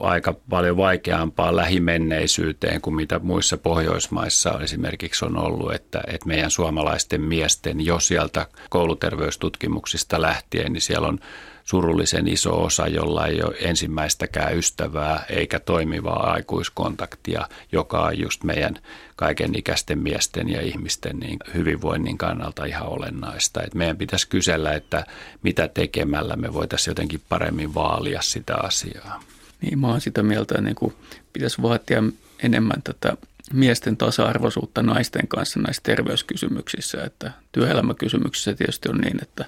aika 0.00 0.34
paljon 0.50 0.76
vaikeampaa 0.76 1.56
lähimenneisyyteen 1.56 2.80
kuin 2.80 2.96
mitä 2.96 3.18
muissa 3.18 3.56
Pohjoismaissa 3.56 4.60
esimerkiksi 4.62 5.24
on 5.24 5.38
ollut, 5.38 5.74
että, 5.74 6.00
että 6.06 6.26
meidän 6.26 6.50
suomalaisten 6.50 7.20
miesten 7.20 7.86
jo 7.86 8.00
sieltä 8.00 8.46
kouluterveystutkimuksista 8.70 10.20
lähtien, 10.20 10.72
niin 10.72 10.80
siellä 10.80 11.08
on 11.08 11.18
surullisen 11.66 12.28
iso 12.28 12.64
osa, 12.64 12.86
jolla 12.86 13.26
ei 13.26 13.42
ole 13.42 13.56
ensimmäistäkään 13.60 14.58
ystävää 14.58 15.24
eikä 15.28 15.60
toimivaa 15.60 16.30
aikuiskontaktia, 16.32 17.48
joka 17.72 18.00
on 18.00 18.18
just 18.18 18.44
meidän 18.44 18.78
kaiken 19.16 19.54
ikäisten 19.54 19.98
miesten 19.98 20.48
ja 20.48 20.60
ihmisten 20.60 21.18
niin 21.18 21.38
hyvinvoinnin 21.54 22.18
kannalta 22.18 22.64
ihan 22.64 22.88
olennaista. 22.88 23.62
Et 23.62 23.74
meidän 23.74 23.96
pitäisi 23.96 24.28
kysellä, 24.28 24.72
että 24.72 25.04
mitä 25.42 25.68
tekemällä 25.68 26.36
me 26.36 26.52
voitaisiin 26.52 26.90
jotenkin 26.90 27.22
paremmin 27.28 27.74
vaalia 27.74 28.22
sitä 28.22 28.54
asiaa. 28.56 29.22
Niin 29.60 29.78
mä 29.78 29.88
oon 29.88 30.00
sitä 30.00 30.22
mieltä, 30.22 30.54
että 30.58 30.62
niin 30.62 30.94
pitäisi 31.32 31.62
vaatia 31.62 32.02
enemmän 32.42 32.82
tätä 32.82 33.16
miesten 33.52 33.96
tasa-arvoisuutta 33.96 34.82
naisten 34.82 35.28
kanssa 35.28 35.60
näissä 35.60 35.82
terveyskysymyksissä. 35.82 37.04
Että 37.04 37.32
työelämäkysymyksissä 37.52 38.54
tietysti 38.54 38.88
on 38.88 38.98
niin, 38.98 39.22
että, 39.22 39.44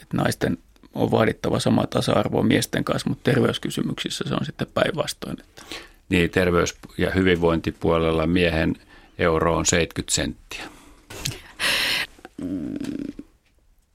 että 0.00 0.16
naisten 0.16 0.58
on 0.96 1.10
vaadittava 1.10 1.60
sama 1.60 1.86
tasa-arvo 1.86 2.42
miesten 2.42 2.84
kanssa, 2.84 3.08
mutta 3.08 3.30
terveyskysymyksissä 3.30 4.24
se 4.28 4.34
on 4.34 4.46
sitten 4.46 4.66
päinvastoin. 4.74 5.36
Niin, 6.08 6.30
terveys- 6.30 6.78
ja 6.98 7.10
hyvinvointipuolella 7.10 8.26
miehen 8.26 8.76
euro 9.18 9.56
on 9.56 9.66
70 9.66 10.14
senttiä. 10.14 10.64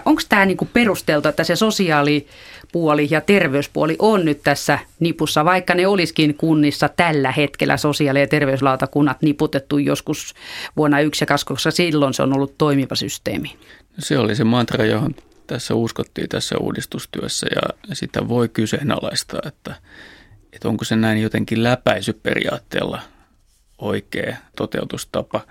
Onko 0.06 0.22
tämä 0.30 0.45
niinku 0.45 0.70
perusteltu, 0.74 1.28
että 1.28 1.43
se 1.43 1.56
sosiaalipuoli 1.56 3.08
ja 3.10 3.22
terveyspuoli 3.22 3.95
on 3.99 4.26
nyt 4.26 4.43
tässä 4.43 4.80
nipussa, 4.99 5.45
vaikka 5.45 5.76
ne 5.76 5.88
olisikin 5.88 6.36
kunnissa 6.36 6.89
tällä 6.89 7.32
hetkellä 7.32 7.78
sosiaali- 7.78 8.20
ja 8.20 8.28
terveyslautakunnat 8.28 9.22
niputettu 9.22 9.78
joskus 9.78 10.34
vuonna 10.78 10.99
yksi 10.99 11.24
ja 11.24 11.28
kaksi, 11.28 11.45
koska 11.45 11.72
silloin 11.72 12.14
se 12.14 12.24
on 12.24 12.34
ollut 12.34 12.58
toimiva 12.58 12.95
systeemi? 12.95 13.56
Se 13.99 14.18
oli 14.18 14.36
se 14.36 14.43
mantra, 14.43 14.86
johon 14.86 15.16
tässä 15.52 15.76
uskottiin 15.76 16.30
tässä 16.30 16.56
uudistustyössä 16.58 17.47
ja 17.56 17.95
sitä 17.95 18.28
voi 18.28 18.49
kyseenalaistaa, 18.49 19.41
että, 19.45 19.76
että 20.54 20.70
onko 20.70 20.86
se 20.86 20.95
näin 20.95 21.22
jotenkin 21.22 21.64
läpäisyperiaatteella 21.64 23.02
oikea 23.78 24.38
toteutustapa, 24.56 25.41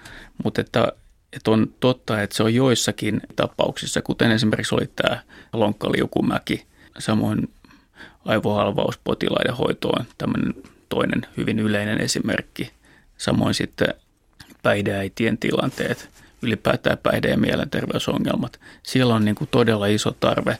mutta 0.44 0.60
että 0.60 0.92
että 1.32 1.50
on 1.50 1.74
totta, 1.80 2.22
että 2.22 2.36
se 2.36 2.42
on 2.42 2.54
joissakin 2.54 3.20
tapauksissa, 3.36 4.02
kuten 4.02 4.30
esimerkiksi 4.30 4.74
oli 4.74 4.90
tämä 4.96 5.22
lonkkaliukumäki, 5.52 6.66
samoin 6.98 7.48
aivohalvauspotilaiden 8.24 9.56
hoitoon 9.56 10.04
tämmöinen 10.18 10.54
toinen 10.88 11.26
hyvin 11.36 11.58
yleinen 11.58 12.00
esimerkki. 12.00 12.70
Samoin 13.16 13.54
sitten 13.54 13.94
päihdeäitien 14.62 15.38
tilanteet, 15.38 16.10
ylipäätään 16.42 16.98
päihde- 16.98 17.30
ja 17.30 17.36
mielenterveysongelmat. 17.36 18.60
Siellä 18.82 19.14
on 19.14 19.24
niin 19.24 19.34
kuin 19.34 19.48
todella 19.50 19.86
iso 19.86 20.10
tarve 20.20 20.58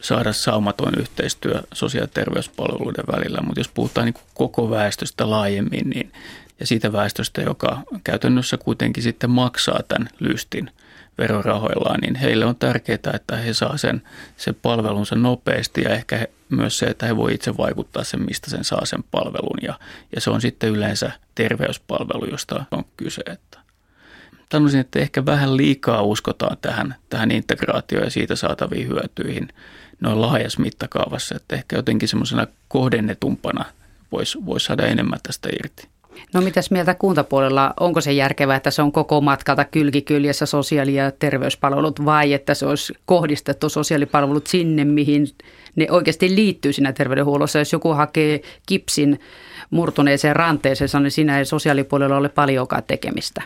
saada 0.00 0.32
saumaton 0.32 0.92
yhteistyö 0.98 1.62
sosiaali- 1.72 2.04
ja 2.04 2.14
terveyspalveluiden 2.14 3.04
välillä, 3.12 3.40
mutta 3.42 3.60
jos 3.60 3.68
puhutaan 3.68 4.04
niin 4.04 4.14
kuin 4.14 4.24
koko 4.34 4.70
väestöstä 4.70 5.30
laajemmin, 5.30 5.90
niin 5.90 6.12
ja 6.60 6.66
siitä 6.66 6.92
väestöstä, 6.92 7.42
joka 7.42 7.82
käytännössä 8.04 8.58
kuitenkin 8.58 9.02
sitten 9.02 9.30
maksaa 9.30 9.80
tämän 9.88 10.08
lystin 10.20 10.70
verorahoillaan, 11.18 12.00
niin 12.00 12.14
heille 12.14 12.44
on 12.44 12.56
tärkeää, 12.56 12.98
että 13.14 13.36
he 13.36 13.54
saa 13.54 13.76
sen, 13.76 14.02
sen 14.36 14.54
palvelunsa 14.54 15.14
nopeasti 15.14 15.82
ja 15.82 15.90
ehkä 15.90 16.16
he, 16.16 16.30
myös 16.48 16.78
se, 16.78 16.86
että 16.86 17.06
he 17.06 17.16
voi 17.16 17.34
itse 17.34 17.56
vaikuttaa 17.56 18.04
sen, 18.04 18.22
mistä 18.22 18.50
sen 18.50 18.64
saa 18.64 18.84
sen 18.84 19.04
palvelun. 19.10 19.58
Ja, 19.62 19.78
ja 20.14 20.20
se 20.20 20.30
on 20.30 20.40
sitten 20.40 20.70
yleensä 20.70 21.12
terveyspalvelu, 21.34 22.30
josta 22.30 22.64
on 22.70 22.84
kyse. 22.96 23.22
Että. 23.26 23.59
Sanoisin, 24.52 24.80
että 24.80 24.98
ehkä 24.98 25.26
vähän 25.26 25.56
liikaa 25.56 26.02
uskotaan 26.02 26.56
tähän, 26.62 26.94
tähän 27.10 27.30
integraatioon 27.30 28.04
ja 28.04 28.10
siitä 28.10 28.36
saataviin 28.36 28.88
hyötyihin 28.88 29.48
noin 30.00 30.20
laajassa 30.20 30.60
mittakaavassa, 30.60 31.36
että 31.36 31.56
ehkä 31.56 31.76
jotenkin 31.76 32.08
semmoisena 32.08 32.46
kohdennetumpana 32.68 33.64
voisi 34.12 34.38
vois 34.46 34.64
saada 34.64 34.86
enemmän 34.86 35.18
tästä 35.22 35.48
irti. 35.52 35.88
No 36.34 36.40
mitäs 36.40 36.70
mieltä 36.70 36.94
kuntapuolella, 36.94 37.74
onko 37.80 38.00
se 38.00 38.12
järkevää, 38.12 38.56
että 38.56 38.70
se 38.70 38.82
on 38.82 38.92
koko 38.92 39.20
matkalta 39.20 39.64
kylkikyljessä 39.64 40.46
sosiaali- 40.46 40.94
ja 40.94 41.10
terveyspalvelut 41.10 42.04
vai 42.04 42.32
että 42.32 42.54
se 42.54 42.66
olisi 42.66 42.94
kohdistettu 43.04 43.68
sosiaalipalvelut 43.68 44.46
sinne, 44.46 44.84
mihin 44.84 45.28
ne 45.76 45.86
oikeasti 45.90 46.34
liittyy 46.34 46.72
siinä 46.72 46.92
terveydenhuollossa. 46.92 47.58
Jos 47.58 47.72
joku 47.72 47.88
hakee 47.88 48.42
kipsin 48.66 49.20
murtuneeseen 49.70 50.36
ranteeseen, 50.36 51.02
niin 51.02 51.10
siinä 51.10 51.38
ei 51.38 51.44
sosiaalipuolella 51.44 52.16
ole 52.16 52.28
paljonkaan 52.28 52.82
tekemistä. 52.86 53.42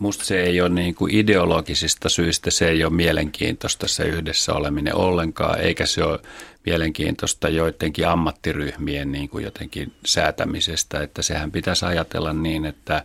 Musta 0.00 0.24
se 0.24 0.42
ei 0.42 0.60
ole 0.60 0.68
niin 0.68 0.94
kuin 0.94 1.14
ideologisista 1.14 2.08
syistä, 2.08 2.50
se 2.50 2.68
ei 2.68 2.84
ole 2.84 2.92
mielenkiintoista 2.92 3.88
se 3.88 4.04
yhdessä 4.04 4.54
oleminen 4.54 4.94
ollenkaan, 4.94 5.60
eikä 5.60 5.86
se 5.86 6.04
ole 6.04 6.18
mielenkiintoista 6.66 7.48
joidenkin 7.48 8.08
ammattiryhmien 8.08 9.12
niin 9.12 9.28
kuin 9.28 9.44
jotenkin 9.44 9.92
säätämisestä, 10.06 11.02
että 11.02 11.22
sehän 11.22 11.52
pitäisi 11.52 11.84
ajatella 11.84 12.32
niin, 12.32 12.64
että, 12.64 13.04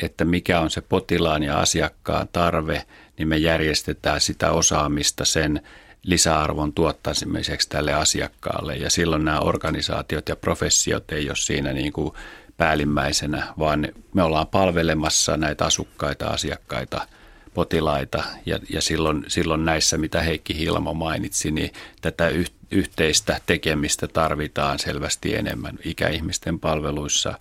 että 0.00 0.24
mikä 0.24 0.60
on 0.60 0.70
se 0.70 0.80
potilaan 0.80 1.42
ja 1.42 1.60
asiakkaan 1.60 2.28
tarve, 2.32 2.84
niin 3.18 3.28
me 3.28 3.36
järjestetään 3.36 4.20
sitä 4.20 4.50
osaamista 4.50 5.24
sen 5.24 5.62
lisäarvon 6.02 6.72
tuottamiseksi 6.72 7.68
tälle 7.68 7.94
asiakkaalle. 7.94 8.76
Ja 8.76 8.90
silloin 8.90 9.24
nämä 9.24 9.40
organisaatiot 9.40 10.28
ja 10.28 10.36
professiot 10.36 11.12
ei 11.12 11.28
ole 11.28 11.36
siinä 11.36 11.72
niin 11.72 11.92
kuin 11.92 12.14
päällimmäisenä, 12.62 13.46
vaan 13.58 13.88
me 14.14 14.22
ollaan 14.22 14.46
palvelemassa 14.46 15.36
näitä 15.36 15.64
asukkaita, 15.64 16.26
asiakkaita, 16.26 17.06
potilaita 17.54 18.24
ja, 18.46 18.58
ja 18.70 18.82
silloin, 18.82 19.24
silloin 19.28 19.64
näissä, 19.64 19.98
mitä 19.98 20.22
Heikki 20.22 20.58
Hilmo 20.58 20.94
mainitsi, 20.94 21.50
niin 21.50 21.72
tätä 22.00 22.30
yhteistä 22.70 23.40
tekemistä 23.46 24.08
tarvitaan 24.08 24.78
selvästi 24.78 25.34
enemmän 25.34 25.78
ikäihmisten 25.84 26.60
palveluissa, 26.60 27.38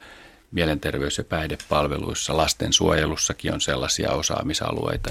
mielenterveys- 0.52 1.18
ja 1.18 1.24
päihdepalveluissa, 1.24 2.38
lastensuojelussakin 2.38 3.54
on 3.54 3.62
sellaisia 3.62 4.12
osaamisalueita, 4.12 5.10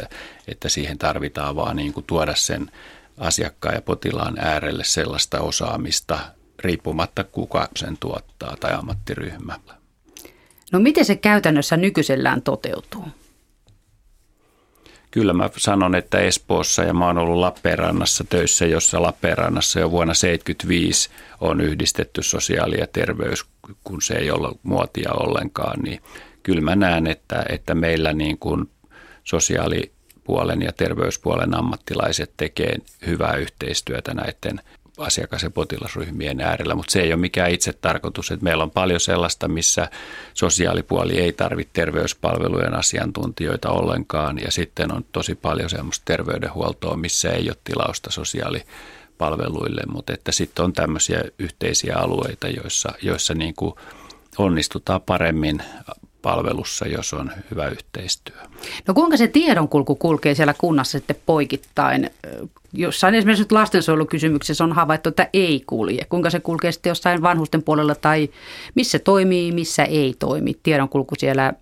että 0.48 0.68
siihen 0.68 0.98
tarvitaan 0.98 1.56
vaan 1.56 1.76
niin 1.76 1.92
kuin 1.92 2.06
tuoda 2.06 2.34
sen 2.34 2.70
asiakkaan 3.18 3.74
ja 3.74 3.82
potilaan 3.82 4.38
äärelle 4.38 4.84
sellaista 4.84 5.40
osaamista, 5.40 6.18
riippumatta 6.58 7.24
kuka 7.24 7.68
sen 7.76 7.96
tuottaa 7.96 8.56
tai 8.60 8.72
ammattiryhmä. 8.72 9.58
No 10.72 10.80
miten 10.80 11.04
se 11.04 11.16
käytännössä 11.16 11.76
nykyisellään 11.76 12.42
toteutuu? 12.42 13.04
Kyllä 15.10 15.32
mä 15.32 15.50
sanon, 15.56 15.94
että 15.94 16.18
Espoossa 16.18 16.82
ja 16.82 16.94
mä 16.94 17.06
oon 17.06 17.18
ollut 17.18 17.38
Lappeenrannassa 17.40 18.24
töissä, 18.24 18.66
jossa 18.66 19.02
Lappeenrannassa 19.02 19.80
jo 19.80 19.90
vuonna 19.90 20.14
1975 20.14 21.10
on 21.40 21.60
yhdistetty 21.60 22.22
sosiaali- 22.22 22.80
ja 22.80 22.86
terveys, 22.86 23.44
kun 23.84 24.02
se 24.02 24.14
ei 24.14 24.30
ole 24.30 24.58
muotia 24.62 25.12
ollenkaan, 25.12 25.80
niin 25.80 26.02
kyllä 26.42 26.60
mä 26.60 26.76
näen, 26.76 27.06
että, 27.06 27.44
että 27.48 27.74
meillä 27.74 28.12
niin 28.12 28.38
kuin 28.38 28.70
sosiaalipuolen 29.24 30.62
ja 30.62 30.72
terveyspuolen 30.72 31.54
ammattilaiset 31.54 32.32
tekee 32.36 32.76
hyvää 33.06 33.36
yhteistyötä 33.36 34.14
näiden 34.14 34.60
asiakas- 35.00 35.42
ja 35.42 35.50
potilasryhmien 35.50 36.40
äärellä, 36.40 36.74
mutta 36.74 36.92
se 36.92 37.00
ei 37.00 37.12
ole 37.12 37.20
mikään 37.20 37.50
itse 37.50 37.72
tarkoitus. 37.72 38.30
Että 38.30 38.44
meillä 38.44 38.62
on 38.62 38.70
paljon 38.70 39.00
sellaista, 39.00 39.48
missä 39.48 39.88
sosiaalipuoli 40.34 41.18
ei 41.18 41.32
tarvitse 41.32 41.70
terveyspalvelujen 41.72 42.74
asiantuntijoita 42.74 43.70
ollenkaan 43.70 44.38
ja 44.38 44.50
sitten 44.50 44.92
on 44.92 45.04
tosi 45.12 45.34
paljon 45.34 45.70
semmoista 45.70 46.04
terveydenhuoltoa, 46.04 46.96
missä 46.96 47.30
ei 47.30 47.48
ole 47.48 47.56
tilausta 47.64 48.10
sosiaalipalveluille, 48.10 49.82
mutta 49.92 50.12
että 50.12 50.32
sitten 50.32 50.64
on 50.64 50.72
tämmöisiä 50.72 51.22
yhteisiä 51.38 51.96
alueita, 51.96 52.48
joissa, 52.48 52.92
joissa 53.02 53.34
niin 53.34 53.54
kuin 53.54 53.74
onnistutaan 54.38 55.00
paremmin 55.02 55.62
palvelussa, 56.22 56.86
jos 56.86 57.14
on 57.14 57.30
hyvä 57.50 57.68
yhteistyö. 57.68 58.36
No 58.86 58.94
kuinka 58.94 59.16
se 59.16 59.28
tiedonkulku 59.28 59.94
kulkee 59.94 60.34
siellä 60.34 60.54
kunnassa 60.58 60.98
sitten 60.98 61.16
poikittain? 61.26 62.10
Jossain 62.72 63.14
esimerkiksi 63.14 63.42
nyt 63.42 63.52
lastensuojelukysymyksessä 63.52 64.64
on 64.64 64.72
havaittu, 64.72 65.08
että 65.08 65.28
ei 65.32 65.62
kulje. 65.66 66.04
Kuinka 66.08 66.30
se 66.30 66.40
kulkee 66.40 66.72
sitten 66.72 66.90
jossain 66.90 67.22
vanhusten 67.22 67.62
puolella 67.62 67.94
tai 67.94 68.28
missä 68.74 68.98
toimii, 68.98 69.52
missä 69.52 69.84
ei 69.84 70.14
toimi 70.18 70.56
tiedonkulku 70.62 71.14
siellä 71.18 71.52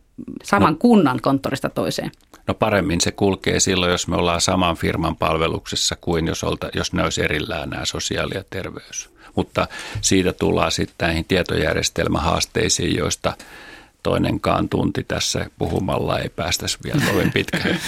saman 0.45 0.73
no, 0.73 0.79
kunnan 0.79 1.21
konttorista 1.23 1.69
toiseen? 1.69 2.11
No 2.47 2.55
paremmin 2.55 3.01
se 3.01 3.13
kulkee 3.13 3.61
silloin, 3.61 3.93
jos 3.93 4.09
me 4.09 4.17
ollaan 4.17 4.41
saman 4.41 4.77
firman 4.77 5.17
palveluksessa 5.17 5.97
kuin 6.01 6.27
jos, 6.27 6.45
olta, 6.45 6.69
jos 6.75 6.93
ne 6.93 7.03
olisi 7.03 7.23
erillään 7.23 7.71
nämä 7.71 7.85
sosiaali- 7.85 8.35
ja 8.35 8.45
terveys. 8.51 9.11
Mutta 9.35 9.69
siitä 10.01 10.33
tullaan 10.33 10.73
sitten 10.73 11.07
näihin 11.07 11.25
tietojärjestelmähaasteisiin, 11.25 12.97
joista 12.97 13.33
toinenkaan 14.09 14.69
tunti 14.69 15.05
tässä 15.09 15.51
puhumalla 15.59 16.19
ei 16.19 16.29
päästäisi 16.29 16.79
vielä 16.85 17.01
kovin 17.13 17.33
pitkään. 17.33 17.81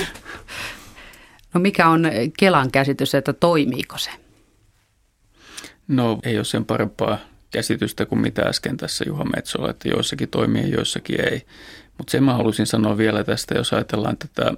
No 1.54 1.60
mikä 1.60 1.88
on 1.88 2.02
Kelan 2.38 2.70
käsitys, 2.70 3.14
että 3.14 3.32
toimiiko 3.32 3.98
se? 3.98 4.10
No 5.88 6.18
ei 6.22 6.36
ole 6.36 6.44
sen 6.44 6.64
parempaa 6.64 7.18
käsitystä 7.50 8.06
kuin 8.06 8.20
mitä 8.20 8.42
äsken 8.42 8.76
tässä 8.76 9.04
Juha 9.06 9.24
Metsola, 9.24 9.70
että 9.70 9.88
joissakin 9.88 10.28
toimii 10.28 10.62
ja 10.62 10.68
joissakin 10.68 11.20
ei. 11.20 11.42
Mutta 11.98 12.10
sen 12.10 12.24
mä 12.24 12.34
halusin 12.34 12.66
sanoa 12.66 12.98
vielä 12.98 13.24
tästä, 13.24 13.54
jos 13.54 13.72
ajatellaan 13.72 14.16
tätä 14.16 14.52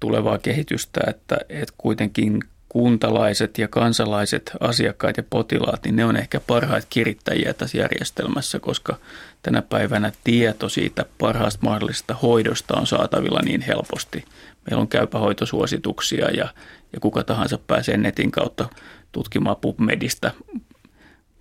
tulevaa 0.00 0.38
kehitystä, 0.38 1.00
että, 1.06 1.36
että 1.48 1.74
kuitenkin 1.78 2.42
kuntalaiset 2.72 3.58
ja 3.58 3.68
kansalaiset, 3.68 4.52
asiakkaat 4.60 5.16
ja 5.16 5.22
potilaat, 5.30 5.84
niin 5.84 5.96
ne 5.96 6.04
on 6.04 6.16
ehkä 6.16 6.40
parhaat 6.40 6.86
kirittäjiä 6.90 7.54
tässä 7.54 7.78
järjestelmässä, 7.78 8.60
koska 8.60 8.96
tänä 9.42 9.62
päivänä 9.62 10.12
tieto 10.24 10.68
siitä 10.68 11.04
parhaasta 11.18 11.66
mahdollisesta 11.66 12.14
hoidosta 12.14 12.74
on 12.74 12.86
saatavilla 12.86 13.40
niin 13.44 13.60
helposti. 13.60 14.24
Meillä 14.70 14.80
on 14.80 14.88
käypähoitosuosituksia 14.88 16.30
ja, 16.30 16.48
ja 16.92 17.00
kuka 17.00 17.24
tahansa 17.24 17.58
pääsee 17.66 17.96
netin 17.96 18.30
kautta 18.30 18.68
tutkimaan 19.12 19.56
PubMedistä 19.56 20.30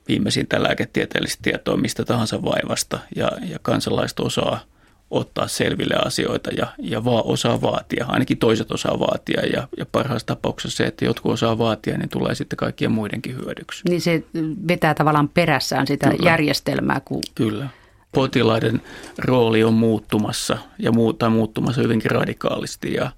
viimeisintä 0.08 0.64
lääketieteellistä 0.64 1.40
tietoa 1.42 1.78
mistä 1.78 2.06
tahansa 2.06 2.44
vaivasta 2.44 3.00
ja, 3.16 3.32
ja 3.50 3.60
kansalaiset 3.62 4.20
osaa– 4.20 4.60
ottaa 5.12 5.48
selville 5.48 5.96
asioita 6.06 6.50
ja, 6.58 6.68
ja 6.80 7.06
vaan 7.06 7.24
osaa 7.26 7.62
vaatia. 7.62 8.06
Ainakin 8.08 8.38
toiset 8.38 8.72
osaa 8.72 9.00
vaatia 9.00 9.46
ja, 9.54 9.68
ja 9.78 9.86
parhaassa 9.92 10.28
tapauksessa 10.28 10.78
se, 10.78 10.84
että 10.84 11.06
jotkut 11.06 11.32
osaa 11.32 11.58
vaatia, 11.58 11.98
niin 11.98 12.10
tulee 12.10 12.36
sitten 12.36 12.58
kaikkien 12.58 12.92
muidenkin 12.92 13.36
hyödyksi. 13.36 13.84
Niin 13.90 14.02
se 14.02 14.24
vetää 14.68 14.94
tavallaan 14.94 15.30
perässään 15.30 15.88
sitä 15.88 16.10
Kyllä. 16.10 16.30
järjestelmää. 16.30 17.02
Kun... 17.06 17.22
Kyllä. 17.36 17.68
Potilaiden 18.12 18.82
rooli 19.18 19.64
on 19.64 19.74
muuttumassa 19.74 20.58
ja 20.80 20.92
muuttaa 20.92 21.30
muuttumassa 21.30 21.82
hyvinkin 21.82 22.12
radikaalisti 22.12 22.94
ja, 22.94 23.12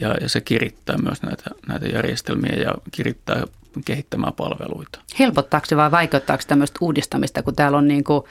ja, 0.00 0.14
ja 0.20 0.28
se 0.28 0.40
kirittää 0.40 0.98
myös 0.98 1.22
näitä, 1.22 1.50
näitä 1.68 1.86
järjestelmiä 1.86 2.56
ja 2.56 2.74
kirittää 2.92 3.42
kehittämään 3.84 4.32
palveluita. 4.32 4.98
Helpottaako 5.18 5.66
se 5.66 5.76
vai 5.76 5.90
vaikeuttaako 5.90 6.42
tämmöistä 6.46 6.78
uudistamista, 6.80 7.42
kun 7.42 7.56
täällä 7.56 7.78
on 7.78 7.88
niin 7.88 8.04
kuin, 8.04 8.22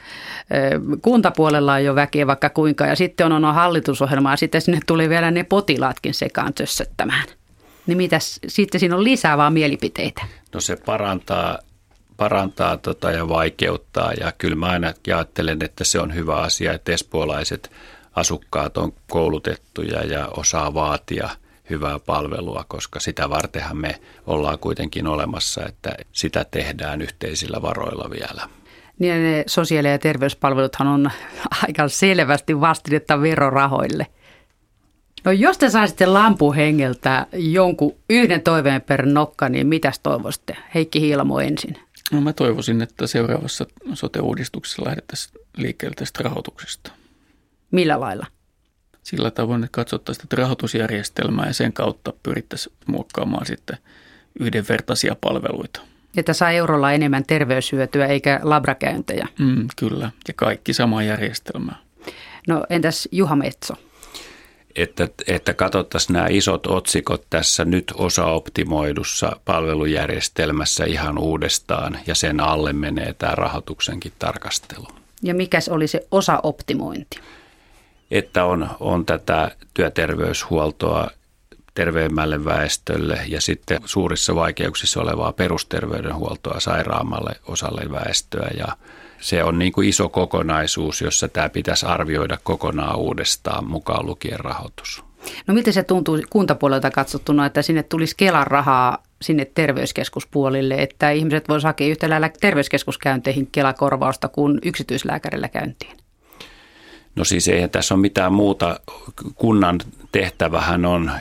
kuntapuolella 1.01 1.73
on 1.73 1.83
jo 1.83 1.95
väkeä 1.95 2.27
vaikka 2.27 2.49
kuinka 2.49 2.85
ja 2.85 2.95
sitten 2.95 3.31
on, 3.31 3.45
on 3.45 3.55
hallitusohjelma 3.55 4.31
ja 4.31 4.37
sitten 4.37 4.61
sinne 4.61 4.79
tuli 4.87 5.09
vielä 5.09 5.31
ne 5.31 5.43
potilaatkin 5.43 6.13
sekaan 6.13 6.53
tössöttämään. 6.53 7.27
Niin 7.87 7.97
mitäs, 7.97 8.39
sitten 8.47 8.79
siinä 8.79 8.95
on 8.95 9.03
lisää 9.03 9.37
vaan 9.37 9.53
mielipiteitä? 9.53 10.21
No 10.53 10.59
se 10.59 10.75
parantaa, 10.75 11.59
parantaa 12.17 12.77
tota 12.77 13.11
ja 13.11 13.29
vaikeuttaa 13.29 14.13
ja 14.13 14.31
kyllä 14.37 14.55
mä 14.55 14.65
aina 14.65 14.93
ajattelen, 15.07 15.57
että 15.63 15.83
se 15.83 15.99
on 15.99 16.15
hyvä 16.15 16.35
asia, 16.35 16.73
että 16.73 16.91
espoolaiset 16.91 17.71
asukkaat 18.15 18.77
on 18.77 18.93
koulutettuja 19.09 20.03
ja 20.03 20.27
osaa 20.27 20.73
vaatia– 20.73 21.29
hyvää 21.69 21.99
palvelua, 21.99 22.65
koska 22.67 22.99
sitä 22.99 23.29
vartenhan 23.29 23.77
me 23.77 23.99
ollaan 24.27 24.59
kuitenkin 24.59 25.07
olemassa, 25.07 25.65
että 25.65 25.95
sitä 26.11 26.45
tehdään 26.51 27.01
yhteisillä 27.01 27.61
varoilla 27.61 28.09
vielä. 28.09 28.49
Niin 28.99 29.23
ne 29.23 29.43
sosiaali- 29.47 29.87
ja 29.87 29.99
terveyspalveluthan 29.99 30.87
on 30.87 31.11
aika 31.67 31.87
selvästi 31.87 32.61
vastinetta 32.61 33.21
verorahoille. 33.21 34.07
No 35.23 35.31
jos 35.31 35.57
te 35.57 35.69
saisitte 35.69 36.05
lampuhengeltä 36.05 37.27
jonkun 37.33 37.95
yhden 38.09 38.41
toiveen 38.41 38.81
per 38.81 39.05
nokka, 39.05 39.49
niin 39.49 39.67
mitäs 39.67 39.99
toivoisitte? 39.99 40.57
Heikki 40.75 41.01
Hiilamo 41.01 41.39
ensin. 41.39 41.77
No 42.11 42.21
mä 42.21 42.33
toivoisin, 42.33 42.81
että 42.81 43.07
seuraavassa 43.07 43.65
sote-uudistuksessa 43.93 44.85
lähdettäisiin 44.85 45.45
liikkeelle 45.57 45.95
tästä 45.95 46.23
rahoituksesta. 46.23 46.91
Millä 47.71 47.99
lailla? 47.99 48.25
Sillä 49.03 49.31
tavoin, 49.31 49.63
että 49.63 49.75
katsottaisiin 49.75 50.27
tätä 50.27 50.41
rahoitusjärjestelmää 50.41 51.47
ja 51.47 51.53
sen 51.53 51.73
kautta 51.73 52.13
pyrittäisiin 52.23 52.75
muokkaamaan 52.87 53.45
sitten 53.45 53.77
yhdenvertaisia 54.39 55.15
palveluita. 55.21 55.81
Että 56.17 56.33
saa 56.33 56.51
eurolla 56.51 56.91
enemmän 56.91 57.25
terveyshyötyä 57.25 58.05
eikä 58.05 58.39
labrakäyntejä. 58.43 59.27
Mm, 59.39 59.67
kyllä, 59.75 60.11
ja 60.27 60.33
kaikki 60.33 60.73
samaa 60.73 61.03
järjestelmää. 61.03 61.75
No 62.47 62.65
entäs 62.69 63.09
Juha 63.11 63.35
Metso? 63.35 63.73
että, 64.75 65.09
että 65.27 65.53
katsottaisiin 65.53 66.13
nämä 66.13 66.27
isot 66.29 66.67
otsikot 66.67 67.25
tässä 67.29 67.65
nyt 67.65 67.93
osaoptimoidussa 67.95 69.39
palvelujärjestelmässä 69.45 70.85
ihan 70.85 71.17
uudestaan 71.17 71.99
ja 72.07 72.15
sen 72.15 72.39
alle 72.39 72.73
menee 72.73 73.13
tämä 73.13 73.35
rahoituksenkin 73.35 74.13
tarkastelu. 74.19 74.87
Ja 75.21 75.33
mikäs 75.33 75.69
oli 75.69 75.87
se 75.87 76.07
osaoptimointi? 76.11 77.19
Että 78.13 78.45
on, 78.45 78.69
on 78.79 79.05
tätä 79.05 79.51
työterveyshuoltoa 79.73 81.07
terveemmälle 81.73 82.45
väestölle 82.45 83.19
ja 83.27 83.41
sitten 83.41 83.79
suurissa 83.85 84.35
vaikeuksissa 84.35 85.01
olevaa 85.01 85.33
perusterveydenhuoltoa 85.33 86.59
sairaammalle 86.59 87.35
osalle 87.47 87.91
väestöä 87.91 88.49
ja 88.57 88.67
se 89.19 89.43
on 89.43 89.59
niin 89.59 89.71
kuin 89.71 89.89
iso 89.89 90.09
kokonaisuus, 90.09 91.01
jossa 91.01 91.27
tämä 91.27 91.49
pitäisi 91.49 91.85
arvioida 91.85 92.37
kokonaan 92.43 92.97
uudestaan 92.97 93.67
mukaan 93.67 94.05
lukien 94.05 94.39
rahoitus. 94.39 95.03
No 95.47 95.53
miten 95.53 95.73
se 95.73 95.83
tuntuu 95.83 96.19
kuntapuolelta 96.29 96.91
katsottuna, 96.91 97.45
että 97.45 97.61
sinne 97.61 97.83
tulisi 97.83 98.15
Kelan 98.17 98.47
rahaa 98.47 99.03
sinne 99.21 99.45
terveyskeskuspuolille, 99.45 100.75
että 100.75 101.11
ihmiset 101.11 101.49
voisivat 101.49 101.69
hakea 101.69 101.87
yhtä 101.87 102.09
lailla 102.09 102.29
terveyskeskuskäynteihin 102.29 103.47
Kelakorvausta 103.51 104.27
kuin 104.27 104.59
yksityislääkärillä 104.63 105.47
käyntiin? 105.47 106.02
No 107.15 107.23
siis 107.23 107.47
eihän 107.47 107.69
tässä 107.69 107.93
ole 107.93 108.01
mitään 108.01 108.33
muuta. 108.33 108.79
Kunnan 109.35 109.79
tehtävähän 110.11 110.85
on 110.85 111.11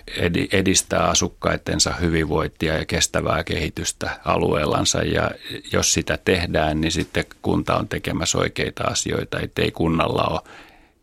edistää 0.53 1.05
asukkaitensa 1.05 1.95
hyvinvointia 1.95 2.79
ja 2.79 2.85
kestävää 2.85 3.45
kehitystä 3.45 4.21
alueellansa 4.25 5.03
ja 5.03 5.31
jos 5.73 5.93
sitä 5.93 6.19
tehdään, 6.25 6.81
niin 6.81 6.93
sitten 6.93 7.25
kunta 7.43 7.77
on 7.77 7.89
tekemässä 7.89 8.39
oikeita 8.39 8.85
asioita, 8.85 9.41
ettei 9.41 9.71
kunnalla 9.71 10.23
ole 10.23 10.41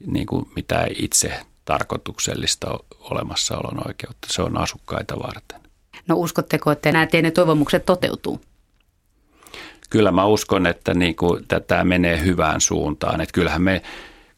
niin 0.07 0.25
kuin 0.25 0.45
mitään 0.55 0.87
itse 0.95 1.39
tarkoituksellista 1.65 2.79
olemassaolon 2.99 3.87
oikeutta. 3.87 4.27
Se 4.27 4.41
on 4.41 4.57
asukkaita 4.57 5.19
varten. 5.19 5.59
No 6.07 6.15
uskotteko, 6.15 6.71
että 6.71 6.91
nämä 6.91 7.07
teidän 7.07 7.31
toivomukset 7.31 7.85
toteutuu? 7.85 8.41
Kyllä 9.89 10.11
mä 10.11 10.25
uskon, 10.25 10.67
että 10.67 10.93
niin 10.93 11.15
kuin 11.15 11.45
tämä 11.67 11.83
menee 11.83 12.21
hyvään 12.21 12.61
suuntaan. 12.61 13.21
Että 13.21 13.33
kyllähän 13.33 13.61
me 13.61 13.81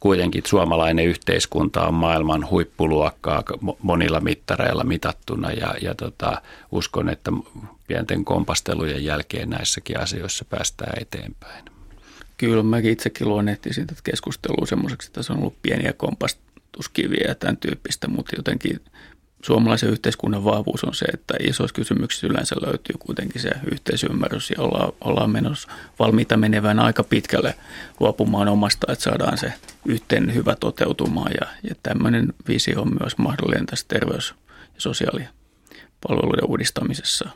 kuitenkin 0.02 0.44
suomalainen 0.48 1.06
yhteiskunta 1.06 1.88
on 1.88 1.94
maailman 1.94 2.50
huippuluokkaa 2.50 3.44
monilla 3.82 4.20
mittareilla 4.20 4.84
mitattuna 4.84 5.52
ja, 5.52 5.74
ja 5.82 5.96
tota, 5.96 6.42
uskon, 6.72 7.10
että 7.10 7.32
pienten 7.88 8.26
kompastelujen 8.26 9.04
jälkeen 9.04 9.50
näissäkin 9.50 10.00
asioissa 10.00 10.46
päästään 10.46 11.02
eteenpäin. 11.02 11.66
Kyllä 12.38 12.64
mäkin 12.64 12.92
itsekin 12.92 13.30
luonnehtisin 13.30 13.88
tätä 13.88 14.02
keskustelua 14.04 14.66
semmoiseksi, 14.66 15.08
että 15.08 15.24
se 15.24 15.34
on 15.34 15.40
ollut 15.40 15.62
pieniä 15.62 15.94
kompastuskiviä 15.94 17.26
ja 17.28 17.36
tämän 17.36 17.58
tyyppistä, 17.58 18.08
mutta 18.08 18.36
jotenkin 18.36 18.80
suomalaisen 19.46 19.90
yhteiskunnan 19.90 20.44
vahvuus 20.44 20.84
on 20.84 20.96
se, 20.96 21.06
että 21.06 21.34
isoissa 21.40 21.76
kysymyksissä 21.76 22.28
yleensä 22.28 22.56
löytyy 22.66 22.96
kuitenkin 23.00 23.42
se 23.42 23.50
yhteisymmärrys 23.72 24.50
ja 24.50 24.64
ollaan, 24.64 24.94
ollaan 25.02 25.30
menossa 25.30 25.70
valmiita 26.00 26.38
menevään 26.38 26.80
aika 26.80 27.04
pitkälle 27.04 27.56
luopumaan 28.00 28.48
omasta, 28.48 28.92
että 28.92 29.04
saadaan 29.04 29.38
se 29.38 29.54
yhteen 29.86 30.34
hyvä 30.34 30.56
toteutumaan 30.56 31.32
ja, 31.42 31.48
ja 31.70 31.76
tämmöinen 31.84 32.34
visio 32.48 32.82
on 32.82 32.98
myös 33.00 33.18
mahdollinen 33.18 33.66
tässä 33.66 33.86
terveys- 33.88 34.36
ja 34.76 34.82
sosiaalipalveluiden 34.82 36.50
uudistamisessa. 36.50 37.30